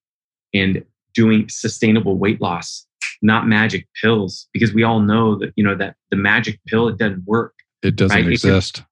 and 0.52 0.84
doing 1.18 1.48
sustainable 1.48 2.16
weight 2.16 2.40
loss, 2.40 2.86
not 3.22 3.48
magic 3.48 3.88
pills, 4.00 4.46
because 4.52 4.72
we 4.72 4.84
all 4.84 5.00
know 5.00 5.36
that, 5.36 5.52
you 5.56 5.64
know, 5.64 5.74
that 5.74 5.96
the 6.12 6.16
magic 6.16 6.60
pill, 6.68 6.86
it 6.86 6.96
doesn't 6.96 7.24
work, 7.26 7.54
It 7.82 7.96
doesn't 7.96 8.14
Right, 8.14 8.20
it 8.20 8.40
can- 8.40 8.50
exist. 8.50 8.82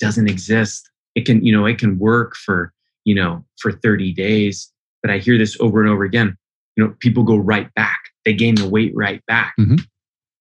doesn't 0.00 0.28
exist. 0.28 0.90
It 1.14 1.26
can, 1.26 1.44
you 1.46 1.52
know, 1.52 1.64
it 1.66 1.78
can 1.78 1.96
work 1.98 2.34
for, 2.34 2.72
you 3.04 3.14
know, 3.14 3.44
for 3.60 3.70
30 3.70 4.12
days. 4.12 4.72
But 5.00 5.12
I 5.12 5.18
hear 5.18 5.38
this 5.38 5.56
over 5.60 5.80
and 5.80 5.88
over 5.88 6.02
again. 6.04 6.36
You 6.76 6.84
know, 6.84 6.94
people 6.98 7.22
go 7.22 7.36
right 7.36 7.72
back. 7.74 7.98
They 8.24 8.34
gain 8.34 8.56
the 8.56 8.68
weight 8.68 8.92
right 8.96 9.24
back 9.26 9.54
Mhm. 9.60 9.80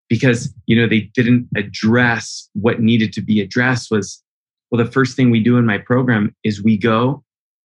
because 0.10 0.52
you 0.66 0.76
know 0.76 0.88
they 0.88 1.02
didn't 1.14 1.48
address 1.56 2.50
what 2.54 2.80
needed 2.82 3.14
to 3.14 3.22
be 3.22 3.40
addressed 3.42 3.92
was 3.92 4.24
well 4.72 4.84
the 4.84 4.92
first 4.92 5.16
thing 5.16 5.30
we 5.32 5.44
do 5.44 5.58
in 5.58 5.66
my 5.66 5.78
program 5.78 6.36
is 6.44 6.64
we 6.64 6.76
go 6.78 7.24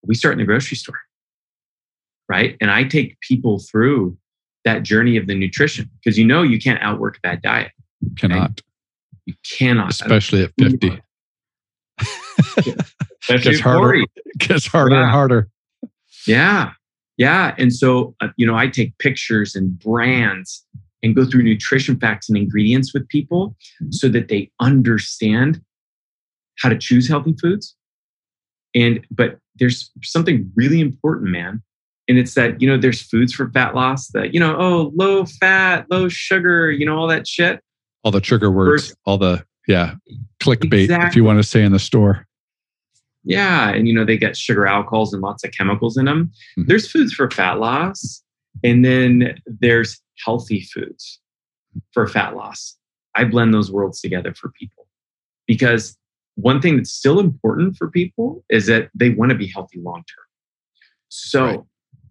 we 0.08 0.14
start 0.14 0.32
in 0.32 0.38
the 0.38 0.44
grocery 0.44 0.76
store 0.76 1.00
right 2.28 2.56
and 2.60 2.70
i 2.70 2.84
take 2.84 3.18
people 3.20 3.58
through 3.58 4.16
that 4.64 4.82
journey 4.82 5.16
of 5.16 5.26
the 5.26 5.34
nutrition 5.34 5.88
because 5.98 6.18
you 6.18 6.24
know 6.24 6.42
you 6.42 6.58
can't 6.58 6.80
outwork 6.82 7.18
that 7.22 7.42
diet 7.42 7.72
cannot 8.16 8.40
right? 8.40 8.62
you 9.26 9.34
cannot 9.48 9.90
especially 9.90 10.44
at 10.44 10.52
50 10.58 11.00
it 12.58 12.86
gets 13.42 13.60
harder 13.60 13.94
it 13.94 14.08
gets 14.38 14.66
harder 14.66 14.94
yeah. 14.94 15.02
and 15.02 15.10
harder 15.10 15.48
yeah 16.26 16.72
yeah 17.16 17.54
and 17.58 17.74
so 17.74 18.14
uh, 18.20 18.28
you 18.36 18.46
know 18.46 18.54
i 18.54 18.66
take 18.66 18.96
pictures 18.98 19.54
and 19.54 19.78
brands 19.78 20.64
and 21.02 21.14
go 21.14 21.24
through 21.24 21.42
nutrition 21.42 21.98
facts 21.98 22.28
and 22.28 22.36
ingredients 22.36 22.92
with 22.92 23.08
people 23.08 23.50
mm-hmm. 23.82 23.90
so 23.90 24.08
that 24.08 24.28
they 24.28 24.50
understand 24.60 25.60
how 26.58 26.68
to 26.68 26.78
choose 26.78 27.08
healthy 27.08 27.34
foods. 27.40 27.76
And, 28.74 29.04
but 29.10 29.38
there's 29.56 29.90
something 30.02 30.50
really 30.54 30.80
important, 30.80 31.30
man. 31.30 31.62
And 32.08 32.18
it's 32.18 32.34
that, 32.34 32.60
you 32.60 32.68
know, 32.68 32.78
there's 32.78 33.02
foods 33.02 33.34
for 33.34 33.50
fat 33.50 33.74
loss 33.74 34.08
that, 34.08 34.32
you 34.32 34.40
know, 34.40 34.56
oh, 34.58 34.92
low 34.94 35.26
fat, 35.26 35.86
low 35.90 36.08
sugar, 36.08 36.70
you 36.72 36.86
know, 36.86 36.96
all 36.96 37.06
that 37.08 37.26
shit. 37.26 37.60
All 38.02 38.10
the 38.10 38.20
trigger 38.20 38.50
words, 38.50 38.86
First, 38.86 38.96
all 39.04 39.18
the, 39.18 39.44
yeah, 39.66 39.94
clickbait, 40.40 40.84
exactly. 40.84 41.08
if 41.08 41.16
you 41.16 41.24
want 41.24 41.38
to 41.38 41.42
say 41.42 41.62
in 41.62 41.72
the 41.72 41.78
store. 41.78 42.26
Yeah. 43.24 43.68
And, 43.68 43.86
you 43.86 43.92
know, 43.92 44.06
they 44.06 44.16
get 44.16 44.36
sugar 44.36 44.66
alcohols 44.66 45.12
and 45.12 45.22
lots 45.22 45.44
of 45.44 45.50
chemicals 45.50 45.98
in 45.98 46.06
them. 46.06 46.32
Mm-hmm. 46.58 46.68
There's 46.68 46.90
foods 46.90 47.12
for 47.12 47.30
fat 47.30 47.58
loss. 47.58 48.22
And 48.64 48.84
then 48.84 49.38
there's 49.46 50.00
healthy 50.24 50.62
foods 50.62 51.20
for 51.92 52.06
fat 52.06 52.34
loss. 52.34 52.76
I 53.14 53.24
blend 53.24 53.52
those 53.52 53.70
worlds 53.70 54.00
together 54.00 54.32
for 54.32 54.50
people 54.58 54.86
because 55.46 55.96
one 56.36 56.60
thing 56.62 56.76
that's 56.76 56.92
still 56.92 57.18
important 57.18 57.76
for 57.76 57.90
people 57.90 58.44
is 58.48 58.66
that 58.66 58.90
they 58.94 59.10
want 59.10 59.30
to 59.30 59.36
be 59.36 59.48
healthy 59.48 59.80
long 59.80 59.96
term. 59.96 60.24
So 61.08 61.44
right. 61.44 61.60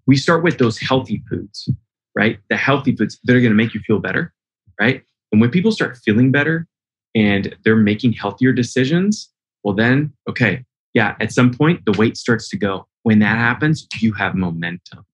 We 0.07 0.15
start 0.15 0.43
with 0.43 0.57
those 0.57 0.79
healthy 0.79 1.21
foods, 1.29 1.69
right? 2.15 2.39
The 2.49 2.57
healthy 2.57 2.95
foods 2.95 3.19
that 3.25 3.35
are 3.35 3.41
going 3.41 3.51
to 3.51 3.55
make 3.55 3.73
you 3.73 3.81
feel 3.81 3.99
better, 3.99 4.33
right? 4.79 5.03
And 5.31 5.41
when 5.41 5.51
people 5.51 5.71
start 5.71 5.97
feeling 5.97 6.31
better 6.31 6.65
and 7.13 7.55
they're 7.63 7.75
making 7.75 8.13
healthier 8.13 8.53
decisions, 8.53 9.29
well, 9.63 9.75
then, 9.75 10.13
okay, 10.29 10.63
yeah, 10.93 11.15
at 11.19 11.31
some 11.31 11.53
point 11.53 11.85
the 11.85 11.91
weight 11.97 12.17
starts 12.17 12.49
to 12.49 12.57
go. 12.57 12.87
When 13.03 13.19
that 13.19 13.37
happens, 13.37 13.85
you 13.99 14.13
have 14.13 14.35
momentum. 14.35 15.05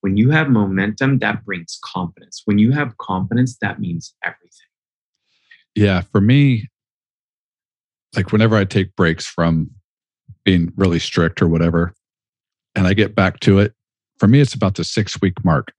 When 0.00 0.16
you 0.16 0.30
have 0.30 0.48
momentum, 0.48 1.18
that 1.18 1.44
brings 1.44 1.78
confidence. 1.84 2.42
When 2.44 2.58
you 2.58 2.72
have 2.72 2.96
confidence, 2.98 3.58
that 3.60 3.80
means 3.80 4.14
everything. 4.24 4.50
Yeah, 5.74 6.00
for 6.00 6.20
me, 6.20 6.68
like 8.14 8.32
whenever 8.32 8.56
I 8.56 8.64
take 8.64 8.94
breaks 8.96 9.26
from 9.26 9.70
being 10.44 10.72
really 10.76 11.00
strict 11.00 11.42
or 11.42 11.48
whatever, 11.48 11.92
and 12.74 12.86
I 12.86 12.94
get 12.94 13.14
back 13.14 13.40
to 13.40 13.58
it, 13.58 13.74
for 14.18 14.28
me, 14.28 14.40
it's 14.40 14.54
about 14.54 14.76
the 14.76 14.84
six 14.84 15.20
week 15.20 15.44
mark. 15.44 15.72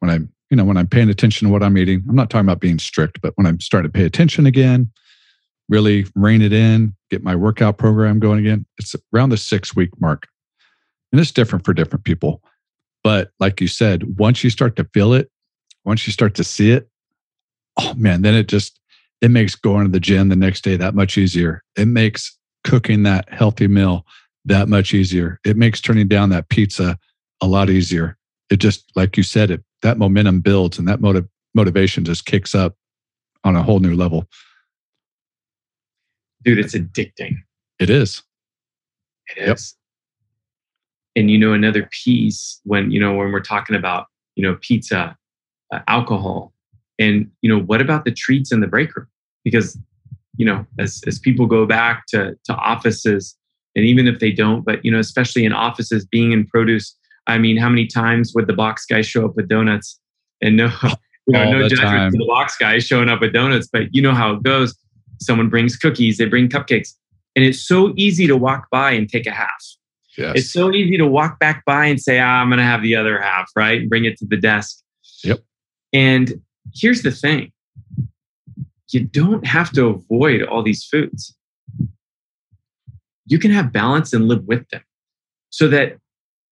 When 0.00 0.10
I'm, 0.10 0.32
you 0.50 0.56
know, 0.56 0.64
when 0.64 0.76
I'm 0.76 0.86
paying 0.86 1.08
attention 1.08 1.46
to 1.46 1.52
what 1.52 1.62
I'm 1.62 1.78
eating, 1.78 2.02
I'm 2.08 2.16
not 2.16 2.30
talking 2.30 2.46
about 2.46 2.60
being 2.60 2.78
strict, 2.78 3.20
but 3.20 3.32
when 3.36 3.46
I'm 3.46 3.60
starting 3.60 3.90
to 3.90 3.96
pay 3.96 4.04
attention 4.04 4.46
again, 4.46 4.90
really 5.68 6.06
rein 6.14 6.42
it 6.42 6.52
in, 6.52 6.94
get 7.10 7.22
my 7.22 7.36
workout 7.36 7.78
program 7.78 8.18
going 8.18 8.40
again, 8.40 8.66
it's 8.78 8.94
around 9.14 9.30
the 9.30 9.36
six 9.36 9.74
week 9.76 9.90
mark. 10.00 10.26
And 11.12 11.20
it's 11.20 11.30
different 11.30 11.64
for 11.64 11.74
different 11.74 12.04
people. 12.04 12.42
But 13.04 13.30
like 13.38 13.60
you 13.60 13.68
said, 13.68 14.18
once 14.18 14.42
you 14.42 14.50
start 14.50 14.76
to 14.76 14.84
feel 14.94 15.12
it, 15.12 15.30
once 15.84 16.06
you 16.06 16.12
start 16.12 16.34
to 16.36 16.44
see 16.44 16.70
it, 16.70 16.88
oh 17.78 17.94
man, 17.94 18.22
then 18.22 18.34
it 18.34 18.48
just 18.48 18.78
it 19.20 19.30
makes 19.30 19.54
going 19.54 19.84
to 19.84 19.90
the 19.90 20.00
gym 20.00 20.28
the 20.28 20.36
next 20.36 20.62
day 20.62 20.76
that 20.76 20.94
much 20.94 21.16
easier. 21.16 21.62
It 21.76 21.86
makes 21.86 22.36
cooking 22.64 23.02
that 23.04 23.32
healthy 23.32 23.68
meal 23.68 24.04
that 24.44 24.68
much 24.68 24.94
easier. 24.94 25.38
It 25.44 25.56
makes 25.56 25.80
turning 25.80 26.08
down 26.08 26.30
that 26.30 26.48
pizza 26.48 26.98
a 27.42 27.46
lot 27.46 27.68
easier. 27.68 28.16
It 28.50 28.56
just 28.56 28.90
like 28.96 29.16
you 29.16 29.22
said, 29.22 29.50
it 29.50 29.62
that 29.82 29.98
momentum 29.98 30.40
builds 30.40 30.78
and 30.78 30.88
that 30.88 31.00
motiv- 31.00 31.28
motivation 31.54 32.04
just 32.04 32.24
kicks 32.24 32.54
up 32.54 32.76
on 33.44 33.56
a 33.56 33.62
whole 33.62 33.80
new 33.80 33.94
level. 33.94 34.26
Dude, 36.44 36.58
it's 36.58 36.74
addicting. 36.74 37.36
It 37.78 37.90
is. 37.90 38.22
It 39.36 39.50
is 39.50 39.74
and 41.16 41.30
you 41.30 41.38
know 41.38 41.52
another 41.52 41.88
piece 41.90 42.60
when 42.64 42.90
you 42.90 43.00
know 43.00 43.14
when 43.14 43.32
we're 43.32 43.40
talking 43.40 43.76
about 43.76 44.06
you 44.36 44.42
know 44.42 44.56
pizza 44.60 45.16
uh, 45.72 45.80
alcohol 45.88 46.52
and 46.98 47.30
you 47.42 47.48
know 47.48 47.62
what 47.62 47.80
about 47.80 48.04
the 48.04 48.10
treats 48.10 48.52
in 48.52 48.60
the 48.60 48.66
break 48.66 48.94
room 48.96 49.06
because 49.44 49.78
you 50.36 50.46
know 50.46 50.66
as 50.78 51.02
as 51.06 51.18
people 51.18 51.46
go 51.46 51.66
back 51.66 52.04
to 52.08 52.36
to 52.44 52.54
offices 52.54 53.36
and 53.74 53.84
even 53.84 54.06
if 54.06 54.18
they 54.18 54.32
don't 54.32 54.64
but 54.64 54.84
you 54.84 54.90
know 54.90 54.98
especially 54.98 55.44
in 55.44 55.52
offices 55.52 56.04
being 56.06 56.32
in 56.32 56.46
produce 56.46 56.96
i 57.26 57.38
mean 57.38 57.56
how 57.56 57.68
many 57.68 57.86
times 57.86 58.32
would 58.34 58.46
the 58.46 58.52
box 58.52 58.86
guy 58.86 59.00
show 59.00 59.24
up 59.24 59.36
with 59.36 59.48
donuts 59.48 60.00
and 60.40 60.56
no 60.56 60.70
you 60.82 60.90
know, 61.28 61.50
no 61.50 61.68
judgment 61.68 62.12
to 62.12 62.18
the 62.18 62.26
box 62.26 62.56
guy 62.56 62.78
showing 62.78 63.08
up 63.08 63.20
with 63.20 63.32
donuts 63.32 63.68
but 63.72 63.82
you 63.92 64.02
know 64.02 64.14
how 64.14 64.32
it 64.32 64.42
goes 64.42 64.76
someone 65.20 65.48
brings 65.48 65.76
cookies 65.76 66.18
they 66.18 66.24
bring 66.24 66.48
cupcakes 66.48 66.90
and 67.34 67.44
it's 67.44 67.66
so 67.66 67.92
easy 67.96 68.26
to 68.26 68.36
walk 68.36 68.66
by 68.70 68.90
and 68.90 69.08
take 69.08 69.26
a 69.26 69.30
half 69.30 69.48
Yes. 70.16 70.32
It's 70.36 70.52
so 70.52 70.72
easy 70.72 70.98
to 70.98 71.06
walk 71.06 71.38
back 71.38 71.64
by 71.64 71.86
and 71.86 72.00
say, 72.00 72.18
ah, 72.18 72.40
I'm 72.40 72.48
going 72.48 72.58
to 72.58 72.64
have 72.64 72.82
the 72.82 72.96
other 72.96 73.20
half, 73.20 73.50
right? 73.56 73.80
And 73.80 73.88
bring 73.88 74.04
it 74.04 74.18
to 74.18 74.26
the 74.26 74.36
desk. 74.36 74.82
Yep. 75.24 75.40
And 75.92 76.40
here's 76.74 77.02
the 77.02 77.10
thing 77.10 77.52
you 78.90 79.00
don't 79.00 79.46
have 79.46 79.72
to 79.72 79.86
avoid 79.86 80.42
all 80.42 80.62
these 80.62 80.84
foods. 80.84 81.34
You 83.26 83.38
can 83.38 83.50
have 83.50 83.72
balance 83.72 84.12
and 84.12 84.28
live 84.28 84.44
with 84.44 84.68
them 84.68 84.82
so 85.48 85.68
that 85.68 85.96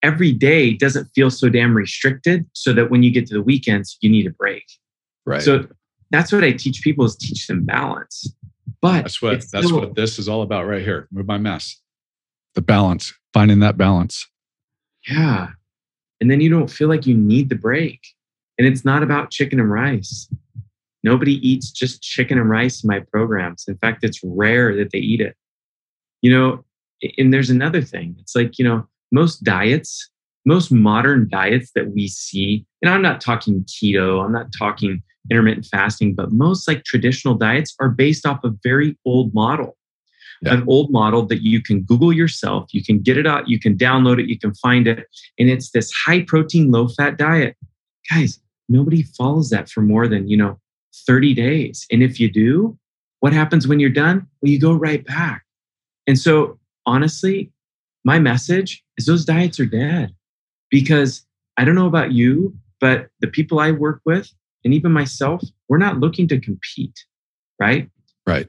every 0.02 0.32
day 0.32 0.72
doesn't 0.72 1.06
feel 1.14 1.30
so 1.30 1.48
damn 1.48 1.74
restricted, 1.74 2.46
so 2.52 2.72
that 2.72 2.90
when 2.90 3.02
you 3.02 3.10
get 3.10 3.26
to 3.26 3.34
the 3.34 3.42
weekends, 3.42 3.96
you 4.00 4.10
need 4.10 4.26
a 4.26 4.30
break. 4.30 4.64
Right. 5.26 5.42
So 5.42 5.66
that's 6.10 6.32
what 6.32 6.44
I 6.44 6.52
teach 6.52 6.82
people 6.82 7.04
is 7.04 7.16
teach 7.16 7.46
them 7.46 7.64
balance. 7.64 8.34
But 8.80 9.02
that's 9.02 9.20
what 9.20 9.44
that's 9.52 9.66
still, 9.66 9.80
what 9.80 9.94
this 9.94 10.18
is 10.18 10.28
all 10.28 10.42
about 10.42 10.66
right 10.66 10.82
here. 10.82 11.06
Move 11.12 11.26
My 11.26 11.38
Mass. 11.38 11.80
The 12.54 12.62
balance 12.62 13.12
finding 13.32 13.60
that 13.60 13.76
balance. 13.76 14.26
Yeah. 15.08 15.48
And 16.20 16.30
then 16.30 16.40
you 16.40 16.50
don't 16.50 16.70
feel 16.70 16.88
like 16.88 17.06
you 17.06 17.14
need 17.14 17.48
the 17.48 17.54
break. 17.54 18.00
And 18.58 18.66
it's 18.66 18.84
not 18.84 19.02
about 19.02 19.30
chicken 19.30 19.60
and 19.60 19.70
rice. 19.70 20.28
Nobody 21.02 21.34
eats 21.46 21.70
just 21.70 22.02
chicken 22.02 22.38
and 22.38 22.50
rice 22.50 22.84
in 22.84 22.88
my 22.88 23.00
programs. 23.00 23.64
In 23.68 23.76
fact, 23.78 24.04
it's 24.04 24.20
rare 24.22 24.76
that 24.76 24.90
they 24.92 24.98
eat 24.98 25.20
it. 25.20 25.36
You 26.20 26.32
know, 26.32 26.64
and 27.16 27.32
there's 27.32 27.48
another 27.48 27.80
thing. 27.80 28.16
It's 28.18 28.36
like, 28.36 28.58
you 28.58 28.64
know, 28.64 28.86
most 29.12 29.42
diets, 29.44 30.10
most 30.44 30.70
modern 30.70 31.28
diets 31.28 31.72
that 31.74 31.92
we 31.92 32.08
see, 32.08 32.64
and 32.82 32.92
I'm 32.92 33.02
not 33.02 33.20
talking 33.20 33.64
keto, 33.64 34.24
I'm 34.24 34.32
not 34.32 34.48
talking 34.56 35.02
intermittent 35.30 35.66
fasting, 35.66 36.14
but 36.14 36.32
most 36.32 36.66
like 36.66 36.84
traditional 36.84 37.34
diets 37.34 37.74
are 37.78 37.90
based 37.90 38.26
off 38.26 38.42
a 38.42 38.50
very 38.62 38.96
old 39.04 39.34
model 39.34 39.76
yeah. 40.42 40.54
an 40.54 40.64
old 40.66 40.90
model 40.90 41.26
that 41.26 41.42
you 41.42 41.62
can 41.62 41.82
Google 41.82 42.12
yourself. 42.12 42.72
You 42.72 42.82
can 42.82 43.00
get 43.00 43.18
it 43.18 43.26
out, 43.26 43.48
you 43.48 43.60
can 43.60 43.76
download 43.76 44.20
it, 44.20 44.28
you 44.28 44.38
can 44.38 44.54
find 44.54 44.86
it. 44.86 45.06
And 45.38 45.48
it's 45.48 45.70
this 45.70 45.92
high 45.92 46.22
protein, 46.22 46.70
low 46.70 46.88
fat 46.88 47.16
diet. 47.16 47.56
Guys, 48.10 48.40
nobody 48.68 49.02
follows 49.02 49.50
that 49.50 49.68
for 49.68 49.82
more 49.82 50.08
than, 50.08 50.28
you 50.28 50.36
know, 50.36 50.58
30 51.06 51.34
days. 51.34 51.86
And 51.90 52.02
if 52.02 52.18
you 52.18 52.30
do, 52.30 52.78
what 53.20 53.32
happens 53.32 53.68
when 53.68 53.80
you're 53.80 53.90
done? 53.90 54.26
Well, 54.40 54.50
you 54.50 54.60
go 54.60 54.72
right 54.72 55.04
back. 55.04 55.44
And 56.06 56.18
so, 56.18 56.58
honestly, 56.86 57.52
my 58.04 58.18
message 58.18 58.82
is 58.96 59.06
those 59.06 59.24
diets 59.24 59.60
are 59.60 59.66
dead 59.66 60.14
because 60.70 61.26
I 61.56 61.64
don't 61.64 61.74
know 61.74 61.86
about 61.86 62.12
you, 62.12 62.56
but 62.80 63.08
the 63.20 63.26
people 63.26 63.60
I 63.60 63.70
work 63.70 64.00
with 64.04 64.30
and 64.64 64.72
even 64.72 64.92
myself, 64.92 65.42
we're 65.68 65.78
not 65.78 65.98
looking 65.98 66.28
to 66.28 66.40
compete, 66.40 66.98
right? 67.58 67.90
Right 68.26 68.48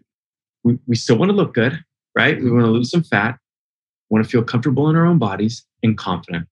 we, 0.63 0.77
we 0.87 0.95
still 0.95 1.17
want 1.17 1.29
to 1.29 1.35
look 1.35 1.53
good, 1.53 1.83
right? 2.15 2.41
We 2.41 2.51
want 2.51 2.65
to 2.65 2.71
lose 2.71 2.91
some 2.91 3.03
fat, 3.03 3.37
want 4.09 4.23
to 4.23 4.29
feel 4.29 4.43
comfortable 4.43 4.89
in 4.89 4.95
our 4.95 5.05
own 5.05 5.17
bodies 5.17 5.65
and 5.83 5.97
confident. 5.97 6.47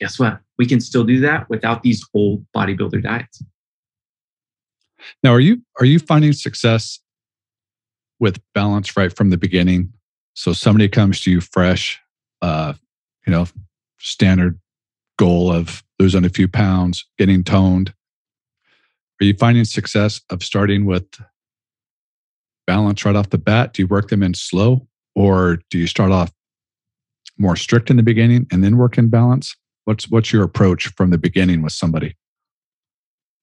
Guess 0.00 0.18
what? 0.18 0.40
We 0.58 0.66
can 0.66 0.80
still 0.80 1.04
do 1.04 1.20
that 1.20 1.48
without 1.50 1.82
these 1.82 2.04
old 2.14 2.46
bodybuilder 2.56 3.02
diets. 3.02 3.42
Now, 5.22 5.32
are 5.32 5.40
you 5.40 5.62
are 5.78 5.84
you 5.84 5.98
finding 5.98 6.32
success 6.32 6.98
with 8.18 8.40
balance 8.54 8.96
right 8.96 9.14
from 9.14 9.30
the 9.30 9.36
beginning? 9.36 9.92
So 10.34 10.52
somebody 10.52 10.88
comes 10.88 11.20
to 11.22 11.30
you 11.30 11.40
fresh, 11.40 12.00
uh, 12.42 12.74
you 13.26 13.32
know, 13.32 13.46
standard 13.98 14.58
goal 15.18 15.52
of 15.52 15.82
losing 15.98 16.24
a 16.24 16.28
few 16.28 16.48
pounds, 16.48 17.04
getting 17.18 17.44
toned. 17.44 17.92
Are 19.20 19.24
you 19.24 19.34
finding 19.34 19.64
success 19.64 20.20
of 20.30 20.42
starting 20.42 20.86
with 20.86 21.04
balance 22.66 23.04
right 23.04 23.16
off 23.16 23.30
the 23.30 23.38
bat? 23.38 23.72
Do 23.72 23.82
you 23.82 23.86
work 23.88 24.08
them 24.08 24.22
in 24.22 24.34
slow 24.34 24.86
or 25.14 25.58
do 25.70 25.78
you 25.78 25.86
start 25.86 26.12
off 26.12 26.32
more 27.36 27.56
strict 27.56 27.90
in 27.90 27.96
the 27.96 28.02
beginning 28.02 28.46
and 28.52 28.62
then 28.62 28.76
work 28.76 28.98
in 28.98 29.08
balance? 29.08 29.56
What's 29.84 30.08
what's 30.10 30.32
your 30.32 30.44
approach 30.44 30.88
from 30.88 31.10
the 31.10 31.18
beginning 31.18 31.62
with 31.62 31.72
somebody? 31.72 32.16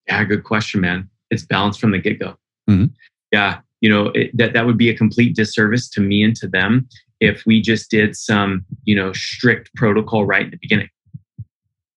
Yeah, 0.06 0.22
good 0.24 0.44
question, 0.44 0.80
man. 0.80 1.10
it's 1.30 1.44
balanced 1.44 1.80
from 1.80 1.90
the 1.90 1.98
get 1.98 2.20
go. 2.20 2.36
Mm-hmm. 2.70 2.86
Yeah, 3.32 3.60
you 3.80 3.90
know 3.90 4.06
it, 4.14 4.30
that 4.36 4.52
that 4.52 4.64
would 4.64 4.78
be 4.78 4.88
a 4.88 4.96
complete 4.96 5.34
disservice 5.34 5.88
to 5.90 6.00
me 6.00 6.22
and 6.22 6.36
to 6.36 6.46
them 6.46 6.88
if 7.20 7.42
we 7.46 7.60
just 7.60 7.90
did 7.90 8.16
some 8.16 8.64
you 8.84 8.94
know 8.94 9.12
strict 9.12 9.74
protocol 9.74 10.26
right 10.26 10.44
in 10.44 10.50
the 10.50 10.58
beginning. 10.60 10.88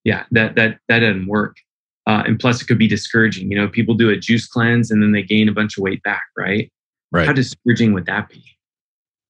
Yeah, 0.04 0.24
that 0.32 0.56
that 0.56 0.80
that 0.88 1.00
doesn't 1.00 1.28
work. 1.28 1.58
Uh, 2.08 2.24
and 2.26 2.40
plus, 2.40 2.62
it 2.62 2.66
could 2.66 2.80
be 2.80 2.88
discouraging. 2.88 3.52
You 3.52 3.58
know, 3.58 3.68
people 3.68 3.94
do 3.94 4.10
a 4.10 4.18
juice 4.18 4.48
cleanse 4.48 4.90
and 4.90 5.04
then 5.04 5.12
they 5.12 5.22
gain 5.22 5.48
a 5.48 5.52
bunch 5.52 5.78
of 5.78 5.84
weight 5.84 6.02
back, 6.02 6.24
right? 6.36 6.72
Right. 7.12 7.28
How 7.28 7.34
discouraging 7.34 7.94
would 7.94 8.08
that 8.08 8.30
be? 8.30 8.44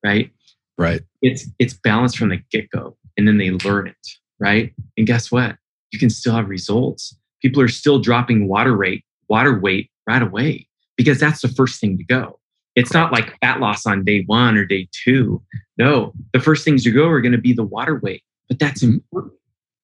Right. 0.03 0.31
Right. 0.77 1.01
It's 1.21 1.45
it's 1.59 1.73
balanced 1.73 2.17
from 2.17 2.29
the 2.29 2.37
get 2.51 2.69
go, 2.69 2.95
and 3.17 3.27
then 3.27 3.37
they 3.37 3.51
learn 3.51 3.87
it, 3.87 4.07
right? 4.39 4.73
And 4.97 5.05
guess 5.05 5.29
what? 5.29 5.57
You 5.91 5.99
can 5.99 6.09
still 6.09 6.33
have 6.35 6.47
results. 6.47 7.15
People 7.41 7.61
are 7.61 7.67
still 7.67 7.99
dropping 7.99 8.47
water 8.47 8.75
rate, 8.75 9.03
water 9.27 9.59
weight 9.59 9.91
right 10.07 10.21
away 10.21 10.67
because 10.95 11.19
that's 11.19 11.41
the 11.41 11.47
first 11.49 11.81
thing 11.81 11.97
to 11.97 12.03
go. 12.03 12.39
It's 12.75 12.93
not 12.93 13.11
like 13.11 13.37
fat 13.41 13.59
loss 13.59 13.85
on 13.85 14.05
day 14.05 14.23
one 14.25 14.57
or 14.57 14.65
day 14.65 14.87
two. 14.91 15.41
No, 15.77 16.13
the 16.33 16.39
first 16.39 16.63
things 16.63 16.85
you 16.85 16.93
go 16.93 17.07
are 17.07 17.21
going 17.21 17.31
to 17.33 17.37
be 17.37 17.53
the 17.53 17.63
water 17.63 17.99
weight, 18.01 18.23
but 18.47 18.59
that's 18.59 18.83
mm-hmm. 18.83 18.95
important. 18.95 19.33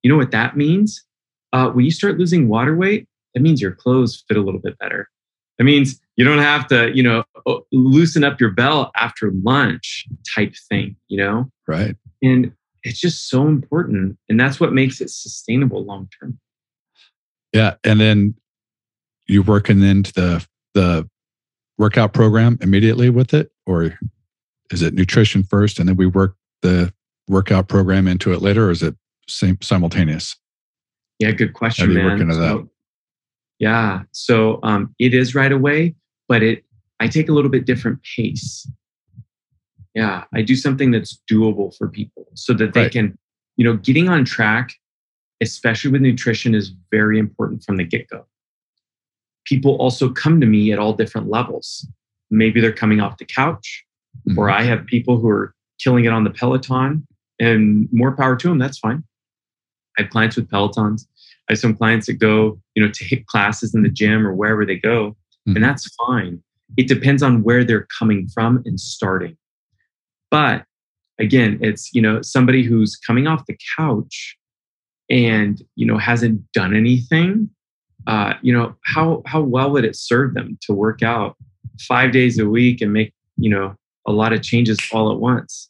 You 0.04 0.12
know 0.12 0.18
what 0.18 0.32
that 0.32 0.56
means? 0.56 1.04
Uh, 1.52 1.70
when 1.70 1.86
you 1.86 1.92
start 1.92 2.18
losing 2.18 2.48
water 2.48 2.76
weight, 2.76 3.08
that 3.34 3.42
means 3.42 3.62
your 3.62 3.72
clothes 3.72 4.24
fit 4.28 4.38
a 4.38 4.42
little 4.42 4.60
bit 4.60 4.78
better. 4.78 5.10
That 5.58 5.64
means 5.64 6.00
you 6.16 6.26
don't 6.26 6.40
have 6.40 6.68
to, 6.68 6.92
you 6.94 7.02
know, 7.02 7.24
loosen 7.72 8.24
up 8.24 8.40
your 8.40 8.52
belt 8.52 8.92
after 8.96 9.32
lunch 9.44 10.06
type 10.36 10.54
thing, 10.70 10.96
you 11.08 11.18
know? 11.18 11.50
Right. 11.68 11.96
And 12.22 12.52
it's 12.84 13.00
just 13.00 13.30
so 13.30 13.48
important. 13.48 14.18
And 14.30 14.40
that's 14.40 14.60
what 14.60 14.74
makes 14.74 15.02
it 15.02 15.10
sustainable 15.10 15.84
long 15.86 16.10
term. 16.20 16.40
Yeah. 17.54 17.76
And 17.84 18.00
then 18.00 18.36
you're 19.28 19.44
working 19.44 19.82
into 19.82 20.14
the 20.14 20.46
the 20.74 21.10
workout 21.78 22.14
program 22.14 22.58
immediately 22.62 23.10
with 23.10 23.34
it, 23.34 23.52
or 23.66 23.98
is 24.72 24.82
it 24.82 24.94
nutrition 24.94 25.44
first 25.44 25.80
and 25.80 25.88
then 25.88 25.96
we 25.96 26.06
work 26.06 26.36
the 26.62 26.94
workout 27.28 27.68
program 27.68 28.08
into 28.08 28.34
it 28.34 28.42
later, 28.42 28.68
or 28.68 28.72
is 28.72 28.84
it 28.84 28.96
same 29.28 29.58
simultaneous? 29.62 30.36
Yeah, 31.20 31.32
good 31.32 31.54
question, 31.54 31.94
man. 31.94 32.32
So, 32.32 32.70
yeah, 33.60 34.04
so 34.12 34.60
um, 34.64 34.94
it 35.00 35.14
is 35.14 35.34
right 35.34 35.52
away, 35.52 35.96
but 36.28 36.44
it 36.44 36.64
I 37.00 37.08
take 37.08 37.30
a 37.30 37.32
little 37.32 37.52
bit 37.52 37.66
different 37.66 38.00
pace. 38.16 38.70
Yeah, 39.94 40.26
I 40.34 40.42
do 40.42 40.56
something 40.56 40.92
that's 40.92 41.22
doable 41.32 41.76
for 41.76 41.88
people 41.88 42.28
so 42.34 42.54
that 42.54 42.74
they 42.74 42.84
right. 42.84 42.92
can, 42.92 43.18
you 43.56 43.64
know, 43.64 43.78
getting 43.78 44.10
on 44.10 44.26
track, 44.26 44.74
especially 45.42 45.92
with 45.92 46.02
nutrition, 46.02 46.54
is 46.54 46.74
very 46.92 47.18
important 47.18 47.64
from 47.64 47.78
the 47.78 47.86
get 47.86 48.10
go 48.10 48.26
people 49.46 49.76
also 49.76 50.10
come 50.10 50.42
to 50.42 50.48
me 50.48 50.72
at 50.72 50.80
all 50.80 50.94
different 50.94 51.30
levels. 51.30 51.88
Maybe 52.30 52.60
they're 52.60 52.74
coming 52.74 53.00
off 53.00 53.18
the 53.18 53.26
couch, 53.26 53.86
mm-hmm. 54.28 54.38
or 54.38 54.50
I 54.50 54.64
have 54.64 54.86
people 54.86 55.18
who 55.18 55.30
are 55.30 55.54
killing 55.80 56.06
it 56.06 56.12
on 56.12 56.24
the 56.24 56.30
Peloton, 56.30 57.08
and 57.40 57.88
more 57.92 58.16
power 58.16 58.36
to 58.36 58.48
them. 58.48 58.60
That's 58.60 58.80
fine. 58.80 59.04
I 59.98 60.04
have 60.04 60.12
clients 60.12 60.36
with 60.36 60.50
Pelotons. 60.50 61.06
I 61.48 61.54
have 61.54 61.60
some 61.60 61.76
clients 61.76 62.08
that 62.08 62.14
go, 62.14 62.60
you 62.74 62.84
know, 62.84 62.92
take 62.92 63.26
classes 63.28 63.76
in 63.76 63.84
the 63.84 63.90
gym 63.90 64.26
or 64.26 64.34
wherever 64.34 64.66
they 64.66 64.78
go, 64.78 65.12
mm-hmm. 65.12 65.56
and 65.56 65.64
that's 65.64 65.94
fine. 65.96 66.42
It 66.78 66.88
depends 66.88 67.24
on 67.24 67.44
where 67.44 67.64
they're 67.64 67.88
coming 68.00 68.28
from 68.34 68.62
and 68.66 68.80
starting. 68.80 69.38
But 70.32 70.66
again, 71.20 71.60
it's 71.62 71.94
you 71.94 72.02
know 72.02 72.22
somebody 72.22 72.64
who's 72.64 72.96
coming 72.96 73.28
off 73.28 73.46
the 73.46 73.58
couch 73.78 74.36
and 75.10 75.62
you 75.76 75.86
know 75.86 75.98
hasn't 75.98 76.52
done 76.52 76.76
anything 76.76 77.50
uh, 78.08 78.34
you 78.42 78.54
know, 78.54 78.76
how 78.84 79.24
how 79.26 79.42
well 79.42 79.72
would 79.72 79.86
it 79.86 79.96
serve 79.96 80.34
them 80.34 80.58
to 80.62 80.74
work 80.74 81.02
out 81.04 81.36
five 81.80 82.12
days 82.12 82.40
a 82.40 82.48
week 82.48 82.82
and 82.82 82.94
make 82.94 83.14
you 83.38 83.50
know 83.50 83.76
a 84.08 84.12
lot 84.12 84.34
of 84.34 84.42
changes 84.42 84.78
all 84.92 85.12
at 85.12 85.20
once? 85.20 85.70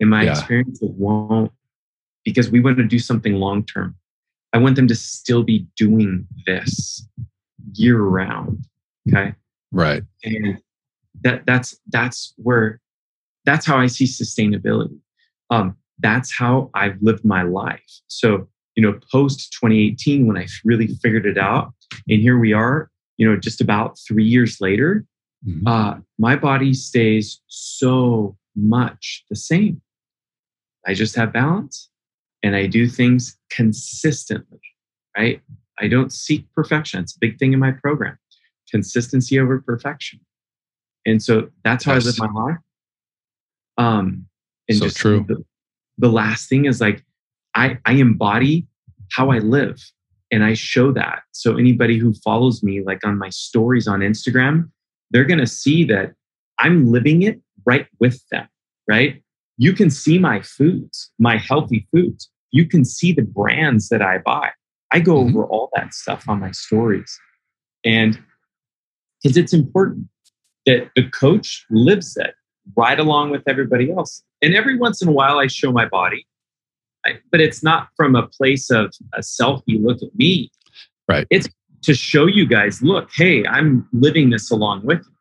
In 0.00 0.08
my 0.08 0.24
yeah. 0.24 0.32
experience, 0.32 0.82
it 0.82 0.90
won't 0.92 1.52
because 2.24 2.50
we 2.50 2.60
want 2.60 2.78
to 2.78 2.84
do 2.84 2.98
something 2.98 3.34
long 3.34 3.64
term. 3.64 3.94
I 4.52 4.58
want 4.58 4.76
them 4.76 4.88
to 4.88 4.94
still 4.94 5.42
be 5.42 5.66
doing 5.76 6.26
this 6.46 7.06
year 7.74 8.00
round. 8.02 8.66
Okay. 9.08 9.34
Right. 9.72 10.02
And 10.24 10.58
that 11.22 11.44
that's 11.46 11.78
that's 11.88 12.34
where 12.36 12.80
that's 13.44 13.66
how 13.66 13.78
I 13.78 13.86
see 13.86 14.06
sustainability. 14.06 14.98
Um, 15.50 15.76
that's 16.00 16.36
how 16.36 16.70
I've 16.74 17.00
lived 17.02 17.24
my 17.24 17.42
life. 17.42 18.00
So 18.08 18.48
you 18.74 18.82
know, 18.82 18.98
post 19.10 19.52
2018 19.60 20.26
when 20.26 20.36
I 20.36 20.46
really 20.64 20.88
figured 21.02 21.26
it 21.26 21.38
out. 21.38 21.72
And 22.08 22.20
here 22.20 22.38
we 22.38 22.52
are, 22.52 22.90
you 23.16 23.28
know, 23.28 23.36
just 23.36 23.60
about 23.60 23.98
three 24.06 24.24
years 24.24 24.60
later, 24.60 25.04
mm-hmm. 25.46 25.66
uh, 25.66 25.96
my 26.18 26.36
body 26.36 26.74
stays 26.74 27.40
so 27.46 28.36
much 28.56 29.24
the 29.30 29.36
same. 29.36 29.80
I 30.86 30.94
just 30.94 31.14
have 31.16 31.32
balance 31.32 31.88
and 32.42 32.54
I 32.54 32.66
do 32.66 32.88
things 32.88 33.36
consistently, 33.50 34.60
right? 35.16 35.40
I 35.78 35.88
don't 35.88 36.12
seek 36.12 36.46
perfection. 36.54 37.00
It's 37.00 37.16
a 37.16 37.18
big 37.18 37.38
thing 37.38 37.52
in 37.52 37.58
my 37.58 37.72
program 37.72 38.18
consistency 38.70 39.38
over 39.38 39.60
perfection. 39.60 40.20
And 41.06 41.22
so 41.22 41.48
that's 41.62 41.84
how 41.84 41.94
yes. 41.94 42.02
I 42.02 42.06
live 42.06 42.32
my 42.32 42.42
life. 42.42 42.58
Um, 43.76 44.26
and 44.68 44.78
so 44.78 44.86
just 44.86 44.96
true. 44.96 45.24
The, 45.28 45.44
the 45.98 46.08
last 46.08 46.48
thing 46.48 46.64
is 46.64 46.80
like 46.80 47.04
I, 47.54 47.78
I 47.84 47.92
embody 47.92 48.66
how 49.12 49.30
I 49.30 49.38
live 49.38 49.80
and 50.30 50.44
I 50.44 50.54
show 50.54 50.92
that. 50.92 51.22
So 51.32 51.56
anybody 51.56 51.98
who 51.98 52.14
follows 52.14 52.62
me, 52.62 52.82
like 52.84 53.06
on 53.06 53.18
my 53.18 53.30
stories 53.30 53.86
on 53.86 54.00
Instagram, 54.00 54.70
they're 55.10 55.24
going 55.24 55.38
to 55.38 55.46
see 55.46 55.84
that 55.84 56.14
I'm 56.58 56.90
living 56.90 57.22
it 57.22 57.40
right 57.64 57.86
with 58.00 58.20
them, 58.30 58.48
right? 58.88 59.22
You 59.56 59.72
can 59.72 59.90
see 59.90 60.18
my 60.18 60.40
foods, 60.40 61.12
my 61.18 61.36
healthy 61.36 61.86
foods. 61.92 62.30
You 62.50 62.66
can 62.66 62.84
see 62.84 63.12
the 63.12 63.22
brands 63.22 63.88
that 63.88 64.02
I 64.02 64.18
buy. 64.18 64.50
I 64.90 65.00
go 65.00 65.16
mm-hmm. 65.16 65.36
over 65.36 65.46
all 65.46 65.70
that 65.74 65.94
stuff 65.94 66.28
on 66.28 66.40
my 66.40 66.50
stories. 66.50 67.18
And 67.84 68.18
because 69.22 69.36
it's 69.36 69.52
important 69.52 70.08
that 70.66 70.90
the 70.96 71.08
coach 71.10 71.64
lives 71.70 72.16
it 72.16 72.34
right 72.76 72.98
along 72.98 73.30
with 73.30 73.42
everybody 73.46 73.92
else. 73.92 74.22
And 74.42 74.54
every 74.54 74.76
once 74.76 75.02
in 75.02 75.08
a 75.08 75.12
while, 75.12 75.38
I 75.38 75.46
show 75.46 75.70
my 75.70 75.86
body 75.86 76.26
but 77.30 77.40
it's 77.40 77.62
not 77.62 77.88
from 77.96 78.14
a 78.14 78.26
place 78.26 78.70
of 78.70 78.92
a 79.12 79.20
selfie 79.20 79.82
look 79.82 80.02
at 80.02 80.14
me. 80.14 80.50
Right. 81.08 81.26
It's 81.30 81.48
to 81.82 81.94
show 81.94 82.26
you 82.26 82.46
guys, 82.46 82.82
look, 82.82 83.10
hey, 83.14 83.44
I'm 83.46 83.86
living 83.92 84.30
this 84.30 84.50
along 84.50 84.86
with 84.86 84.98
you. 84.98 85.12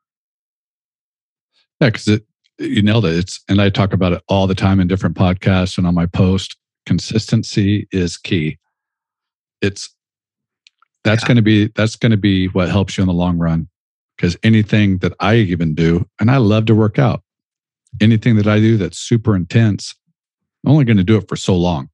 Yeah, 1.81 1.89
because 1.89 2.07
it 2.07 2.25
you 2.59 2.81
nailed 2.81 3.05
it. 3.05 3.15
It's 3.17 3.41
and 3.49 3.61
I 3.61 3.69
talk 3.69 3.93
about 3.93 4.13
it 4.13 4.23
all 4.27 4.47
the 4.47 4.55
time 4.55 4.79
in 4.79 4.87
different 4.87 5.15
podcasts 5.15 5.77
and 5.77 5.87
on 5.87 5.95
my 5.95 6.05
post. 6.05 6.55
Consistency 6.85 7.87
is 7.91 8.17
key. 8.17 8.57
It's 9.61 9.93
that's 11.03 11.23
yeah. 11.23 11.27
going 11.27 11.37
to 11.37 11.41
be 11.41 11.67
that's 11.75 11.95
going 11.95 12.11
to 12.11 12.17
be 12.17 12.47
what 12.47 12.69
helps 12.69 12.97
you 12.97 13.01
in 13.01 13.07
the 13.07 13.13
long 13.13 13.37
run. 13.37 13.67
Because 14.15 14.37
anything 14.43 14.99
that 14.99 15.13
I 15.19 15.35
even 15.35 15.73
do, 15.73 16.07
and 16.19 16.29
I 16.29 16.37
love 16.37 16.65
to 16.67 16.75
work 16.75 16.99
out, 16.99 17.23
anything 17.99 18.35
that 18.35 18.47
I 18.47 18.59
do 18.59 18.77
that's 18.77 18.99
super 18.99 19.35
intense, 19.35 19.95
I'm 20.63 20.71
only 20.71 20.85
going 20.85 20.97
to 20.97 21.03
do 21.03 21.17
it 21.17 21.27
for 21.27 21.35
so 21.35 21.55
long. 21.55 21.89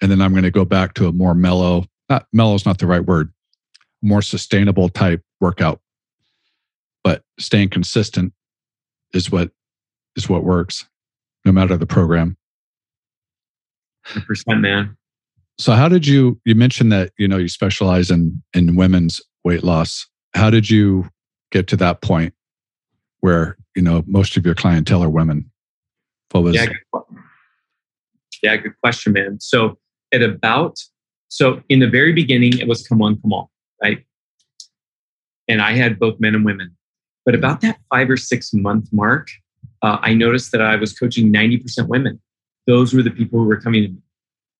And 0.00 0.10
then 0.10 0.20
I'm 0.20 0.32
going 0.32 0.44
to 0.44 0.50
go 0.50 0.64
back 0.64 0.94
to 0.94 1.08
a 1.08 1.12
more 1.12 1.34
mellow, 1.34 1.84
not 2.08 2.26
mellow 2.32 2.54
is 2.54 2.64
not 2.64 2.78
the 2.78 2.86
right 2.86 3.04
word, 3.04 3.32
more 4.02 4.22
sustainable 4.22 4.88
type 4.88 5.22
workout. 5.40 5.80
But 7.04 7.22
staying 7.38 7.70
consistent 7.70 8.32
is 9.12 9.30
what 9.30 9.50
is 10.16 10.28
what 10.28 10.44
works, 10.44 10.86
no 11.44 11.52
matter 11.52 11.76
the 11.76 11.86
program. 11.86 12.36
100% 14.06 14.60
man. 14.60 14.96
So 15.58 15.72
how 15.72 15.88
did 15.88 16.06
you 16.06 16.40
you 16.44 16.54
mentioned 16.54 16.90
that, 16.92 17.12
you 17.18 17.28
know, 17.28 17.36
you 17.36 17.48
specialize 17.48 18.10
in 18.10 18.42
in 18.54 18.76
women's 18.76 19.20
weight 19.44 19.62
loss. 19.62 20.06
How 20.34 20.48
did 20.48 20.70
you 20.70 21.08
get 21.50 21.66
to 21.68 21.76
that 21.76 22.00
point 22.00 22.34
where, 23.20 23.56
you 23.76 23.82
know, 23.82 24.02
most 24.06 24.36
of 24.36 24.46
your 24.46 24.54
clientele 24.54 25.02
are 25.02 25.10
women? 25.10 25.50
What 26.30 26.44
was 26.44 26.54
yeah, 26.54 26.66
yeah, 28.42 28.56
good 28.56 28.78
question, 28.82 29.12
man. 29.12 29.38
So 29.40 29.78
at 30.12 30.22
about 30.22 30.78
so 31.28 31.62
in 31.68 31.78
the 31.78 31.88
very 31.88 32.12
beginning, 32.12 32.58
it 32.58 32.66
was 32.66 32.86
come 32.86 33.00
on, 33.00 33.20
come 33.20 33.32
on, 33.32 33.46
right? 33.82 34.04
And 35.48 35.62
I 35.62 35.72
had 35.72 35.98
both 35.98 36.18
men 36.20 36.34
and 36.34 36.44
women. 36.44 36.76
But 37.24 37.34
about 37.34 37.60
that 37.60 37.78
five 37.88 38.10
or 38.10 38.16
six 38.16 38.52
month 38.52 38.88
mark, 38.92 39.28
uh, 39.82 39.98
I 40.00 40.14
noticed 40.14 40.52
that 40.52 40.60
I 40.60 40.76
was 40.76 40.92
coaching 40.92 41.32
90% 41.32 41.86
women. 41.86 42.20
Those 42.66 42.92
were 42.92 43.02
the 43.02 43.10
people 43.10 43.38
who 43.38 43.46
were 43.46 43.60
coming 43.60 43.82
to 43.82 43.88
me. 43.88 43.98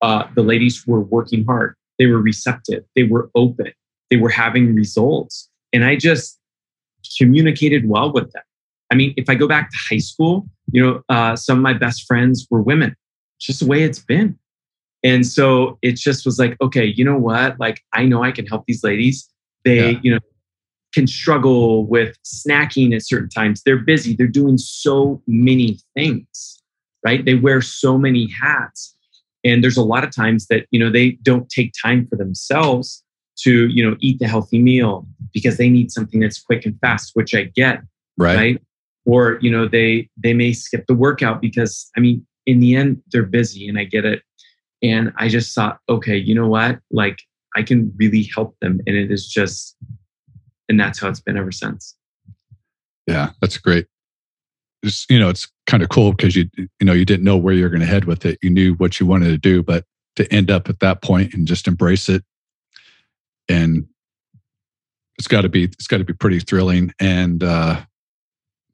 Uh, 0.03 0.25
the 0.35 0.43
ladies 0.43 0.87
were 0.87 1.01
working 1.01 1.45
hard. 1.45 1.75
They 1.99 2.07
were 2.07 2.21
receptive. 2.21 2.85
They 2.97 3.03
were 3.03 3.31
open. 3.35 3.73
They 4.11 4.17
were 4.17 4.31
having 4.31 4.75
results. 4.75 5.49
And 5.73 5.85
I 5.85 5.97
just 5.97 6.39
communicated 7.19 7.89
well 7.89 8.13
with 8.13 8.33
them. 8.33 8.43
I 8.91 8.95
mean, 8.95 9.15
if 9.17 9.29
I 9.29 9.35
go 9.35 9.47
back 9.47 9.71
to 9.71 9.77
high 9.91 9.99
school, 9.99 10.47
you 10.73 10.83
know, 10.83 11.03
uh, 11.09 11.37
some 11.37 11.59
of 11.59 11.63
my 11.63 11.75
best 11.75 12.07
friends 12.07 12.47
were 12.51 12.63
women 12.63 12.97
just 13.41 13.61
the 13.61 13.67
way 13.67 13.83
it's 13.83 13.99
been. 13.99 14.39
And 15.03 15.27
so 15.27 15.79
it 15.83 15.97
just 15.97 16.27
was 16.27 16.39
like, 16.39 16.57
okay, 16.61 16.85
you 16.85 17.05
know 17.05 17.17
what? 17.17 17.59
Like, 17.59 17.81
I 17.93 18.05
know 18.05 18.23
I 18.23 18.33
can 18.33 18.47
help 18.47 18.65
these 18.67 18.85
ladies. 18.85 19.29
They, 19.65 19.93
yeah. 19.93 20.01
you 20.03 20.13
know, 20.13 20.19
can 20.93 21.07
struggle 21.07 21.87
with 21.87 22.17
snacking 22.25 22.95
at 22.95 23.07
certain 23.07 23.29
times. 23.29 23.63
They're 23.65 23.79
busy. 23.79 24.15
They're 24.15 24.27
doing 24.27 24.59
so 24.59 25.23
many 25.27 25.79
things, 25.95 26.63
right? 27.05 27.25
They 27.25 27.35
wear 27.35 27.63
so 27.63 27.97
many 27.97 28.29
hats. 28.31 28.95
And 29.45 29.65
there's 29.65 29.77
a 29.77 29.85
lot 29.85 30.05
of 30.05 30.15
times 30.15 30.47
that, 30.49 30.67
you 30.71 30.79
know, 30.79 30.91
they 30.91 31.13
don't 31.23 31.49
take 31.49 31.73
time 31.81 32.07
for 32.07 32.17
themselves 32.17 33.03
to, 33.39 33.69
you 33.69 33.89
know, 33.89 33.97
eat 34.01 34.19
the 34.19 34.29
healthy 34.29 34.59
meal 34.59 35.07
because 35.33 35.57
they 35.57 35.71
need 35.71 35.91
something 35.91 36.21
that's 36.21 36.41
quick 36.41 36.67
and 36.67 36.79
fast, 36.81 37.13
which 37.15 37.35
I 37.35 37.45
get. 37.45 37.83
Right. 38.19 38.37
right? 38.37 38.63
Or, 39.07 39.39
you 39.41 39.51
know, 39.51 39.67
they 39.67 40.11
they 40.23 40.35
may 40.35 40.53
skip 40.53 40.87
the 40.87 40.95
workout 40.95 41.41
because 41.41 41.91
I 41.97 42.01
mean, 42.01 42.27
in 42.51 42.61
the 42.61 42.75
end, 42.75 43.03
they're 43.13 43.23
busy 43.23 43.69
and 43.69 43.79
I 43.79 43.85
get 43.85 44.05
it. 44.05 44.23
And 44.83 45.13
I 45.17 45.29
just 45.29 45.55
thought, 45.55 45.79
okay, 45.89 46.17
you 46.17 46.35
know 46.35 46.49
what? 46.49 46.81
Like 46.91 47.23
I 47.57 47.63
can 47.63 47.93
really 47.97 48.29
help 48.35 48.57
them. 48.61 48.81
And 48.87 48.97
it 48.97 49.11
is 49.11 49.29
just 49.29 49.77
and 50.69 50.79
that's 50.79 51.01
how 51.01 51.09
it's 51.09 51.21
been 51.21 51.37
ever 51.37 51.53
since. 51.53 51.97
Yeah, 53.07 53.31
that's 53.41 53.59
great. 53.59 53.87
It's, 54.83 55.05
you 55.11 55.19
know, 55.19 55.29
it's 55.29 55.49
kind 55.67 55.83
of 55.83 55.89
cool 55.91 56.13
because 56.13 56.35
you 56.35 56.49
you 56.57 56.69
know 56.83 56.93
you 56.93 57.05
didn't 57.05 57.25
know 57.25 57.37
where 57.37 57.55
you're 57.55 57.69
going 57.69 57.81
to 57.81 57.87
head 57.87 58.05
with 58.05 58.25
it. 58.25 58.39
You 58.43 58.51
knew 58.51 58.75
what 58.75 58.99
you 58.99 59.07
wanted 59.07 59.29
to 59.29 59.39
do, 59.39 59.63
but 59.63 59.85
to 60.17 60.33
end 60.33 60.51
up 60.51 60.69
at 60.69 60.81
that 60.81 61.03
point 61.03 61.35
and 61.35 61.47
just 61.47 61.69
embrace 61.69 62.09
it, 62.09 62.25
and 63.49 63.87
it's 65.19 65.29
got 65.29 65.43
to 65.43 65.49
be 65.49 65.65
it's 65.65 65.87
got 65.87 65.99
to 65.99 66.05
be 66.05 66.15
pretty 66.15 66.41
thrilling 66.41 66.95
and 66.99 67.45
uh, 67.45 67.81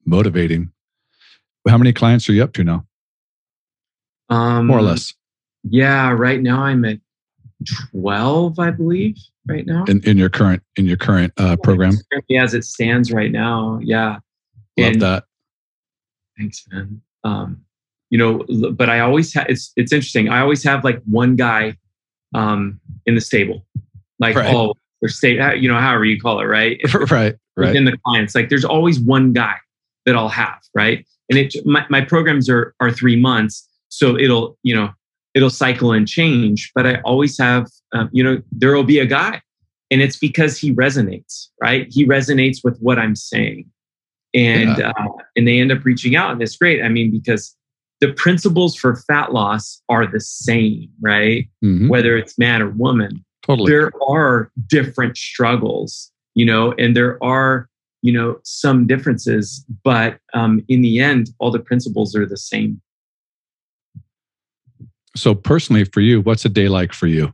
motivating. 0.05 0.71
How 1.69 1.79
many 1.79 1.93
clients 1.93 2.29
are 2.29 2.33
you 2.33 2.45
up 2.45 2.53
to 2.55 2.65
now? 2.65 2.87
Um, 4.29 4.67
More 4.67 4.79
or 4.79 4.83
less. 4.83 5.12
Yeah, 5.69 6.11
right 6.11 6.41
now 6.41 6.62
I'm 6.62 6.85
at 6.85 6.99
twelve, 7.91 8.59
I 8.59 8.71
believe. 8.71 9.17
Right 9.49 9.67
now, 9.67 9.85
in, 9.85 10.03
in 10.05 10.19
your 10.19 10.29
current 10.29 10.62
in 10.77 10.87
your 10.87 10.97
current 10.97 11.33
uh, 11.37 11.57
program. 11.62 11.93
as 12.37 12.53
it 12.55 12.65
stands 12.65 13.12
right 13.12 13.31
now, 13.31 13.79
yeah. 13.83 14.19
Love 14.77 14.93
And- 14.93 15.03
that. 15.03 15.25
Thanks, 16.39 16.67
man. 16.71 17.01
Um, 17.25 17.62
you 18.11 18.19
know, 18.19 18.45
but 18.73 18.91
I 18.91 19.01
always 19.01 19.33
have. 19.35 19.47
It's 19.49 19.73
it's 19.77 19.93
interesting. 19.93 20.29
I 20.29 20.41
always 20.41 20.62
have 20.65 20.85
like 20.85 21.03
one 21.05 21.35
guy 21.37 21.77
um, 22.35 22.81
in 23.07 23.15
the 23.15 23.21
stable, 23.21 23.65
like 24.19 24.37
Right. 24.37 24.53
oh, 24.55 24.75
or 25.03 25.09
state, 25.09 25.39
you 25.61 25.69
know, 25.69 25.79
however 25.79 26.05
you 26.05 26.21
call 26.21 26.41
it, 26.41 26.45
right? 26.45 26.79
right. 27.11 27.35
Right. 27.59 27.69
Within 27.69 27.85
the 27.87 27.97
clients, 28.05 28.35
like 28.35 28.49
there's 28.51 28.65
always 28.67 29.01
one 29.01 29.33
guy 29.33 29.55
that 30.05 30.15
I'll 30.15 30.29
have, 30.29 30.59
right? 30.75 31.07
And 31.31 31.39
it 31.39 31.55
my, 31.65 31.87
my 31.89 32.03
programs 32.03 32.51
are 32.51 32.75
are 32.81 32.91
three 32.91 33.17
months, 33.17 33.67
so 33.97 34.19
it'll 34.19 34.59
you 34.63 34.75
know 34.75 34.91
it'll 35.35 35.51
cycle 35.51 35.93
and 35.93 36.07
change. 36.07 36.71
But 36.75 36.87
I 36.87 37.01
always 37.03 37.39
have, 37.39 37.67
um, 37.93 38.09
you 38.13 38.23
know, 38.23 38.43
there 38.53 38.75
will 38.75 38.85
be 38.85 38.99
a 38.99 39.07
guy, 39.07 39.41
and 39.91 40.03
it's 40.03 40.17
because 40.17 40.59
he 40.59 40.75
resonates, 40.75 41.49
right? 41.63 41.87
He 41.91 42.07
resonates 42.07 42.59
with 42.63 42.79
what 42.81 42.99
I'm 42.99 43.17
saying, 43.17 43.71
and 44.35 44.81
uh, 44.81 44.93
and 45.35 45.49
they 45.49 45.61
end 45.61 45.73
up 45.73 45.85
reaching 45.85 46.15
out, 46.15 46.33
and 46.33 46.43
it's 46.43 46.57
great. 46.57 46.83
I 46.83 46.89
mean, 46.89 47.11
because 47.11 47.57
the 48.01 48.13
principles 48.13 48.77
for 48.77 48.97
fat 49.09 49.33
loss 49.33 49.83
are 49.89 50.07
the 50.07 50.21
same, 50.21 50.91
right? 51.01 51.49
Mhm. 51.65 51.89
Whether 51.89 52.19
it's 52.19 52.39
man 52.39 52.61
or 52.61 52.69
woman, 52.71 53.25
Totally. 53.43 53.73
there 53.73 53.91
are 54.07 54.51
different 54.67 55.17
struggles, 55.17 56.13
you 56.35 56.45
know, 56.45 56.73
and 56.73 56.95
there 56.95 57.23
are, 57.25 57.71
you 58.03 58.13
know, 58.13 58.39
some 58.45 58.87
differences, 58.87 59.65
but 59.83 60.19
um, 60.35 60.63
in 60.69 60.83
the 60.83 60.99
end, 61.01 61.31
all 61.39 61.51
the 61.51 61.59
principles 61.59 62.15
are 62.15 62.27
the 62.27 62.37
same. 62.37 62.83
So 65.17 65.35
personally, 65.35 65.85
for 65.85 66.01
you, 66.01 66.21
what's 66.21 66.45
a 66.45 66.49
day 66.49 66.69
like 66.69 66.93
for 66.93 67.07
you 67.07 67.33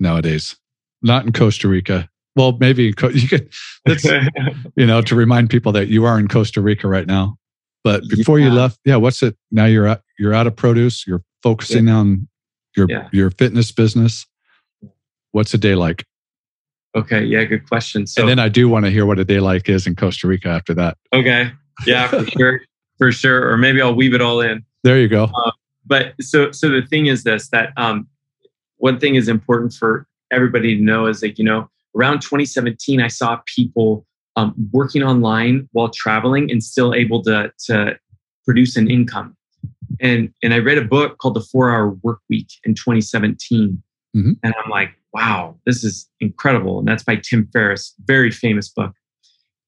nowadays? 0.00 0.56
Not 1.02 1.24
in 1.26 1.32
Costa 1.32 1.68
Rica. 1.68 2.08
Well, 2.36 2.56
maybe 2.58 2.84
you 2.84 2.94
could. 2.94 3.52
That's 3.84 4.04
you 4.76 4.86
know 4.86 5.02
to 5.02 5.14
remind 5.14 5.50
people 5.50 5.72
that 5.72 5.88
you 5.88 6.04
are 6.04 6.18
in 6.18 6.28
Costa 6.28 6.60
Rica 6.60 6.88
right 6.88 7.06
now. 7.06 7.36
But 7.84 8.02
before 8.08 8.38
you 8.38 8.48
left, 8.50 8.78
yeah, 8.84 8.96
what's 8.96 9.22
it? 9.22 9.36
Now 9.50 9.64
you're 9.64 9.88
out, 9.88 10.02
you're 10.18 10.32
out 10.32 10.46
of 10.46 10.54
produce. 10.54 11.04
You're 11.06 11.22
focusing 11.42 11.88
on 11.88 12.28
your 12.76 12.86
Yeah. 12.88 13.08
your 13.12 13.30
fitness 13.30 13.72
business. 13.72 14.26
What's 15.32 15.52
a 15.54 15.58
day 15.58 15.74
like? 15.74 16.04
okay, 16.94 17.24
yeah, 17.24 17.42
good 17.44 17.66
question. 17.66 18.06
So, 18.06 18.20
and 18.20 18.28
then 18.28 18.38
I 18.38 18.50
do 18.50 18.68
want 18.68 18.84
to 18.84 18.90
hear 18.90 19.06
what 19.06 19.18
a 19.18 19.24
day 19.24 19.40
like 19.40 19.66
is 19.66 19.86
in 19.86 19.96
Costa 19.96 20.26
Rica 20.28 20.48
after 20.48 20.74
that. 20.74 20.98
okay, 21.14 21.50
yeah, 21.86 22.06
for 22.06 22.26
sure, 22.38 22.60
for 22.98 23.10
sure, 23.10 23.50
or 23.50 23.56
maybe 23.56 23.80
I'll 23.80 23.94
weave 23.94 24.12
it 24.12 24.20
all 24.20 24.42
in. 24.42 24.62
There 24.84 24.98
you 25.00 25.08
go. 25.08 25.24
Um, 25.24 25.52
but 25.86 26.14
so 26.20 26.50
so 26.52 26.68
the 26.68 26.82
thing 26.82 27.06
is 27.06 27.24
this 27.24 27.48
that 27.48 27.70
um 27.76 28.06
one 28.78 28.98
thing 28.98 29.14
is 29.14 29.28
important 29.28 29.72
for 29.72 30.06
everybody 30.30 30.76
to 30.76 30.82
know 30.82 31.06
is 31.06 31.22
like 31.22 31.38
you 31.38 31.44
know 31.44 31.68
around 31.96 32.20
2017 32.20 33.00
i 33.00 33.08
saw 33.08 33.38
people 33.46 34.06
um, 34.36 34.54
working 34.72 35.02
online 35.02 35.68
while 35.72 35.90
traveling 35.90 36.50
and 36.50 36.62
still 36.64 36.94
able 36.94 37.22
to 37.22 37.52
to 37.66 37.98
produce 38.46 38.76
an 38.76 38.90
income. 38.90 39.36
And 40.00 40.32
and 40.42 40.54
i 40.54 40.58
read 40.58 40.78
a 40.78 40.84
book 40.84 41.18
called 41.18 41.34
the 41.34 41.42
four 41.42 41.70
hour 41.70 41.90
work 42.02 42.20
week 42.30 42.48
in 42.64 42.74
2017 42.74 43.82
Mhm. 44.16 44.36
and 44.42 44.54
i'm 44.62 44.70
like 44.70 44.90
wow 45.14 45.56
this 45.66 45.82
is 45.84 46.08
incredible. 46.20 46.78
And 46.78 46.86
that's 46.88 47.02
by 47.02 47.16
tim 47.16 47.48
ferriss 47.52 47.94
very 48.04 48.30
famous 48.30 48.68
book. 48.68 48.92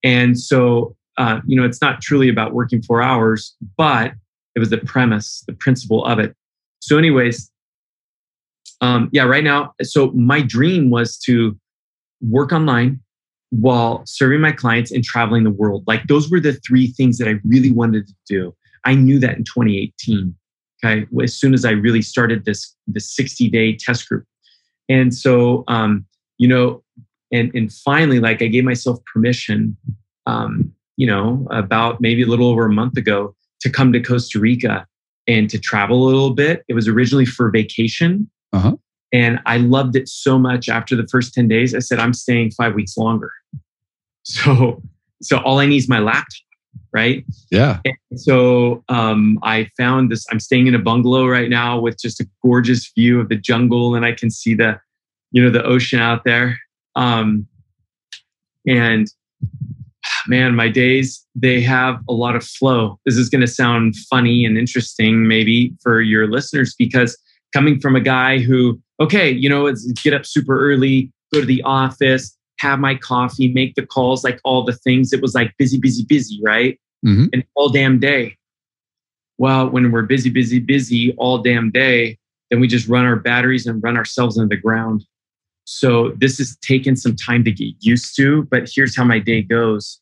And 0.03 0.39
so 0.39 0.97
uh, 1.19 1.41
you 1.47 1.57
know 1.57 1.65
it's 1.65 1.81
not 1.81 2.01
truly 2.01 2.29
about 2.29 2.55
working 2.55 2.83
four 2.83 3.01
hours 3.03 3.55
but 3.77 4.13
it 4.55 4.61
was 4.61 4.71
the 4.71 4.79
premise, 4.79 5.45
the 5.47 5.53
principle 5.53 6.05
of 6.05 6.19
it. 6.19 6.35
So, 6.81 6.99
anyways, 6.99 7.51
um, 8.81 9.09
yeah, 9.13 9.25
right 9.25 9.45
now, 9.45 9.75
so 9.83 10.11
my 10.13 10.43
dream 10.43 10.91
was 10.91 11.17
to 11.21 11.59
work 12.21 12.53
online 12.53 13.01
while 13.51 14.03
serving 14.05 14.41
my 14.41 14.53
clients 14.53 14.91
and 14.91 15.05
traveling 15.05 15.45
the 15.45 15.51
world. 15.51 15.85
Like 15.87 16.07
those 16.07 16.31
were 16.31 16.41
the 16.41 16.55
three 16.67 16.89
things 16.89 17.19
that 17.19 17.29
I 17.29 17.39
really 17.45 17.71
wanted 17.71 18.07
to 18.07 18.15
do. 18.27 18.55
I 18.85 18.95
knew 18.95 19.19
that 19.21 19.37
in 19.37 19.45
2018. 19.45 20.35
Okay, 20.85 21.07
as 21.23 21.35
soon 21.35 21.55
as 21.55 21.65
I 21.65 21.71
really 21.71 22.03
started 22.03 22.45
this 22.45 22.75
this 22.87 23.15
60 23.15 23.49
day 23.49 23.77
test 23.77 24.09
group, 24.09 24.25
and 24.89 25.15
so 25.15 25.65
um, 25.69 26.05
you 26.37 26.49
know, 26.49 26.83
and 27.33 27.55
and 27.55 27.73
finally, 27.73 28.21
like 28.21 28.43
I 28.43 28.49
gave 28.49 28.65
myself 28.65 28.99
permission, 29.11 29.77
um, 30.27 30.73
you 30.97 31.07
know, 31.07 31.47
about 31.51 32.03
maybe 32.03 32.23
a 32.23 32.27
little 32.27 32.49
over 32.49 32.67
a 32.67 32.73
month 32.73 32.99
ago 32.99 33.35
to 33.65 33.71
come 33.71 33.93
to 33.93 34.01
Costa 34.01 34.39
Rica 34.39 34.87
and 35.27 35.49
to 35.51 35.59
travel 35.59 36.05
a 36.05 36.07
little 36.07 36.35
bit. 36.35 36.65
It 36.69 36.75
was 36.75 36.87
originally 36.87 37.25
for 37.25 37.51
vacation. 37.51 38.31
Uh-huh. 38.53 38.77
And 39.11 39.41
I 39.47 39.57
loved 39.57 39.97
it 39.97 40.07
so 40.09 40.39
much 40.39 40.69
after 40.69 40.95
the 40.95 41.07
first 41.07 41.33
10 41.33 41.49
days. 41.49 41.75
I 41.75 41.79
said, 41.79 41.99
I'm 41.99 42.13
staying 42.13 42.53
five 42.53 42.75
weeks 42.75 42.97
longer. 42.97 43.33
So, 44.27 44.83
so 45.21 45.37
all 45.41 45.59
I 45.59 45.67
need 45.67 45.77
is 45.77 45.87
my 45.87 45.99
laptop, 45.99 46.33
right? 46.95 47.27
Yeah. 47.51 47.81
And 47.85 48.19
so 48.19 48.83
um, 48.89 49.39
I 49.43 49.69
found 49.77 50.11
this. 50.11 50.25
I'm 50.31 50.41
staying 50.41 50.67
in 50.67 50.75
a 50.75 50.79
bungalow 50.79 51.27
right 51.27 51.51
now 51.51 51.79
with 51.79 52.01
just 52.01 52.23
a 52.23 52.29
gorgeous 52.43 52.91
view 52.95 53.21
of 53.21 53.29
the 53.29 53.37
jungle, 53.37 53.95
and 53.95 54.07
I 54.07 54.13
can 54.13 54.31
see 54.31 54.55
the, 54.55 54.81
you 55.33 55.45
know, 55.45 55.51
the 55.51 55.63
ocean 55.63 56.01
out 56.01 56.25
there. 56.25 56.59
Um, 56.97 57.47
and 58.67 59.09
man, 60.27 60.55
my 60.55 60.69
days 60.69 61.25
they 61.35 61.61
have 61.61 62.01
a 62.09 62.13
lot 62.13 62.37
of 62.37 62.45
flow. 62.45 62.99
This 63.05 63.17
is 63.17 63.29
going 63.29 63.41
to 63.41 63.47
sound 63.47 63.97
funny 64.11 64.45
and 64.45 64.57
interesting, 64.57 65.27
maybe 65.27 65.73
for 65.83 66.01
your 66.01 66.31
listeners, 66.31 66.75
because 66.79 67.17
coming 67.53 67.81
from 67.81 67.97
a 67.97 68.01
guy 68.01 68.39
who, 68.39 68.81
okay, 69.01 69.31
you 69.31 69.49
know, 69.49 69.67
it's 69.67 69.91
get 70.03 70.15
up 70.15 70.27
super 70.27 70.59
early, 70.59 71.13
go 71.33 71.41
to 71.41 71.47
the 71.47 71.63
office, 71.63 72.37
have 72.61 72.79
my 72.79 72.95
coffee, 72.95 73.49
make 73.53 73.75
the 73.75 73.87
calls, 73.87 74.25
like 74.25 74.41
all 74.45 74.65
the 74.65 74.73
things. 74.73 75.13
It 75.13 75.21
was 75.21 75.35
like 75.35 75.53
busy, 75.59 75.79
busy, 75.79 76.05
busy, 76.05 76.41
right? 76.43 76.79
Mhm. 77.05 77.29
And 77.33 77.45
all 77.55 77.69
damn 77.69 77.99
day. 77.99 78.37
Well, 79.39 79.69
when 79.69 79.91
we're 79.91 80.03
busy, 80.03 80.31
busy, 80.31 80.61
busy 80.61 81.13
all 81.17 81.39
damn 81.39 81.71
day, 81.71 82.19
then 82.51 82.61
we 82.61 82.69
just 82.69 82.89
run 82.89 83.05
our 83.05 83.17
batteries 83.17 83.67
and 83.67 83.83
run 83.83 83.97
ourselves 83.97 84.37
into 84.39 84.55
the 84.55 84.61
ground. 84.61 85.05
So 85.65 86.13
this 86.19 86.39
has 86.39 86.57
taken 86.59 86.95
some 86.95 87.17
time 87.17 87.43
to 87.45 87.53
get 87.53 87.75
used 87.81 88.15
to, 88.17 88.45
but 88.45 88.71
here's 88.73 88.97
how 88.97 89.05
my 89.05 89.19
day 89.19 89.43
goes. 89.43 89.99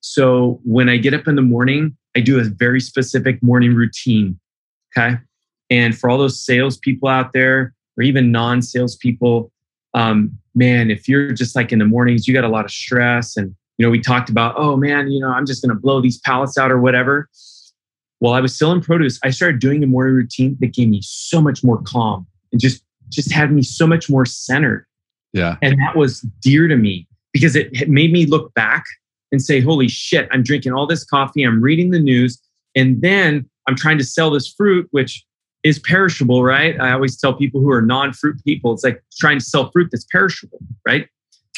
So 0.00 0.60
when 0.64 0.88
I 0.88 0.96
get 0.96 1.14
up 1.14 1.26
in 1.26 1.34
the 1.34 1.42
morning, 1.42 1.96
I 2.16 2.20
do 2.20 2.38
a 2.38 2.44
very 2.44 2.80
specific 2.80 3.42
morning 3.42 3.74
routine. 3.74 4.38
Okay. 4.96 5.16
And 5.70 5.96
for 5.96 6.08
all 6.08 6.18
those 6.18 6.44
salespeople 6.44 7.08
out 7.08 7.32
there, 7.32 7.74
or 7.96 8.02
even 8.02 8.30
non 8.30 8.62
salespeople, 8.62 9.50
um, 9.94 10.38
man, 10.54 10.90
if 10.90 11.08
you're 11.08 11.32
just 11.32 11.56
like 11.56 11.72
in 11.72 11.78
the 11.78 11.84
mornings, 11.84 12.26
you 12.26 12.34
got 12.34 12.44
a 12.44 12.48
lot 12.48 12.64
of 12.64 12.70
stress. 12.70 13.36
And, 13.36 13.54
you 13.76 13.86
know, 13.86 13.90
we 13.90 14.00
talked 14.00 14.30
about, 14.30 14.54
oh 14.56 14.76
man, 14.76 15.10
you 15.10 15.20
know, 15.20 15.30
I'm 15.30 15.46
just 15.46 15.62
going 15.62 15.74
to 15.74 15.80
blow 15.80 16.00
these 16.00 16.18
pallets 16.20 16.58
out 16.58 16.70
or 16.70 16.80
whatever. 16.80 17.28
While 18.20 18.34
I 18.34 18.40
was 18.40 18.54
still 18.54 18.72
in 18.72 18.80
produce, 18.80 19.18
I 19.22 19.30
started 19.30 19.60
doing 19.60 19.82
a 19.84 19.86
morning 19.86 20.14
routine 20.14 20.56
that 20.60 20.74
gave 20.74 20.88
me 20.88 21.00
so 21.02 21.40
much 21.40 21.62
more 21.62 21.80
calm 21.82 22.26
and 22.50 22.60
just, 22.60 22.82
just 23.10 23.30
had 23.30 23.52
me 23.52 23.62
so 23.62 23.86
much 23.86 24.10
more 24.10 24.26
centered. 24.26 24.87
Yeah. 25.32 25.56
And 25.62 25.78
that 25.78 25.96
was 25.96 26.20
dear 26.40 26.68
to 26.68 26.76
me 26.76 27.06
because 27.32 27.54
it 27.54 27.88
made 27.88 28.12
me 28.12 28.26
look 28.26 28.52
back 28.54 28.84
and 29.30 29.42
say, 29.42 29.60
holy 29.60 29.88
shit, 29.88 30.28
I'm 30.32 30.42
drinking 30.42 30.72
all 30.72 30.86
this 30.86 31.04
coffee, 31.04 31.44
I'm 31.44 31.62
reading 31.62 31.90
the 31.90 32.00
news, 32.00 32.40
and 32.74 33.00
then 33.02 33.48
I'm 33.66 33.76
trying 33.76 33.98
to 33.98 34.04
sell 34.04 34.30
this 34.30 34.48
fruit, 34.48 34.88
which 34.90 35.24
is 35.62 35.78
perishable, 35.78 36.42
right? 36.42 36.80
I 36.80 36.92
always 36.92 37.18
tell 37.18 37.34
people 37.34 37.60
who 37.60 37.70
are 37.70 37.82
non 37.82 38.12
fruit 38.12 38.42
people, 38.44 38.72
it's 38.72 38.84
like 38.84 39.02
trying 39.18 39.38
to 39.38 39.44
sell 39.44 39.70
fruit 39.70 39.88
that's 39.92 40.06
perishable, 40.10 40.58
right? 40.86 41.06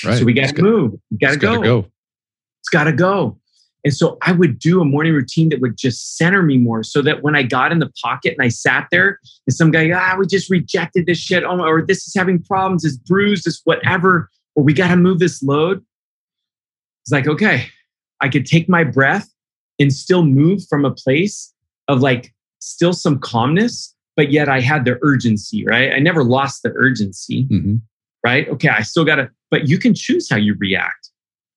Right. 0.04 0.18
So 0.18 0.24
we 0.24 0.32
got 0.32 0.54
to 0.54 0.62
move. 0.62 0.92
We 1.10 1.18
got 1.18 1.32
to 1.32 1.36
go. 1.36 1.62
go. 1.62 1.86
It's 2.60 2.68
got 2.70 2.84
to 2.84 2.92
go. 2.92 3.38
And 3.84 3.94
so 3.94 4.18
I 4.22 4.32
would 4.32 4.58
do 4.58 4.80
a 4.80 4.84
morning 4.84 5.14
routine 5.14 5.48
that 5.50 5.60
would 5.60 5.76
just 5.76 6.16
center 6.18 6.42
me 6.42 6.58
more 6.58 6.82
so 6.82 7.00
that 7.02 7.22
when 7.22 7.34
I 7.34 7.42
got 7.42 7.72
in 7.72 7.78
the 7.78 7.90
pocket 8.02 8.34
and 8.36 8.44
I 8.44 8.48
sat 8.48 8.88
there 8.90 9.18
and 9.46 9.54
some 9.54 9.70
guy, 9.70 9.90
ah, 9.90 10.16
we 10.18 10.26
just 10.26 10.50
rejected 10.50 11.06
this 11.06 11.18
shit, 11.18 11.44
oh, 11.44 11.60
or 11.60 11.84
this 11.86 12.06
is 12.06 12.14
having 12.14 12.42
problems, 12.42 12.84
it's 12.84 12.96
bruised, 12.96 13.46
it's 13.46 13.62
whatever, 13.64 14.28
or 14.54 14.62
we 14.62 14.74
got 14.74 14.88
to 14.88 14.96
move 14.96 15.18
this 15.18 15.42
load. 15.42 15.82
It's 17.04 17.12
like, 17.12 17.26
okay, 17.26 17.68
I 18.20 18.28
could 18.28 18.44
take 18.44 18.68
my 18.68 18.84
breath 18.84 19.28
and 19.78 19.92
still 19.92 20.24
move 20.24 20.62
from 20.68 20.84
a 20.84 20.90
place 20.90 21.52
of 21.88 22.00
like 22.02 22.34
still 22.58 22.92
some 22.92 23.18
calmness, 23.18 23.94
but 24.14 24.30
yet 24.30 24.48
I 24.48 24.60
had 24.60 24.84
the 24.84 24.98
urgency, 25.00 25.64
right? 25.64 25.92
I 25.94 25.98
never 26.00 26.22
lost 26.22 26.62
the 26.62 26.72
urgency, 26.76 27.44
Mm-hmm. 27.50 27.76
right? 28.24 28.46
Okay, 28.50 28.68
I 28.68 28.82
still 28.82 29.06
got 29.06 29.16
to, 29.16 29.30
but 29.50 29.68
you 29.68 29.78
can 29.78 29.94
choose 29.94 30.28
how 30.28 30.36
you 30.36 30.54
react. 30.58 31.08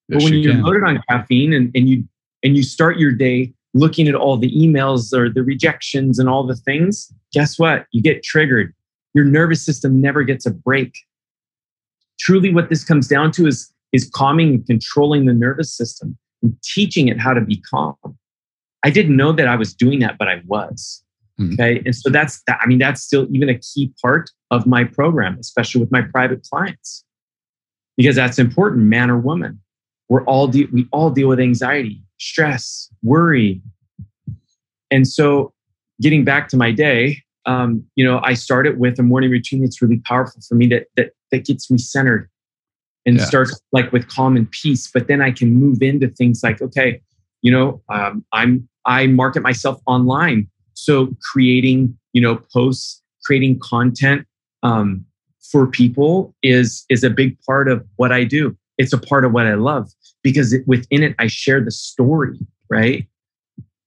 Yes, 0.07 0.17
but 0.17 0.23
when 0.23 0.33
you 0.33 0.39
you're 0.39 0.53
loaded 0.55 0.83
on 0.83 1.03
caffeine 1.09 1.53
and, 1.53 1.71
and 1.75 1.89
you 1.89 2.05
and 2.43 2.57
you 2.57 2.63
start 2.63 2.97
your 2.97 3.11
day 3.11 3.53
looking 3.73 4.07
at 4.07 4.15
all 4.15 4.37
the 4.37 4.51
emails 4.51 5.13
or 5.13 5.29
the 5.29 5.43
rejections 5.43 6.19
and 6.19 6.29
all 6.29 6.45
the 6.45 6.55
things, 6.55 7.11
guess 7.31 7.57
what? 7.57 7.85
You 7.91 8.01
get 8.01 8.23
triggered. 8.23 8.73
Your 9.13 9.25
nervous 9.25 9.65
system 9.65 9.99
never 9.99 10.23
gets 10.23 10.45
a 10.45 10.51
break. 10.51 10.95
Truly, 12.19 12.53
what 12.53 12.69
this 12.69 12.83
comes 12.83 13.07
down 13.07 13.31
to 13.33 13.47
is, 13.47 13.73
is 13.91 14.09
calming 14.13 14.49
and 14.49 14.65
controlling 14.65 15.25
the 15.25 15.33
nervous 15.33 15.75
system 15.75 16.17
and 16.41 16.55
teaching 16.63 17.07
it 17.07 17.19
how 17.19 17.33
to 17.33 17.41
be 17.41 17.57
calm. 17.61 17.95
I 18.83 18.89
didn't 18.89 19.15
know 19.15 19.31
that 19.31 19.47
I 19.47 19.55
was 19.55 19.73
doing 19.73 19.99
that, 19.99 20.17
but 20.17 20.27
I 20.27 20.41
was. 20.45 21.03
Mhm. 21.39 21.53
Okay. 21.53 21.81
And 21.85 21.95
so 21.95 22.11
that's 22.11 22.43
that. 22.45 22.59
I 22.61 22.67
mean, 22.67 22.77
that's 22.77 23.01
still 23.01 23.27
even 23.31 23.49
a 23.49 23.57
key 23.57 23.91
part 24.01 24.29
of 24.51 24.67
my 24.67 24.83
program, 24.83 25.37
especially 25.39 25.81
with 25.81 25.91
my 25.91 26.01
private 26.01 26.43
clients, 26.43 27.03
because 27.97 28.15
that's 28.15 28.37
important, 28.37 28.83
man 28.83 29.09
or 29.09 29.17
woman 29.17 29.59
we're 30.09 30.23
all 30.25 30.47
de- 30.47 30.65
we 30.65 30.87
all 30.91 31.09
deal 31.09 31.27
with 31.27 31.39
anxiety 31.39 32.01
stress 32.23 32.89
worry. 33.03 33.61
And 34.91 35.07
so 35.07 35.53
getting 36.01 36.23
back 36.23 36.47
to 36.49 36.57
my 36.57 36.71
day 36.71 37.21
um, 37.45 37.83
you 37.95 38.05
know 38.05 38.19
i 38.23 38.33
started 38.33 38.79
with 38.79 38.97
a 38.99 39.03
morning 39.03 39.29
routine 39.29 39.61
that's 39.61 39.81
really 39.81 39.99
powerful 40.05 40.41
for 40.47 40.55
me 40.55 40.67
that 40.67 40.87
that, 40.95 41.11
that 41.31 41.45
gets 41.45 41.69
me 41.69 41.77
centered 41.77 42.29
and 43.05 43.19
Yeah. 43.19 43.25
starts 43.25 43.61
like 43.73 43.91
with 43.91 44.07
calm 44.07 44.37
and 44.37 44.49
peace. 44.51 44.89
But 44.93 45.07
then 45.07 45.21
i 45.21 45.31
can 45.31 45.53
move 45.53 45.81
into 45.81 46.07
things 46.07 46.41
like 46.43 46.61
okay 46.61 47.01
you 47.41 47.51
know 47.51 47.81
um, 47.89 48.25
i'm 48.31 48.67
i 48.85 49.07
market 49.07 49.41
myself 49.41 49.81
online. 49.85 50.47
So 50.73 51.15
creating 51.31 51.97
you 52.13 52.21
know 52.21 52.37
posts 52.53 53.01
creating 53.25 53.59
content 53.59 54.25
um, 54.63 55.05
for 55.51 55.67
people 55.67 56.33
is 56.43 56.85
is 56.89 57.03
a 57.03 57.09
big 57.09 57.39
part 57.41 57.67
of 57.67 57.85
what 57.97 58.11
i 58.11 58.23
do. 58.23 58.57
It's 58.77 58.93
a 58.93 58.97
part 58.97 59.23
of 59.25 59.33
what 59.33 59.45
I 59.45 59.53
love 59.53 59.91
because 60.23 60.53
it, 60.53 60.67
within 60.67 61.03
it, 61.03 61.15
I 61.19 61.27
share 61.27 61.63
the 61.63 61.71
story, 61.71 62.39
right? 62.69 63.07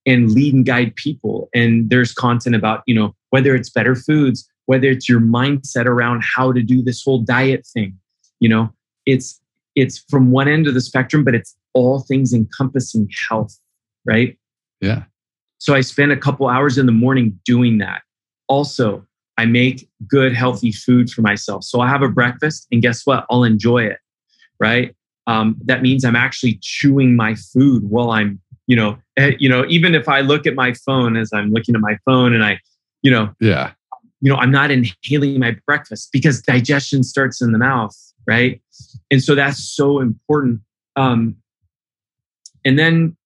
And 0.06 0.30
lead 0.30 0.54
and 0.54 0.64
guide 0.64 0.94
people. 0.94 1.48
And 1.54 1.90
there's 1.90 2.12
content 2.12 2.54
about, 2.54 2.82
you 2.86 2.94
know, 2.94 3.14
whether 3.30 3.54
it's 3.54 3.70
better 3.70 3.94
foods, 3.94 4.48
whether 4.66 4.88
it's 4.88 5.08
your 5.08 5.20
mindset 5.20 5.86
around 5.86 6.22
how 6.22 6.52
to 6.52 6.62
do 6.62 6.82
this 6.82 7.02
whole 7.02 7.20
diet 7.20 7.66
thing, 7.66 7.98
you 8.40 8.48
know, 8.48 8.72
it's 9.06 9.40
it's 9.74 9.98
from 10.08 10.30
one 10.30 10.48
end 10.48 10.66
of 10.66 10.74
the 10.74 10.80
spectrum, 10.80 11.22
but 11.22 11.34
it's 11.34 11.54
all 11.74 12.00
things 12.00 12.32
encompassing 12.32 13.10
health, 13.28 13.58
right? 14.06 14.38
Yeah. 14.80 15.04
So 15.58 15.74
I 15.74 15.82
spend 15.82 16.12
a 16.12 16.16
couple 16.16 16.48
hours 16.48 16.78
in 16.78 16.86
the 16.86 16.92
morning 16.92 17.38
doing 17.44 17.78
that. 17.78 18.02
Also, 18.48 19.06
I 19.36 19.44
make 19.44 19.88
good, 20.08 20.32
healthy 20.32 20.72
food 20.72 21.10
for 21.10 21.20
myself. 21.20 21.64
So 21.64 21.80
I 21.80 21.88
have 21.88 22.00
a 22.02 22.08
breakfast, 22.08 22.66
and 22.72 22.80
guess 22.80 23.04
what? 23.04 23.26
I'll 23.28 23.44
enjoy 23.44 23.84
it 23.84 23.98
right? 24.60 24.94
Um, 25.26 25.56
that 25.64 25.82
means 25.82 26.04
I'm 26.04 26.16
actually 26.16 26.58
chewing 26.62 27.16
my 27.16 27.34
food 27.34 27.84
while 27.84 28.10
I'm, 28.10 28.40
you 28.66 28.76
know, 28.76 28.98
eh, 29.16 29.32
you 29.38 29.48
know, 29.48 29.64
even 29.68 29.94
if 29.94 30.08
I 30.08 30.20
look 30.20 30.46
at 30.46 30.54
my 30.54 30.72
phone 30.72 31.16
as 31.16 31.30
I'm 31.32 31.50
looking 31.50 31.74
at 31.74 31.80
my 31.80 31.98
phone 32.04 32.32
and 32.34 32.44
I, 32.44 32.60
you 33.02 33.10
know, 33.10 33.34
Yeah. 33.40 33.72
you 34.20 34.30
know, 34.32 34.38
I'm 34.38 34.50
not 34.50 34.70
inhaling 34.70 35.38
my 35.40 35.56
breakfast 35.66 36.10
because 36.12 36.40
digestion 36.42 37.02
starts 37.02 37.42
in 37.42 37.52
the 37.52 37.58
mouth, 37.58 37.96
right? 38.26 38.60
And 39.10 39.22
so 39.22 39.34
that's 39.34 39.62
so 39.62 40.00
important. 40.00 40.60
Um, 40.94 41.36
and 42.64 42.78
then 42.78 43.16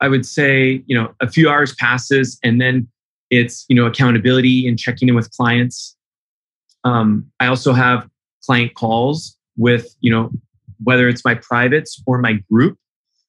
I 0.00 0.08
would 0.08 0.26
say, 0.26 0.82
you 0.86 0.96
know, 0.96 1.14
a 1.20 1.28
few 1.28 1.48
hours 1.48 1.74
passes, 1.74 2.38
and 2.42 2.60
then 2.60 2.88
it's 3.30 3.64
you 3.68 3.76
know 3.76 3.86
accountability 3.86 4.66
and 4.66 4.78
checking 4.78 5.08
in 5.08 5.14
with 5.14 5.30
clients. 5.32 5.96
Um, 6.84 7.26
I 7.40 7.46
also 7.46 7.72
have 7.72 8.08
client 8.44 8.74
calls 8.74 9.36
with 9.56 9.94
you 10.00 10.10
know 10.10 10.30
whether 10.82 11.08
it's 11.08 11.24
my 11.24 11.34
privates 11.34 12.02
or 12.06 12.18
my 12.18 12.34
group, 12.50 12.78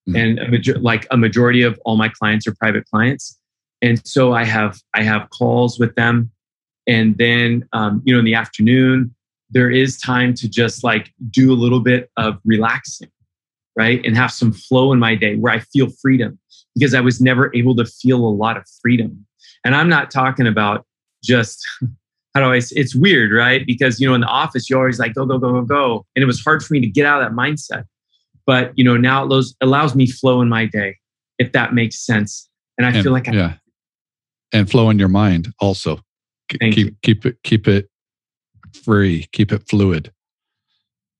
Mhm. 0.07 0.15
and 0.17 0.39
a 0.39 0.49
major- 0.49 0.79
like 0.79 1.07
a 1.11 1.17
majority 1.17 1.61
of 1.61 1.79
all 1.85 1.97
my 1.97 2.09
clients 2.09 2.47
are 2.47 2.55
private 2.55 2.85
clients, 2.85 3.37
and 3.81 4.05
so 4.07 4.33
I 4.33 4.43
have 4.45 4.79
I 4.95 5.03
have 5.03 5.29
calls 5.29 5.79
with 5.79 5.95
them, 5.95 6.31
and 6.87 7.17
then 7.17 7.67
um, 7.73 8.01
you 8.05 8.13
know 8.13 8.19
in 8.19 8.25
the 8.25 8.35
afternoon 8.35 9.13
there 9.51 9.69
is 9.71 9.97
time 9.99 10.33
to 10.35 10.47
just 10.47 10.83
like 10.83 11.11
do 11.31 11.51
a 11.51 11.55
little 11.57 11.79
bit 11.79 12.11
of 12.17 12.39
relaxing, 12.45 13.09
right, 13.75 14.03
and 14.05 14.15
have 14.15 14.31
some 14.31 14.51
flow 14.51 14.93
in 14.93 14.99
my 14.99 15.15
day 15.15 15.35
where 15.35 15.51
I 15.53 15.59
feel 15.59 15.89
freedom 16.01 16.37
because 16.75 16.93
I 16.93 17.01
was 17.01 17.19
never 17.19 17.51
able 17.55 17.75
to 17.77 17.85
feel 17.85 18.19
a 18.25 18.29
lot 18.29 18.57
of 18.57 18.63
freedom, 18.81 19.25
and 19.65 19.75
I'm 19.75 19.89
not 19.89 20.11
talking 20.11 20.47
about 20.47 20.85
just 21.23 21.65
how 22.35 22.41
do 22.41 22.51
I? 22.53 22.61
It's 22.71 22.95
weird, 22.95 23.31
right? 23.31 23.65
Because 23.65 23.99
you 23.99 24.07
know, 24.07 24.13
in 24.13 24.21
the 24.21 24.27
office, 24.27 24.69
you're 24.69 24.79
always 24.79 24.99
like 24.99 25.13
go, 25.13 25.25
go, 25.25 25.37
go, 25.37 25.51
go, 25.51 25.61
go, 25.63 26.05
and 26.15 26.23
it 26.23 26.25
was 26.25 26.41
hard 26.43 26.63
for 26.63 26.73
me 26.73 26.79
to 26.81 26.87
get 26.87 27.05
out 27.05 27.21
of 27.21 27.29
that 27.29 27.35
mindset. 27.35 27.85
But 28.45 28.71
you 28.77 28.83
know, 28.83 28.97
now 28.97 29.23
it 29.23 29.25
allows, 29.27 29.55
allows 29.61 29.95
me 29.95 30.07
flow 30.07 30.41
in 30.41 30.49
my 30.49 30.65
day, 30.65 30.97
if 31.37 31.51
that 31.53 31.73
makes 31.73 32.03
sense. 32.05 32.47
And 32.77 32.85
I 32.85 32.91
And- 32.91 33.03
feel 33.03 33.11
like 33.11 33.27
I, 33.27 33.33
yeah. 33.33 33.53
And 34.51 34.69
flow 34.69 34.89
in 34.89 34.97
your 34.97 35.09
mind 35.09 35.53
also. 35.59 35.99
Thank 36.59 36.73
keep 36.73 36.87
you. 36.87 36.95
keep 37.03 37.25
it 37.25 37.37
keep 37.43 37.67
it 37.67 37.89
free, 38.83 39.27
keep 39.31 39.51
it 39.51 39.67
fluid. 39.69 40.11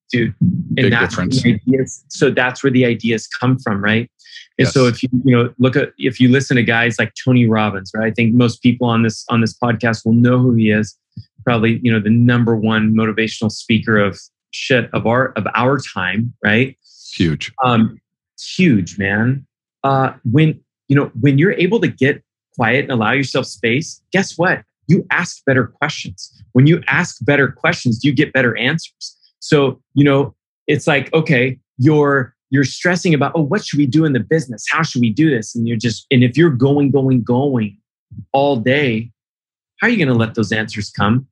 Dude, 0.10 0.34
Big 0.74 0.86
and 0.86 0.93
that's 0.93 1.18
where 1.18 1.28
difference. 1.28 1.62
ideas. 1.68 2.03
So 2.10 2.30
that's 2.30 2.64
where 2.64 2.72
the 2.72 2.86
ideas 2.86 3.28
come 3.28 3.57
from, 3.60 3.84
right? 3.84 4.10
And 4.57 4.68
so 4.68 4.88
if 4.88 5.01
you 5.01 5.10
you 5.24 5.36
know 5.36 5.53
look 5.57 5.76
at 5.76 5.93
if 5.97 6.20
you 6.20 6.28
listen 6.30 6.57
to 6.57 6.64
guys 6.64 6.99
like 6.99 7.14
Tony 7.24 7.47
Robbins, 7.47 7.91
right? 7.95 8.07
I 8.07 8.12
think 8.12 8.34
most 8.36 8.62
people 8.62 8.88
on 8.88 9.03
this 9.03 9.26
on 9.30 9.41
this 9.41 9.57
podcast 9.57 10.05
will 10.05 10.14
know 10.14 10.38
who 10.38 10.53
he 10.53 10.70
is. 10.70 10.97
Probably 11.45 11.80
you 11.82 11.91
know 11.91 11.99
the 11.99 12.10
number 12.10 12.55
one 12.55 12.93
motivational 12.93 13.51
speaker 13.51 13.97
of 13.97 14.20
shit 14.51 14.89
of 14.93 15.07
our 15.07 15.30
of 15.34 15.47
our 15.55 15.80
time, 15.80 16.34
right? 16.43 16.78
Huge. 17.14 17.51
um, 17.64 17.99
huge, 18.39 18.97
man. 18.97 19.45
Uh, 19.84 20.14
when 20.30 20.60
you 20.89 20.95
know 20.95 21.12
when 21.20 21.38
you're 21.38 21.53
able 21.53 21.80
to 21.80 21.88
get 21.88 22.22
quiet 22.55 22.84
and 22.84 22.91
allow 22.91 23.14
yourself 23.14 23.45
space, 23.45 24.01
guess 24.12 24.38
what? 24.38 24.64
You 24.88 25.05
ask 25.12 25.43
better 25.45 25.68
questions. 25.68 26.43
When 26.51 26.68
you 26.68 26.82
ask 26.88 27.18
better 27.22 27.47
questions, 27.47 28.03
you 28.03 28.12
get 28.12 28.34
better 28.34 28.57
answers. 28.57 29.16
So 29.40 29.82
you 29.94 30.04
know 30.04 30.36
it's 30.68 30.88
like 30.88 31.14
okay, 31.14 31.60
you're 31.78 32.36
you're 32.50 32.64
stressing 32.64 33.14
about 33.14 33.32
oh, 33.36 33.42
what 33.42 33.64
should 33.66 33.78
we 33.78 33.86
do 33.86 34.06
in 34.06 34.14
the 34.14 34.20
business? 34.20 34.66
How 34.70 34.84
should 34.84 35.02
we 35.02 35.12
do 35.12 35.30
this? 35.30 35.56
And 35.56 35.68
you're 35.68 35.78
just 35.78 36.06
and 36.12 36.24
if 36.24 36.38
you're 36.38 36.50
going, 36.50 36.92
going, 36.92 37.24
going 37.24 37.78
all 38.32 38.56
day, 38.56 39.12
how 39.80 39.88
are 39.88 39.90
you 39.90 39.98
going 39.98 40.08
to 40.08 40.14
let 40.14 40.36
those 40.36 40.52
answers 40.52 40.90
come? 40.90 41.28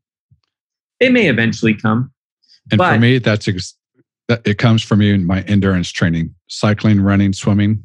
They 1.00 1.10
may 1.10 1.28
eventually 1.28 1.74
come. 1.74 2.12
And 2.72 2.80
for 2.96 3.00
me, 3.00 3.20
that's 3.20 3.48
ex- 3.48 3.76
that 4.28 4.46
it 4.46 4.58
comes 4.58 4.84
from 4.84 5.00
me 5.00 5.12
in 5.12 5.26
my 5.26 5.42
endurance 5.44 5.90
training, 5.90 6.34
cycling, 6.48 7.00
running, 7.02 7.34
swimming. 7.34 7.84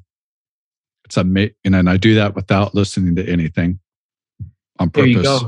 It's 1.04 1.16
a 1.16 1.24
ma- 1.24 1.46
and 1.64 1.74
then 1.74 1.88
I 1.88 1.96
do 1.96 2.14
that 2.14 2.34
without 2.34 2.74
listening 2.74 3.14
to 3.16 3.28
anything 3.28 3.78
on 4.78 4.90
purpose. 4.90 5.42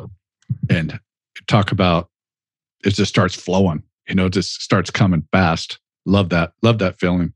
And 0.70 1.01
talk 1.47 1.72
about 1.72 2.11
it 2.85 2.91
just 2.91 3.09
starts 3.09 3.35
flowing, 3.35 3.83
you 4.09 4.14
know, 4.14 4.28
just 4.28 4.62
starts 4.62 4.90
coming 4.90 5.26
fast. 5.32 5.78
Love 6.07 6.28
that. 6.30 6.52
Love 6.62 6.78
that 6.78 6.98
feeling. 6.98 7.32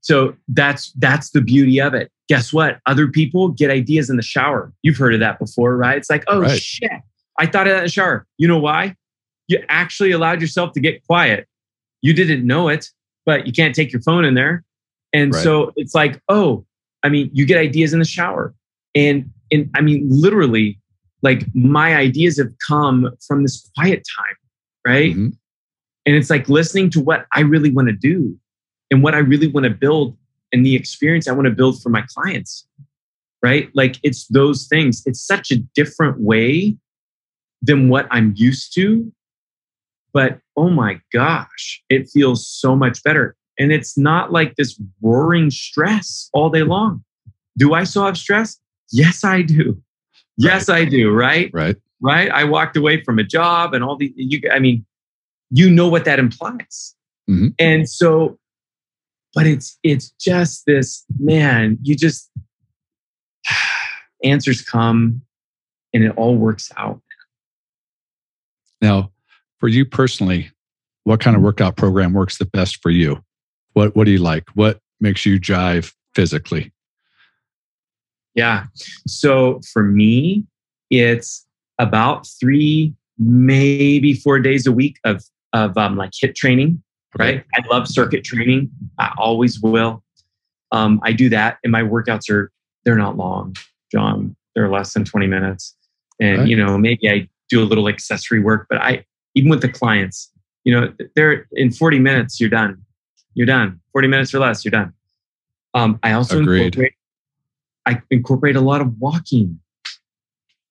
So 0.00 0.34
that's 0.48 0.92
that's 0.92 1.30
the 1.30 1.40
beauty 1.40 1.80
of 1.80 1.94
it. 1.94 2.10
Guess 2.28 2.52
what? 2.52 2.78
Other 2.86 3.08
people 3.08 3.48
get 3.48 3.70
ideas 3.70 4.08
in 4.10 4.16
the 4.16 4.22
shower. 4.22 4.72
You've 4.82 4.96
heard 4.96 5.14
of 5.14 5.20
that 5.20 5.38
before, 5.38 5.76
right? 5.76 5.96
It's 5.98 6.08
like, 6.10 6.24
oh 6.28 6.40
Right. 6.42 6.60
shit, 6.60 6.90
I 7.38 7.46
thought 7.46 7.66
of 7.66 7.72
that 7.72 7.78
in 7.78 7.84
the 7.84 7.90
shower. 7.90 8.26
You 8.38 8.48
know 8.48 8.58
why? 8.58 8.94
You 9.48 9.62
actually 9.68 10.10
allowed 10.12 10.40
yourself 10.40 10.72
to 10.72 10.80
get 10.80 11.04
quiet. 11.06 11.46
You 12.02 12.12
didn't 12.12 12.46
know 12.46 12.68
it, 12.68 12.88
but 13.26 13.46
you 13.46 13.52
can't 13.52 13.74
take 13.74 13.92
your 13.92 14.02
phone 14.02 14.24
in 14.24 14.34
there. 14.34 14.64
And 15.12 15.32
Right. 15.32 15.42
so 15.42 15.72
it's 15.76 15.94
like, 15.94 16.20
oh, 16.28 16.64
I 17.02 17.08
mean, 17.08 17.30
you 17.32 17.44
get 17.46 17.58
ideas 17.58 17.92
in 17.92 17.98
the 17.98 18.04
shower. 18.04 18.54
And 18.94 19.30
and 19.50 19.70
I 19.74 19.80
mean, 19.80 20.06
literally, 20.08 20.78
like 21.22 21.44
my 21.54 21.96
ideas 21.96 22.38
have 22.38 22.52
come 22.66 23.10
from 23.26 23.42
this 23.42 23.68
quiet 23.74 24.06
time, 24.18 24.36
right? 24.86 25.16
Mhm. 25.16 25.36
And 26.08 26.16
it's 26.16 26.30
like 26.30 26.48
listening 26.48 26.88
to 26.92 27.00
what 27.02 27.26
I 27.32 27.40
really 27.40 27.70
want 27.70 27.88
to 27.88 27.94
do 27.94 28.34
and 28.90 29.02
what 29.02 29.14
I 29.14 29.18
really 29.18 29.46
want 29.46 29.64
to 29.64 29.70
build 29.70 30.16
and 30.54 30.64
the 30.64 30.74
experience 30.74 31.28
I 31.28 31.32
want 31.32 31.44
to 31.44 31.52
build 31.52 31.82
for 31.82 31.90
my 31.90 32.02
clients. 32.08 32.66
Right? 33.42 33.68
Like 33.74 33.98
it's 34.02 34.26
those 34.28 34.66
things. 34.68 35.02
It's 35.04 35.20
such 35.20 35.50
a 35.50 35.56
different 35.74 36.18
way 36.18 36.78
than 37.60 37.90
what 37.90 38.08
I'm 38.10 38.32
used 38.36 38.72
to. 38.76 39.12
But 40.14 40.38
oh 40.56 40.70
my 40.70 40.98
gosh, 41.12 41.82
it 41.90 42.08
feels 42.08 42.48
so 42.48 42.74
much 42.74 43.02
better. 43.02 43.36
And 43.58 43.70
it's 43.70 43.98
not 43.98 44.32
like 44.32 44.56
this 44.56 44.80
roaring 45.02 45.50
stress 45.50 46.30
all 46.32 46.48
day 46.48 46.62
long. 46.62 47.04
Do 47.58 47.74
I 47.74 47.84
still 47.84 48.06
have 48.06 48.16
stress? 48.16 48.58
Yes, 48.90 49.24
I 49.24 49.42
do. 49.42 49.78
Yes, 50.38 50.70
I 50.70 50.86
do. 50.86 51.12
Right. 51.12 51.50
Right. 51.52 51.76
Right. 52.00 52.30
I 52.30 52.44
walked 52.44 52.78
away 52.78 53.04
from 53.04 53.18
a 53.18 53.24
job 53.24 53.74
and 53.74 53.84
all 53.84 53.96
the, 53.96 54.10
you, 54.16 54.40
I 54.50 54.58
mean, 54.58 54.86
you 55.50 55.70
know 55.70 55.88
what 55.88 56.04
that 56.04 56.18
implies. 56.18 56.94
Mhm. 57.28 57.54
And 57.58 57.88
so, 57.88 58.38
but 59.34 59.46
it's, 59.46 59.78
it's 59.82 60.10
just 60.20 60.64
this, 60.66 61.04
man, 61.18 61.78
you 61.82 61.94
just, 61.94 62.30
answers 64.24 64.62
come 64.62 65.22
and 65.92 66.04
it 66.04 66.12
all 66.16 66.36
works 66.36 66.70
out. 66.76 67.00
Now, 68.80 69.10
for 69.58 69.68
you 69.68 69.84
personally, 69.84 70.50
what 71.04 71.20
kind 71.20 71.36
of 71.36 71.42
workout 71.42 71.76
program 71.76 72.12
works 72.12 72.38
the 72.38 72.44
best 72.44 72.82
for 72.82 72.90
you? 72.90 73.22
What 73.72 73.96
What 73.96 74.04
do 74.04 74.10
you 74.10 74.18
like? 74.18 74.48
What 74.54 74.80
makes 75.00 75.24
you 75.24 75.40
jive 75.40 75.92
physically? 76.14 76.72
Yeah. 78.34 78.66
So 79.06 79.60
for 79.72 79.82
me, 79.82 80.44
it's 80.90 81.46
about 81.78 82.26
three, 82.26 82.94
maybe 83.18 84.14
four 84.14 84.38
days 84.38 84.66
a 84.66 84.72
week 84.72 84.98
of 85.04 85.24
of 85.52 85.76
um, 85.76 85.96
like 85.96 86.10
HIIT 86.10 86.34
training. 86.34 86.82
Right. 87.18 87.44
I 87.54 87.62
love 87.70 87.88
circuit 87.88 88.22
training. 88.24 88.70
I 88.98 89.12
always 89.18 89.60
will. 89.60 90.02
Um, 90.72 91.00
I 91.02 91.12
do 91.12 91.28
that, 91.30 91.58
and 91.64 91.72
my 91.72 91.82
workouts 91.82 92.30
are 92.30 92.52
they're 92.84 92.96
not 92.98 93.16
long, 93.16 93.56
John. 93.90 94.36
They're 94.54 94.70
less 94.70 94.92
than 94.92 95.04
twenty 95.04 95.26
minutes, 95.26 95.74
and 96.20 96.40
Right. 96.40 96.48
you 96.48 96.56
know 96.56 96.76
maybe 96.76 97.08
I 97.08 97.28
do 97.48 97.62
a 97.62 97.64
little 97.64 97.88
accessory 97.88 98.40
work, 98.40 98.66
but 98.68 98.78
I 98.78 99.04
even 99.34 99.48
with 99.50 99.62
the 99.62 99.68
clients, 99.70 100.30
you 100.64 100.78
know, 100.78 100.92
they're 101.16 101.46
in 101.52 101.70
forty 101.72 101.98
minutes 101.98 102.38
you're 102.40 102.50
done. 102.50 102.82
You're 103.34 103.46
done. 103.46 103.80
Forty 103.92 104.08
minutes 104.08 104.34
or 104.34 104.40
less, 104.40 104.64
you're 104.64 104.70
done. 104.72 104.92
Um, 105.74 105.98
I 106.02 106.12
also 106.12 106.40
Agreed. 106.40 106.66
incorporate 106.66 106.92
I 107.86 108.02
incorporate 108.10 108.56
a 108.56 108.60
lot 108.60 108.82
of 108.82 108.98
walking. 108.98 109.60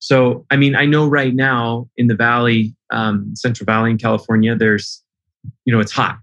So, 0.08 0.46
I 0.50 0.56
mean, 0.56 0.74
I 0.74 0.86
know 0.86 1.06
right 1.06 1.36
now 1.36 1.90
in 1.98 2.08
the 2.08 2.16
Valley, 2.16 2.74
um, 2.92 3.36
Central 3.36 3.66
Valley 3.66 3.92
in 3.92 3.98
California, 3.98 4.56
there's, 4.56 5.04
you 5.66 5.74
know, 5.74 5.82
it's 5.82 5.92
hot. 5.92 6.18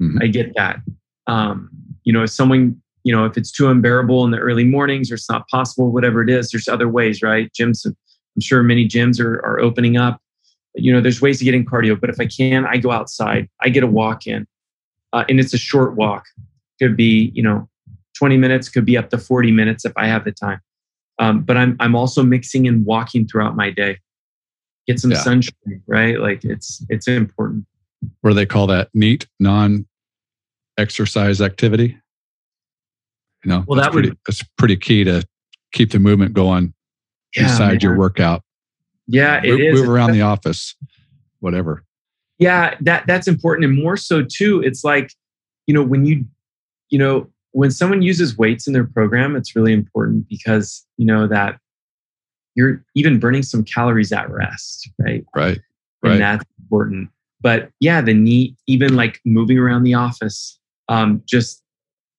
Mhm. 0.00 0.22
I 0.22 0.28
get 0.28 0.52
that. 0.54 0.78
Um, 1.26 1.68
you 2.04 2.12
know, 2.12 2.22
if 2.22 2.30
someone, 2.30 2.80
you 3.02 3.12
know, 3.12 3.24
if 3.24 3.36
it's 3.36 3.50
too 3.50 3.68
unbearable 3.68 4.24
in 4.24 4.30
the 4.30 4.38
early 4.38 4.62
mornings 4.62 5.10
or 5.10 5.14
it's 5.14 5.28
not 5.28 5.48
possible, 5.48 5.90
whatever 5.90 6.22
it 6.22 6.30
is, 6.30 6.50
there's 6.50 6.68
other 6.68 6.88
ways, 6.88 7.20
right? 7.20 7.50
Gyms, 7.52 7.84
I'm 7.84 8.40
sure 8.40 8.62
many 8.62 8.86
gyms 8.86 9.18
are, 9.20 9.44
are 9.44 9.58
opening 9.58 9.96
up. 9.96 10.20
You 10.76 10.92
know, 10.92 11.00
there's 11.00 11.20
ways 11.20 11.40
to 11.40 11.44
get 11.44 11.52
in 11.52 11.66
cardio, 11.66 12.00
but 12.00 12.10
if 12.10 12.20
I 12.20 12.26
can, 12.26 12.64
I 12.64 12.76
go 12.76 12.92
outside, 12.92 13.48
I 13.60 13.70
get 13.70 13.82
a 13.82 13.88
walk 13.88 14.28
in, 14.28 14.46
uh, 15.12 15.24
and 15.28 15.40
it's 15.40 15.52
a 15.52 15.58
short 15.58 15.96
walk. 15.96 16.26
Could 16.78 16.96
be, 16.96 17.32
you 17.34 17.42
know, 17.42 17.68
20 18.16 18.36
minutes, 18.36 18.68
could 18.68 18.84
be 18.84 18.96
up 18.96 19.10
to 19.10 19.18
40 19.18 19.50
minutes 19.50 19.84
if 19.84 19.92
I 19.96 20.06
have 20.06 20.24
the 20.24 20.30
time. 20.30 20.60
Um, 21.18 21.42
but 21.42 21.56
I'm 21.56 21.76
I'm 21.80 21.94
also 21.94 22.22
mixing 22.22 22.66
and 22.68 22.84
walking 22.84 23.26
throughout 23.26 23.56
my 23.56 23.70
day. 23.70 23.98
Get 24.86 25.00
some 25.00 25.10
Yeah. 25.12 25.18
sunshine, 25.22 25.82
right? 25.86 26.18
Like 26.20 26.44
it's 26.44 26.84
it's 26.88 27.08
important. 27.08 27.66
What 28.20 28.30
do 28.30 28.34
they 28.34 28.46
call 28.46 28.66
that? 28.68 28.88
Neat 28.94 29.26
non 29.40 29.86
exercise 30.78 31.40
activity. 31.40 31.96
You 33.44 33.50
know, 33.50 33.64
Well, 33.66 33.76
that's 33.76 33.86
that 33.88 33.94
would- 33.94 34.02
pretty, 34.04 34.18
that's 34.26 34.42
pretty 34.58 34.76
key 34.76 35.04
to 35.04 35.26
keep 35.72 35.90
the 35.90 35.98
movement 35.98 36.32
going 36.34 36.74
beside 37.34 37.82
your 37.82 37.92
man. 37.92 37.98
workout. 37.98 38.42
Yeah, 39.06 39.40
it 39.42 39.50
move, 39.50 39.60
is. 39.60 39.80
move 39.80 39.88
around 39.88 40.12
the 40.12 40.22
office, 40.22 40.74
whatever. 41.40 41.84
yeah 42.38 42.74
that 42.82 43.06
that's 43.06 43.26
important 43.26 43.64
and 43.64 43.74
more 43.82 43.96
so 43.96 44.22
too 44.22 44.60
it's 44.62 44.84
like 44.84 45.10
you 45.66 45.72
know 45.72 45.82
when 45.82 46.04
you 46.04 46.22
you 46.90 46.98
know 46.98 47.26
when 47.56 47.70
someone 47.70 48.02
uses 48.02 48.36
weights 48.36 48.66
in 48.66 48.74
their 48.74 48.84
program 48.84 49.34
it's 49.34 49.56
really 49.56 49.72
important 49.72 50.28
because 50.28 50.86
you 50.98 51.06
know 51.06 51.26
that 51.26 51.58
you're 52.54 52.84
even 52.94 53.18
burning 53.18 53.42
some 53.42 53.64
calories 53.64 54.12
at 54.12 54.30
rest 54.30 54.90
right 54.98 55.24
Right. 55.34 55.58
and 56.02 56.12
Right. 56.12 56.18
that's 56.18 56.44
important 56.60 57.08
but 57.40 57.70
yeah 57.80 58.02
the 58.02 58.12
knee, 58.14 58.54
even 58.66 58.94
like 58.94 59.20
moving 59.24 59.58
around 59.58 59.84
the 59.84 59.94
office 59.94 60.58
um 60.88 61.22
just 61.24 61.62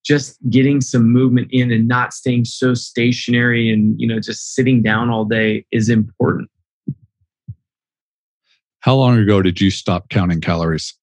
just 0.03 0.38
getting 0.49 0.79
some 0.81 1.11
movement 1.11 1.49
in 1.51 1.71
and 1.71 1.88
not 1.88 2.13
staying 2.13 2.45
so 2.45 2.73
stationary 2.73 3.69
and 3.71 3.99
you 4.01 4.07
know 4.07 4.19
just 4.19 4.55
sitting 4.55 4.81
down 4.81 5.09
all 5.09 5.23
day 5.23 5.65
is 5.71 5.88
important 5.88 6.49
How 8.79 8.95
long 8.95 9.17
ago 9.17 9.41
did 9.41 9.59
you 9.59 9.69
stop 9.69 10.07
counting 10.07 10.39
calories? 10.39 10.93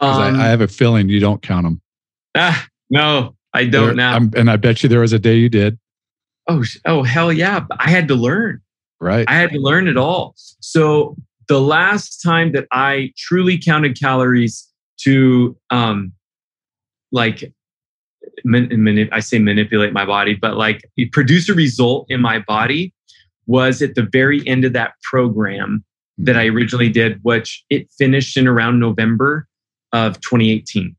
Um, 0.00 0.20
I, 0.20 0.28
I 0.28 0.48
have 0.48 0.60
a 0.60 0.68
feeling 0.68 1.08
you 1.08 1.18
don't 1.18 1.40
count 1.40 1.64
them. 1.64 1.80
Ah, 2.36 2.66
no 2.90 3.34
i 3.52 3.64
don't 3.64 3.96
now 3.96 4.16
and 4.36 4.50
I 4.50 4.56
bet 4.56 4.82
you 4.82 4.88
there 4.88 5.00
was 5.00 5.12
a 5.12 5.18
day 5.18 5.36
you 5.36 5.48
did. 5.48 5.78
Oh, 6.50 6.64
oh, 6.84 7.02
hell 7.04 7.32
yeah. 7.32 7.64
I 7.78 7.88
had 7.90 8.08
to 8.08 8.16
learn. 8.16 8.60
Right. 9.00 9.24
I 9.28 9.34
had 9.34 9.52
to 9.52 9.58
learn 9.58 9.86
it 9.86 9.96
all. 9.96 10.34
So 10.36 11.16
the 11.46 11.60
last 11.60 12.20
time 12.22 12.50
that 12.52 12.66
I 12.72 13.12
truly 13.16 13.56
counted 13.56 13.98
calories 13.98 14.68
to 15.02 15.56
um 15.70 16.12
like 17.12 17.52
man, 18.44 18.68
mani- 18.82 19.10
I 19.12 19.20
say 19.20 19.38
manipulate 19.38 19.92
my 19.92 20.04
body, 20.04 20.34
but 20.34 20.56
like 20.56 20.82
produce 21.12 21.48
a 21.48 21.54
result 21.54 22.06
in 22.08 22.20
my 22.20 22.40
body 22.40 22.92
was 23.46 23.80
at 23.80 23.94
the 23.94 24.08
very 24.10 24.46
end 24.46 24.64
of 24.64 24.72
that 24.72 24.92
program 25.02 25.84
that 26.18 26.36
I 26.36 26.46
originally 26.46 26.90
did, 26.90 27.18
which 27.22 27.64
it 27.70 27.90
finished 27.96 28.36
in 28.36 28.46
around 28.46 28.78
November 28.78 29.48
of 29.92 30.20
2018. 30.20 30.94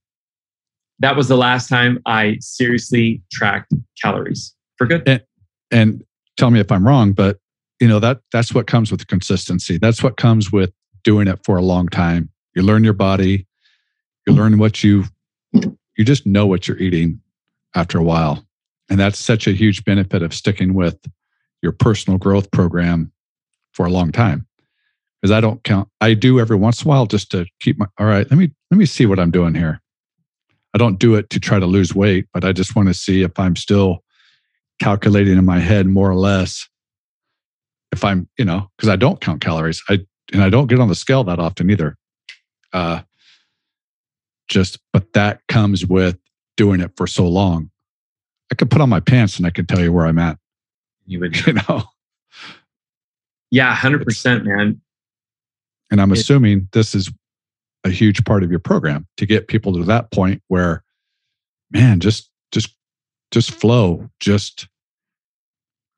That 1.02 1.16
was 1.16 1.28
the 1.28 1.38
last 1.38 1.68
time 1.68 1.99
I 2.06 2.38
seriously 2.41 3.22
tracked 3.32 3.74
calories 4.02 4.56
for 4.78 4.86
good. 4.86 5.04
and 5.72 6.04
tell 6.38 6.52
me 6.52 6.60
if 6.60 6.72
I'm 6.72 6.86
wrong, 6.86 7.12
but 7.14 7.39
you 7.80 7.88
know 7.88 7.99
that 7.99 8.22
that's 8.32 8.54
what 8.54 8.68
comes 8.68 8.91
with 8.91 9.08
consistency. 9.08 9.78
That's 9.78 10.04
what 10.04 10.18
comes 10.18 10.52
with 10.52 10.72
doing 11.04 11.28
it 11.28 11.39
for 11.43 11.58
a 11.58 11.62
long 11.62 11.88
time. 11.88 12.30
You 12.56 12.62
learn 12.62 12.84
your 12.84 12.93
body, 12.93 13.47
you 14.28 14.34
learn 14.34 14.60
what 14.60 14.84
you 14.84 15.06
you 15.54 16.06
just 16.06 16.26
know 16.26 16.45
what 16.45 16.68
you're 16.68 16.78
eating 16.78 17.20
after 17.76 17.97
a 17.97 18.04
while. 18.04 18.45
And 18.89 18.99
that's 18.99 19.18
such 19.18 19.47
a 19.47 19.52
huge 19.52 19.84
benefit 19.84 20.22
of 20.22 20.34
sticking 20.34 20.74
with 20.74 20.99
your 21.62 21.72
personal 21.72 22.18
growth 22.20 22.52
program 22.52 23.12
for 23.74 23.86
a 23.86 23.89
long 23.89 24.12
time. 24.12 24.45
Because 25.22 25.32
I 25.32 25.41
don't 25.41 25.64
count 25.64 25.89
I 25.99 26.14
do 26.14 26.39
every 26.39 26.58
once 26.58 26.84
in 26.84 26.88
a 26.88 26.89
while 26.89 27.08
just 27.08 27.32
to 27.32 27.47
keep 27.60 27.80
my 27.80 27.88
all 27.97 28.06
right, 28.06 28.30
let 28.30 28.38
me 28.38 28.52
let 28.70 28.78
me 28.78 28.86
see 28.86 29.08
what 29.08 29.20
I'm 29.20 29.32
doing 29.32 29.56
here. 29.56 29.82
I 30.74 30.78
don't 30.78 30.99
do 30.99 31.15
it 31.15 31.30
to 31.32 31.39
try 31.39 31.59
to 31.59 31.65
lose 31.65 31.93
weight, 31.93 32.28
but 32.34 32.45
I 32.45 32.51
just 32.53 32.76
want 32.76 32.88
to 32.88 32.93
see 32.93 33.24
if 33.24 33.38
I'm 33.39 33.55
still 33.55 34.03
calculating 34.80 35.38
in 35.38 35.45
my 35.45 35.59
head 35.59 35.86
more 35.86 36.09
or 36.09 36.15
less 36.15 36.67
if 37.91 38.03
i'm 38.03 38.28
you 38.38 38.43
know 38.45 38.67
because 38.76 38.89
i 38.89 38.95
don't 38.95 39.22
count 39.22 39.41
calories. 39.41 39.84
I 39.89 39.99
and 40.34 40.41
i 40.41 40.49
don't 40.49 40.65
get 40.67 40.80
on 40.80 40.88
the 40.88 40.95
scale 40.95 41.24
that 41.26 41.39
often 41.39 41.69
either. 41.69 41.97
Uh 42.74 43.01
just 44.47 44.80
but 44.91 45.13
that 45.13 45.41
comes 45.47 45.86
with 45.86 46.17
doing 46.57 46.82
it 46.82 46.91
for 46.97 47.05
so 47.05 47.28
long. 47.28 47.69
I 48.51 48.55
could 48.55 48.72
put 48.72 48.82
on 48.82 48.89
my 48.89 48.99
pants 49.01 49.38
and 49.38 49.45
i 49.45 49.49
can 49.51 49.65
tell 49.67 49.82
you 49.82 49.93
where 49.93 50.05
i'm 50.07 50.17
at. 50.17 50.39
You 51.05 51.19
would 51.19 51.38
you 51.45 51.53
know? 51.53 51.84
Yeah, 53.51 53.76
hundred 53.76 54.03
percent, 54.03 54.45
man. 54.45 54.82
and 55.91 56.01
i'm 56.01 56.11
It- 56.11 56.17
assuming 56.19 56.69
this 56.72 56.95
is 56.95 57.11
a 57.84 57.90
huge 57.90 58.24
part 58.26 58.44
of 58.44 58.52
your 58.52 58.60
program 58.60 59.08
to 59.18 59.26
get 59.26 59.48
people 59.48 59.74
to 59.74 59.84
that 59.84 60.12
point 60.12 60.42
where 60.48 60.84
man 61.72 62.00
just 62.00 62.30
just 62.52 62.76
just 63.32 63.52
flow 63.52 64.10
just 64.20 64.68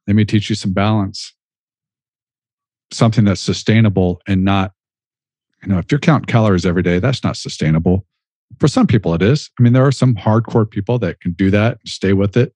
let 0.08 0.16
me 0.16 0.26
teach 0.26 0.50
you 0.50 0.56
some 0.56 0.74
balance. 0.74 1.34
Something 2.92 3.26
that's 3.26 3.42
sustainable 3.42 4.22
and 4.28 4.44
not 4.44 4.74
you 5.62 5.70
know 5.70 5.78
if 5.78 5.86
you're 5.92 6.00
counting 6.00 6.26
calories 6.26 6.66
every 6.66 6.84
day 6.84 7.00
that's 7.00 7.24
not 7.24 7.38
sustainable. 7.38 8.06
For 8.60 8.68
some 8.68 8.86
people 8.86 9.14
it 9.14 9.22
is. 9.22 9.50
I 9.60 9.64
mean 9.64 9.74
there 9.74 9.86
are 9.86 9.92
some 9.92 10.16
hardcore 10.16 10.70
people 10.70 11.00
that 11.00 11.20
can 11.22 11.32
do 11.32 11.50
that 11.52 11.80
and 11.80 11.90
stay 11.90 12.14
with 12.14 12.38
it. 12.38 12.54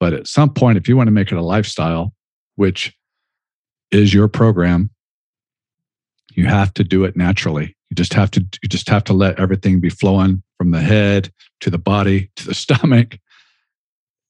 But 0.00 0.12
at 0.12 0.26
some 0.26 0.52
point 0.52 0.78
if 0.78 0.88
you 0.88 0.96
want 0.96 1.06
to 1.08 1.12
make 1.12 1.30
it 1.30 1.38
a 1.38 1.42
lifestyle 1.42 2.12
which 2.56 2.94
is 3.90 4.12
your 4.12 4.28
program 4.28 4.90
you 6.32 6.46
have 6.46 6.72
to 6.74 6.84
do 6.84 7.04
it 7.04 7.16
naturally 7.16 7.76
you 7.92 7.96
just 7.96 8.14
have 8.14 8.30
to 8.30 8.40
you 8.62 8.68
just 8.68 8.88
have 8.88 9.04
to 9.04 9.12
let 9.12 9.38
everything 9.38 9.78
be 9.78 9.90
flowing 9.90 10.42
from 10.56 10.70
the 10.70 10.80
head 10.80 11.30
to 11.60 11.68
the 11.70 11.78
body 11.78 12.30
to 12.36 12.46
the 12.46 12.54
stomach 12.64 13.18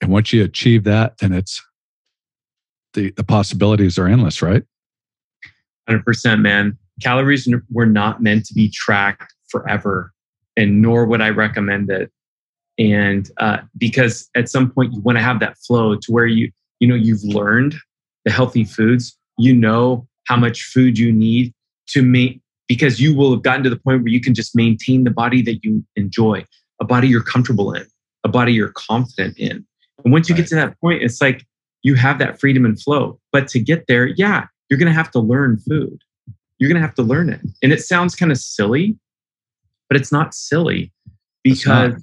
and 0.01 0.11
once 0.11 0.33
you 0.33 0.43
achieve 0.43 0.85
that 0.85 1.19
then 1.19 1.33
it's 1.33 1.63
the 2.95 3.11
the 3.13 3.25
possibilities 3.25 3.99
are 3.99 4.09
endless 4.09 4.43
right 4.43 4.65
Hundred 5.89 6.05
percent, 6.05 6.41
man. 6.41 6.79
Calories 7.03 7.49
were 7.71 7.87
not 7.87 8.23
meant 8.23 8.45
to 8.47 8.55
be 8.55 8.71
tracked 8.71 9.35
forever, 9.49 10.13
and 10.57 10.81
nor 10.81 11.07
would 11.07 11.21
I 11.21 11.31
recommend 11.31 11.91
it. 11.91 12.11
And 12.79 13.29
uh, 13.39 13.59
because 13.77 14.29
at 14.37 14.49
some 14.49 14.71
point 14.71 14.93
you 14.93 15.01
want 15.01 15.19
to 15.19 15.23
have 15.23 15.41
that 15.41 15.59
flow 15.59 15.97
to 15.97 16.13
where 16.13 16.27
you 16.27 16.51
you 16.81 16.89
know 16.89 16.95
you've 16.95 17.25
learned 17.25 17.75
the 18.25 18.31
healthy 18.31 18.65
foods, 18.65 19.19
you 19.39 19.55
know 19.55 20.07
how 20.27 20.37
much 20.37 20.63
food 20.63 20.99
you 20.99 21.11
need 21.11 21.53
to 21.89 22.03
make 22.03 22.41
because 22.69 23.01
you 23.01 23.15
will 23.15 23.33
have 23.33 23.43
gotten 23.43 23.63
to 23.65 23.71
the 23.71 23.77
point 23.77 24.03
where 24.03 24.13
you 24.13 24.21
can 24.21 24.35
just 24.35 24.55
maintain 24.55 25.05
the 25.05 25.11
body 25.11 25.43
that 25.43 25.65
you 25.65 25.85
enjoy, 25.97 26.45
a 26.81 26.85
body 26.85 27.09
you're 27.09 27.23
comfortable 27.23 27.73
in, 27.73 27.87
a 28.25 28.29
body 28.29 28.53
you're 28.53 28.73
confident 28.73 29.37
in. 29.39 29.65
And 30.05 30.13
once 30.13 30.29
you 30.29 30.35
right. 30.35 30.43
get 30.43 30.49
to 30.49 30.55
that 30.57 30.81
point, 30.81 31.03
it's 31.03 31.21
like 31.21 31.45
you 31.83 31.95
have 31.95 32.19
that 32.19 32.41
freedom 32.41 32.65
and 32.65 32.81
flow. 32.81 33.19
But 33.31 33.49
to 33.49 33.61
get 33.61 33.87
there, 33.89 34.07
yeah, 34.07 34.47
you're 34.69 34.79
going 34.79 34.91
to 34.91 34.95
have 34.95 35.11
to 35.13 35.21
learn 35.21 35.59
food. 35.59 36.01
You're 36.59 36.69
going 36.69 36.81
to 36.81 36.87
have 36.87 36.95
to 36.95 37.03
learn 37.03 37.29
it. 37.29 37.41
And 37.63 37.73
it 37.73 37.81
sounds 37.81 38.15
kind 38.15 38.31
of 38.31 38.39
silly, 38.39 38.97
but 39.89 40.01
it's 40.01 40.13
not 40.13 40.35
silly 40.35 40.93
because 41.43 41.95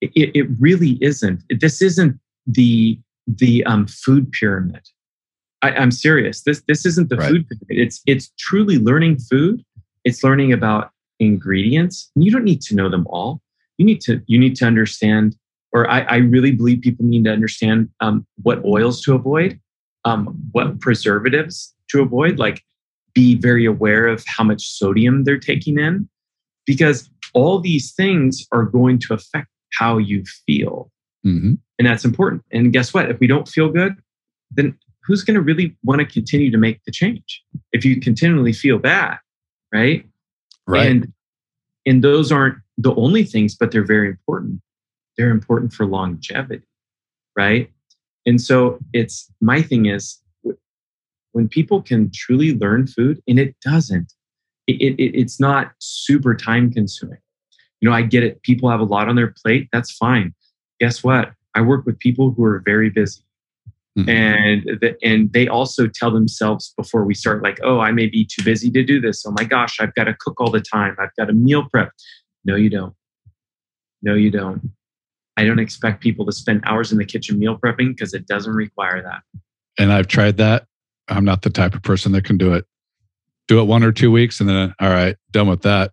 it, 0.00 0.30
it 0.34 0.46
really 0.60 0.98
isn't. 1.00 1.42
This 1.48 1.80
isn't 1.82 2.18
the 2.46 2.98
the 3.26 3.64
um, 3.64 3.86
food 3.86 4.30
pyramid. 4.32 4.82
I, 5.62 5.70
am 5.70 5.90
serious. 5.90 6.42
This 6.42 6.62
this 6.68 6.86
isn't 6.86 7.08
the 7.08 7.16
right. 7.16 7.28
food 7.28 7.48
pyramid. 7.48 7.86
It's 7.86 8.02
it's 8.06 8.30
truly 8.38 8.78
learning 8.78 9.18
food. 9.18 9.64
It's 10.06 10.22
learning 10.22 10.52
about 10.52 10.90
ingredients. 11.18 12.10
You 12.14 12.30
don't 12.30 12.44
need 12.44 12.62
to 12.62 12.74
know 12.74 12.88
them 12.88 13.06
all. 13.08 13.42
You 13.76 13.84
need 13.84 14.00
to 14.02 14.22
you 14.26 14.38
need 14.38 14.54
to 14.56 14.64
understand, 14.64 15.36
or 15.72 15.90
I, 15.90 16.00
I 16.02 16.16
really 16.34 16.52
believe 16.52 16.80
people 16.80 17.04
need 17.04 17.24
to 17.24 17.32
understand 17.32 17.90
um, 18.00 18.24
what 18.42 18.64
oils 18.64 19.02
to 19.02 19.14
avoid, 19.14 19.60
um, 20.04 20.22
what 20.52 20.80
preservatives 20.80 21.74
to 21.90 22.00
avoid. 22.00 22.38
Like, 22.38 22.62
be 23.14 23.34
very 23.34 23.66
aware 23.66 24.06
of 24.06 24.24
how 24.26 24.44
much 24.44 24.62
sodium 24.78 25.24
they're 25.24 25.38
taking 25.38 25.78
in, 25.78 26.08
because 26.66 27.10
all 27.34 27.58
these 27.58 27.92
things 27.92 28.46
are 28.52 28.64
going 28.64 28.98
to 29.00 29.14
affect 29.14 29.48
how 29.78 29.98
you 29.98 30.22
feel. 30.46 30.90
Mm-hmm. 31.26 31.54
And 31.78 31.88
that's 31.88 32.04
important. 32.04 32.42
And 32.52 32.72
guess 32.72 32.94
what? 32.94 33.10
If 33.10 33.18
we 33.18 33.26
don't 33.26 33.48
feel 33.48 33.70
good, 33.70 33.94
then 34.52 34.78
who's 35.04 35.24
going 35.24 35.34
to 35.34 35.42
really 35.42 35.76
want 35.82 36.00
to 36.00 36.06
continue 36.06 36.50
to 36.50 36.58
make 36.58 36.84
the 36.84 36.92
change? 36.92 37.42
If 37.72 37.84
you 37.84 38.00
continually 38.00 38.52
feel 38.52 38.78
bad, 38.78 39.18
right? 39.76 40.06
Right. 40.66 40.86
And 40.86 41.12
and 41.84 42.02
those 42.02 42.32
aren't 42.32 42.58
the 42.78 42.94
only 42.94 43.24
things, 43.24 43.54
but 43.54 43.70
they're 43.70 43.84
very 43.84 44.08
important. 44.08 44.60
They're 45.16 45.30
important 45.30 45.72
for 45.72 45.86
longevity, 45.86 46.66
right? 47.36 47.70
And 48.26 48.40
so 48.40 48.78
it's 48.92 49.30
my 49.40 49.62
thing 49.62 49.86
is 49.86 50.20
when 51.32 51.48
people 51.48 51.82
can 51.82 52.10
truly 52.12 52.56
learn 52.58 52.86
food, 52.86 53.22
and 53.28 53.38
it 53.38 53.54
doesn't, 53.60 54.12
it, 54.66 54.94
it, 54.98 55.20
it's 55.22 55.38
not 55.38 55.72
super 55.78 56.34
time 56.34 56.72
consuming. 56.72 57.18
You 57.80 57.88
know, 57.88 57.94
I 57.94 58.02
get 58.02 58.24
it. 58.24 58.42
People 58.42 58.70
have 58.70 58.80
a 58.80 58.84
lot 58.84 59.08
on 59.08 59.16
their 59.16 59.34
plate. 59.42 59.68
That's 59.72 59.92
fine. 59.92 60.34
Guess 60.80 61.04
what? 61.04 61.32
I 61.54 61.60
work 61.60 61.86
with 61.86 61.98
people 61.98 62.32
who 62.32 62.44
are 62.44 62.62
very 62.64 62.90
busy. 62.90 63.20
Mm-hmm. 63.96 64.10
And 64.10 64.62
the, 64.80 64.96
and 65.02 65.32
they 65.32 65.48
also 65.48 65.86
tell 65.86 66.10
themselves 66.10 66.74
before 66.76 67.04
we 67.04 67.14
start, 67.14 67.42
like, 67.42 67.58
oh, 67.62 67.80
I 67.80 67.92
may 67.92 68.06
be 68.06 68.26
too 68.26 68.44
busy 68.44 68.70
to 68.72 68.84
do 68.84 69.00
this. 69.00 69.24
Oh 69.26 69.34
my 69.38 69.44
gosh, 69.44 69.80
I've 69.80 69.94
got 69.94 70.04
to 70.04 70.14
cook 70.20 70.38
all 70.40 70.50
the 70.50 70.60
time. 70.60 70.96
I've 70.98 71.14
got 71.18 71.26
to 71.26 71.32
meal 71.32 71.66
prep. 71.70 71.92
No, 72.44 72.56
you 72.56 72.68
don't. 72.68 72.94
No, 74.02 74.14
you 74.14 74.30
don't. 74.30 74.70
I 75.38 75.44
don't 75.44 75.58
expect 75.58 76.02
people 76.02 76.26
to 76.26 76.32
spend 76.32 76.62
hours 76.64 76.92
in 76.92 76.98
the 76.98 77.04
kitchen 77.04 77.38
meal 77.38 77.58
prepping 77.58 77.88
because 77.88 78.12
it 78.14 78.26
doesn't 78.26 78.52
require 78.52 79.02
that. 79.02 79.22
And 79.78 79.92
I've 79.92 80.08
tried 80.08 80.36
that. 80.38 80.66
I'm 81.08 81.24
not 81.24 81.42
the 81.42 81.50
type 81.50 81.74
of 81.74 81.82
person 81.82 82.12
that 82.12 82.24
can 82.24 82.36
do 82.36 82.52
it. 82.52 82.64
Do 83.48 83.60
it 83.60 83.64
one 83.64 83.82
or 83.82 83.92
two 83.92 84.10
weeks 84.10 84.40
and 84.40 84.48
then, 84.48 84.74
all 84.80 84.88
right, 84.90 85.16
done 85.30 85.48
with 85.48 85.62
that. 85.62 85.92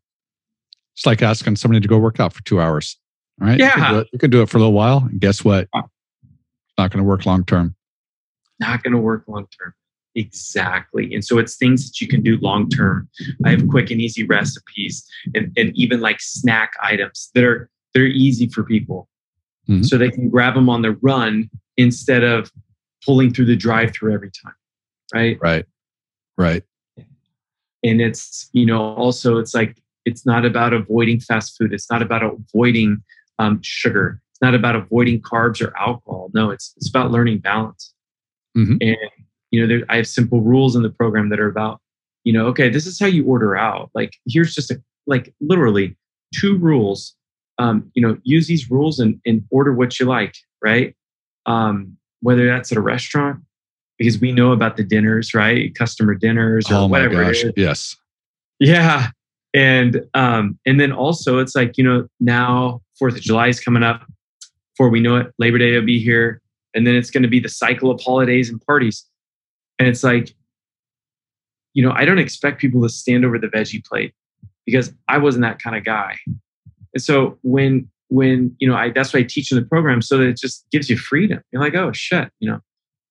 It's 0.96 1.06
like 1.06 1.22
asking 1.22 1.56
somebody 1.56 1.82
to 1.82 1.88
go 1.88 1.98
work 1.98 2.20
out 2.20 2.34
for 2.34 2.44
two 2.44 2.60
hours. 2.60 2.98
All 3.42 3.48
right. 3.48 3.60
Yeah. 3.60 3.68
You 3.68 3.74
can 3.74 3.94
do 3.94 4.00
it, 4.00 4.08
you 4.14 4.20
can 4.20 4.30
do 4.30 4.42
it 4.42 4.50
for 4.50 4.58
a 4.58 4.62
little 4.62 4.74
while. 4.74 5.08
And 5.10 5.20
guess 5.20 5.44
what? 5.44 5.68
It's 5.74 6.78
not 6.78 6.92
going 6.92 7.04
to 7.04 7.08
work 7.08 7.26
long 7.26 7.44
term. 7.46 7.76
Not 8.60 8.84
going 8.84 8.94
to 8.94 9.00
work 9.00 9.24
long 9.28 9.48
term. 9.60 9.74
Exactly. 10.16 11.14
And 11.14 11.26
so 11.26 11.40
it's 11.40 11.56
things 11.56 11.88
that 11.88 12.00
you 12.00 12.08
can 12.08 12.22
do 12.22 12.38
long 12.38 12.70
term. 12.70 13.10
I 13.46 13.50
have 13.52 13.68
quick 13.68 13.90
and 13.90 14.00
easy 14.00 14.26
recipes 14.26 15.06
and, 15.34 15.52
and 15.58 15.76
even 15.76 16.02
like 16.02 16.22
snack 16.22 16.74
items 16.82 17.32
that 17.34 17.44
are 17.44 17.70
they're 17.94 18.06
easy 18.06 18.48
for 18.48 18.64
people. 18.64 19.10
Mm-hmm. 19.68 19.84
So 19.84 19.98
they 19.98 20.12
can 20.12 20.30
grab 20.30 20.56
them 20.56 20.70
on 20.70 20.82
the 20.82 20.92
run 21.02 21.50
instead 21.78 22.24
of 22.24 22.52
pulling 23.06 23.34
through 23.34 23.46
the 23.46 23.56
drive 23.56 23.94
through 23.94 24.14
every 24.14 24.32
time. 24.44 24.54
Right. 25.14 25.38
Right. 25.42 25.66
Right. 26.38 26.64
And 27.84 28.02
it's, 28.02 28.50
you 28.54 28.66
know, 28.66 28.82
also 28.82 29.38
it's 29.38 29.54
like 29.54 29.78
it's 30.06 30.26
not 30.26 30.46
about 30.46 30.74
avoiding 30.74 31.20
fast 31.20 31.58
food. 31.58 31.74
It's 31.74 31.90
not 31.90 32.02
about 32.02 32.24
avoiding 32.24 33.04
um, 33.40 33.60
sugar. 33.62 34.22
It's 34.32 34.42
not 34.42 34.54
about 34.56 34.76
avoiding 34.76 35.22
carbs 35.22 35.62
or 35.62 35.76
alcohol. 35.78 36.30
No, 36.34 36.50
it's 36.50 36.74
it's 36.78 36.90
about 36.90 37.12
learning 37.12 37.40
balance. 37.40 37.93
Mm-hmm. 38.58 38.78
And 38.82 38.98
you 39.52 39.62
know, 39.62 39.68
there, 39.68 39.86
I 39.90 39.98
have 39.98 40.08
simple 40.08 40.42
rules 40.42 40.76
in 40.76 40.82
the 40.82 40.90
program 40.90 41.30
that 41.30 41.40
are 41.40 41.48
about, 41.48 41.80
you 42.24 42.34
know, 42.34 42.48
okay, 42.48 42.70
this 42.70 42.88
is 42.88 43.00
how 43.00 43.06
you 43.06 43.26
order 43.26 43.56
out. 43.56 43.92
Like 43.94 44.14
here's 44.28 44.56
just 44.56 44.72
a 44.72 44.82
like 45.06 45.34
literally 45.42 45.96
two 46.34 46.58
rules. 46.58 47.16
Um, 47.60 47.92
you 47.94 48.02
know, 48.02 48.18
use 48.24 48.48
these 48.48 48.72
rules 48.72 49.00
and, 49.00 49.22
and 49.26 49.44
order 49.52 49.74
what 49.74 50.00
you 50.00 50.08
like, 50.08 50.34
right? 50.64 50.96
Um, 51.46 51.98
whether 52.22 52.48
that's 52.48 52.72
at 52.72 52.78
a 52.80 52.82
restaurant, 52.82 53.42
because 54.00 54.20
we 54.20 54.32
know 54.32 54.54
about 54.54 54.76
the 54.76 54.84
dinners, 54.84 55.36
right? 55.36 55.74
Customer 55.76 56.16
dinners 56.16 56.72
or 56.72 56.76
oh 56.76 56.86
whatever. 56.88 57.26
Gosh, 57.26 57.44
yes. 57.56 57.96
Yeah 58.60 59.10
and 59.54 60.04
um, 60.14 60.58
and 60.66 60.80
then 60.80 60.92
also 60.92 61.40
it's 61.40 61.56
like 61.56 61.78
you 61.78 61.84
know 61.84 62.08
now 62.20 62.82
Fourth 62.98 63.16
of 63.16 63.22
July 63.22 63.48
is 63.48 63.60
coming 63.60 63.84
up. 63.84 64.06
Before 64.74 64.90
we 64.90 65.00
know 65.00 65.18
it, 65.18 65.34
Labor 65.38 65.60
Day 65.60 65.76
will 65.76 65.86
be 65.86 66.00
here, 66.00 66.42
and 66.74 66.86
then 66.88 66.96
it's 66.96 67.10
going 67.10 67.24
to 67.24 67.30
be 67.30 67.40
the 67.40 67.50
cycle 67.50 67.92
of 67.92 68.02
holidays 68.02 68.50
and 68.50 68.62
parties. 68.66 69.06
And 69.80 69.88
it's 69.88 70.04
like, 70.04 70.34
you 71.74 71.84
know, 71.84 71.92
I 71.92 72.06
don't 72.06 72.20
expect 72.20 72.62
people 72.62 72.82
to 72.82 72.90
stand 72.90 73.26
over 73.26 73.40
the 73.40 73.48
veggie 73.48 73.84
plate 73.84 74.14
because 74.66 74.94
I 75.08 75.18
wasn't 75.18 75.44
that 75.44 75.62
kind 75.62 75.76
of 75.76 75.84
guy. 75.84 76.18
And 76.94 77.02
so 77.02 77.38
when 77.42 77.90
when 78.10 78.56
you 78.60 78.68
know, 78.68 78.76
I 78.76 78.92
that's 78.92 79.14
why 79.14 79.22
I 79.22 79.24
teach 79.24 79.52
in 79.52 79.58
the 79.58 79.66
program 79.66 80.02
so 80.02 80.18
that 80.18 80.28
it 80.28 80.38
just 80.38 80.66
gives 80.72 80.90
you 80.90 80.98
freedom. 80.98 81.42
You're 81.52 81.62
like, 81.62 81.76
oh 81.76 81.92
shit, 81.92 82.30
you 82.40 82.50
know, 82.50 82.60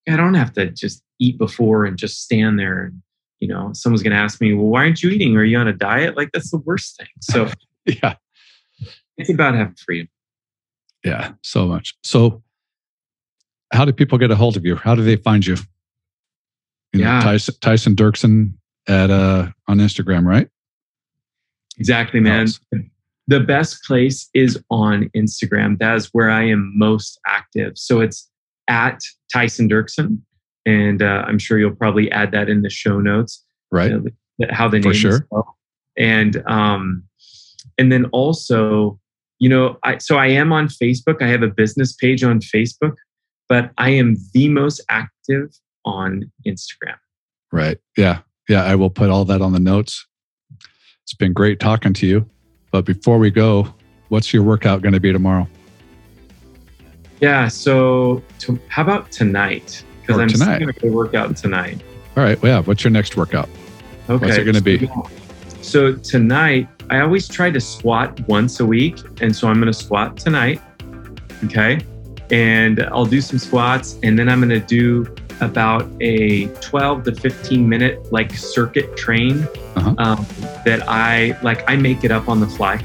I 0.08 0.16
don't 0.16 0.34
have 0.34 0.52
to 0.54 0.70
just 0.70 1.02
eat 1.18 1.38
before 1.38 1.84
and 1.84 1.98
just 1.98 2.22
stand 2.22 2.58
there 2.58 2.84
and 2.84 3.02
you 3.40 3.48
know, 3.48 3.72
someone's 3.72 4.04
going 4.04 4.12
to 4.12 4.22
ask 4.22 4.40
me, 4.40 4.54
well, 4.54 4.66
why 4.66 4.82
aren't 4.82 5.02
you 5.02 5.10
eating? 5.10 5.36
Are 5.36 5.42
you 5.42 5.58
on 5.58 5.66
a 5.66 5.72
diet? 5.72 6.16
Like 6.16 6.30
that's 6.32 6.52
the 6.52 6.58
worst 6.58 6.96
thing. 6.96 7.08
So 7.20 7.48
yeah, 7.86 8.14
it's 9.16 9.30
about 9.30 9.56
having 9.56 9.74
freedom. 9.74 10.08
Yeah, 11.04 11.32
so 11.42 11.66
much. 11.66 11.96
So 12.04 12.44
how 13.72 13.84
do 13.84 13.92
people 13.92 14.18
get 14.18 14.30
a 14.30 14.36
hold 14.36 14.56
of 14.56 14.64
you? 14.64 14.76
How 14.76 14.94
do 14.94 15.02
they 15.02 15.16
find 15.16 15.44
you? 15.44 15.56
you 16.92 17.00
yeah. 17.00 17.18
Know, 17.18 17.24
Tyson, 17.24 17.54
Tyson 17.60 17.96
Dirksen 17.96 18.52
at, 18.86 19.10
uh, 19.10 19.48
on 19.68 19.78
Instagram, 19.78 20.24
right? 20.24 20.48
Exactly, 21.78 22.20
man. 22.20 22.48
The 23.28 23.40
best 23.40 23.82
place 23.84 24.28
is 24.34 24.62
on 24.70 25.08
Instagram. 25.16 25.78
That 25.78 25.96
is 25.96 26.10
where 26.12 26.30
I 26.30 26.42
am 26.48 26.72
most 26.76 27.18
active. 27.26 27.72
So 27.76 28.00
it's 28.00 28.28
at 28.68 29.00
Tyson 29.32 29.68
Dirksen 29.68 30.20
and 30.66 31.02
uh, 31.02 31.24
I'm 31.26 31.38
sure 31.38 31.58
you'll 31.58 31.74
probably 31.74 32.10
add 32.12 32.32
that 32.32 32.48
in 32.48 32.62
the 32.62 32.70
show 32.70 33.00
notes. 33.00 33.44
Right. 33.70 33.90
You 33.90 34.12
know, 34.38 34.46
how 34.50 34.68
the 34.68 34.78
name 34.78 34.92
For 34.92 34.94
sure. 34.94 35.26
And 35.96 36.42
um, 36.46 37.04
and 37.78 37.90
then 37.90 38.06
also, 38.06 38.98
you 39.38 39.48
know, 39.48 39.78
I 39.82 39.98
so 39.98 40.16
I 40.18 40.28
am 40.28 40.52
on 40.52 40.68
Facebook. 40.68 41.22
I 41.22 41.28
have 41.28 41.42
a 41.42 41.48
business 41.48 41.94
page 41.94 42.22
on 42.22 42.40
Facebook, 42.40 42.94
but 43.52 43.70
I 43.76 43.90
am 43.90 44.16
the 44.32 44.48
most 44.48 44.80
active 44.88 45.54
on 45.84 46.32
Instagram. 46.46 46.96
Right. 47.52 47.76
Yeah. 47.98 48.20
Yeah. 48.48 48.64
I 48.64 48.76
will 48.76 48.88
put 48.88 49.10
all 49.10 49.26
that 49.26 49.42
on 49.42 49.52
the 49.52 49.60
notes. 49.60 50.06
It's 51.02 51.12
been 51.12 51.34
great 51.34 51.60
talking 51.60 51.92
to 51.92 52.06
you. 52.06 52.24
But 52.70 52.86
before 52.86 53.18
we 53.18 53.30
go, 53.30 53.68
what's 54.08 54.32
your 54.32 54.42
workout 54.42 54.80
going 54.80 54.94
to 54.94 55.00
be 55.00 55.12
tomorrow? 55.12 55.46
Yeah. 57.20 57.48
So, 57.48 58.22
to, 58.38 58.58
how 58.68 58.84
about 58.84 59.12
tonight? 59.12 59.84
because 60.00 60.18
I'm 60.18 60.28
tonight. 60.28 60.60
going 60.60 60.72
to 60.72 60.88
work 60.90 61.12
out 61.12 61.36
tonight. 61.36 61.82
All 62.16 62.24
right. 62.24 62.40
Well, 62.40 62.60
yeah. 62.60 62.64
What's 62.64 62.82
your 62.84 62.90
next 62.90 63.18
workout? 63.18 63.50
Okay. 64.08 64.28
What's 64.28 64.38
it 64.38 64.44
going 64.44 64.54
to 64.54 64.62
be? 64.62 64.88
So 65.60 65.92
tonight, 65.96 66.68
I 66.88 67.00
always 67.00 67.28
try 67.28 67.50
to 67.50 67.60
squat 67.60 68.18
once 68.28 68.60
a 68.60 68.64
week, 68.64 68.96
and 69.20 69.36
so 69.36 69.46
I'm 69.46 69.56
going 69.56 69.66
to 69.66 69.78
squat 69.78 70.16
tonight. 70.16 70.58
Okay, 71.44 71.80
and 72.32 72.82
I'll 72.90 73.04
do 73.04 73.20
some 73.20 73.38
squats, 73.38 73.98
and 74.02 74.18
then 74.18 74.28
I'm 74.28 74.40
going 74.40 74.48
to 74.48 74.66
do 74.66 75.14
about 75.40 75.88
a 76.00 76.46
12 76.46 77.04
to 77.04 77.14
15 77.14 77.68
minute 77.68 78.12
like 78.12 78.32
circuit 78.32 78.96
train 78.96 79.42
uh-huh. 79.76 79.94
um, 79.98 80.26
that 80.64 80.82
I 80.88 81.38
like. 81.42 81.62
I 81.70 81.76
make 81.76 82.02
it 82.02 82.10
up 82.10 82.28
on 82.28 82.40
the 82.40 82.48
fly. 82.48 82.82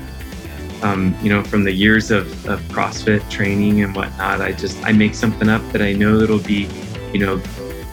Um, 0.84 1.18
you 1.24 1.30
know, 1.30 1.44
from 1.44 1.64
the 1.64 1.72
years 1.72 2.12
of, 2.12 2.28
of 2.48 2.62
CrossFit 2.66 3.28
training 3.32 3.82
and 3.82 3.96
whatnot, 3.96 4.42
I 4.42 4.52
just 4.52 4.84
I 4.86 4.92
make 4.92 5.16
something 5.16 5.50
up 5.50 5.64
that 5.72 5.82
I 5.82 5.94
know 5.94 6.20
that'll 6.20 6.38
be 6.38 6.70
you 7.14 7.20
know, 7.20 7.42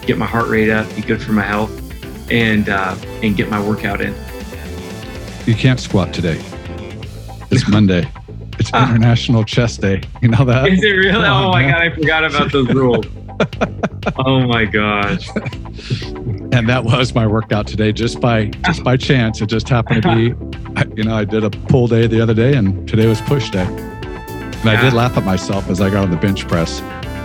get 0.05 0.17
my 0.17 0.25
heart 0.25 0.47
rate 0.49 0.69
up, 0.69 0.93
be 0.95 1.01
good 1.01 1.21
for 1.21 1.31
my 1.31 1.41
health, 1.41 1.71
and 2.31 2.69
uh, 2.69 2.95
and 3.23 3.35
get 3.35 3.49
my 3.49 3.65
workout 3.65 4.01
in. 4.01 4.13
You 5.45 5.55
can't 5.55 5.79
squat 5.79 6.13
today. 6.13 6.41
It's 7.51 7.67
Monday. 7.69 8.07
International 8.89 9.43
Chest 9.43 9.81
Day. 9.81 10.01
You 10.21 10.29
know 10.29 10.45
that? 10.45 10.67
Is 10.67 10.83
it 10.83 10.89
really? 10.89 11.25
Oh, 11.25 11.45
oh 11.45 11.51
my 11.51 11.61
man. 11.61 11.71
god, 11.71 11.81
I 11.81 11.89
forgot 11.95 12.23
about 12.25 12.51
those 12.51 12.67
rules. 12.69 13.05
oh 14.17 14.41
my 14.47 14.65
gosh. 14.65 15.29
and 15.35 16.69
that 16.69 16.83
was 16.83 17.13
my 17.13 17.27
workout 17.27 17.67
today, 17.67 17.91
just 17.91 18.19
by 18.19 18.45
just 18.65 18.83
by 18.83 18.97
chance. 18.97 19.41
It 19.41 19.47
just 19.47 19.69
happened 19.69 20.03
to 20.03 20.15
be, 20.15 20.23
you 20.95 21.03
know, 21.03 21.15
I 21.15 21.25
did 21.25 21.43
a 21.43 21.49
pull 21.49 21.87
day 21.87 22.07
the 22.07 22.21
other 22.21 22.33
day, 22.33 22.55
and 22.55 22.87
today 22.87 23.07
was 23.07 23.21
push 23.21 23.49
day. 23.49 23.65
And 23.65 24.65
yeah. 24.65 24.79
I 24.79 24.81
did 24.81 24.93
laugh 24.93 25.17
at 25.17 25.23
myself 25.23 25.69
as 25.69 25.81
I 25.81 25.89
got 25.89 26.03
on 26.03 26.11
the 26.11 26.17
bench 26.17 26.47
press. 26.47 26.81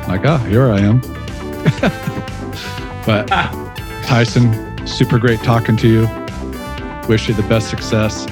Like, 0.09 0.25
oh, 0.25 0.39
here 0.39 0.71
I 0.71 0.81
am. 0.81 1.01
but 3.07 3.29
Tyson, 4.05 4.87
super 4.87 5.19
great 5.19 5.41
talking 5.41 5.77
to 5.79 5.89
you. 5.89 6.01
Wish 7.09 7.29
you 7.29 7.35
the 7.35 7.47
best 7.49 7.71
success. 7.71 8.27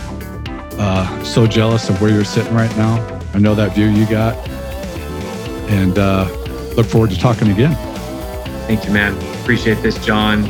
Uh, 0.79 1.24
so 1.24 1.47
jealous 1.47 1.89
of 1.89 2.01
where 2.01 2.11
you're 2.11 2.24
sitting 2.24 2.55
right 2.55 2.74
now. 2.76 3.20
I 3.35 3.39
know 3.39 3.55
that 3.55 3.74
view 3.74 3.87
you 3.87 4.07
got, 4.07 4.37
and 5.68 5.99
uh, 5.99 6.29
look 6.76 6.87
forward 6.87 7.11
to 7.11 7.18
talking 7.18 7.51
again. 7.51 7.74
Thank 8.66 8.85
you, 8.85 8.93
man. 8.93 9.16
Appreciate 9.43 9.83
this, 9.83 9.99
John. 10.05 10.45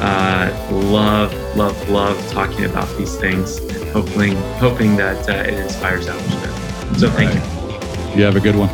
Uh, 0.00 0.68
love, 0.70 1.32
love, 1.56 1.88
love 1.88 2.30
talking 2.30 2.64
about 2.64 2.94
these 2.98 3.16
things 3.16 3.58
and 3.58 3.88
hoping, 3.90 4.36
hoping 4.58 4.96
that 4.96 5.28
uh, 5.28 5.32
it 5.32 5.54
inspires 5.54 6.08
others. 6.08 7.00
So 7.00 7.10
thank 7.10 7.30
right. 7.30 8.12
you. 8.12 8.18
You 8.18 8.24
have 8.24 8.36
a 8.36 8.40
good 8.40 8.56
one. 8.56 8.68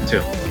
You 0.00 0.06
too. 0.06 0.47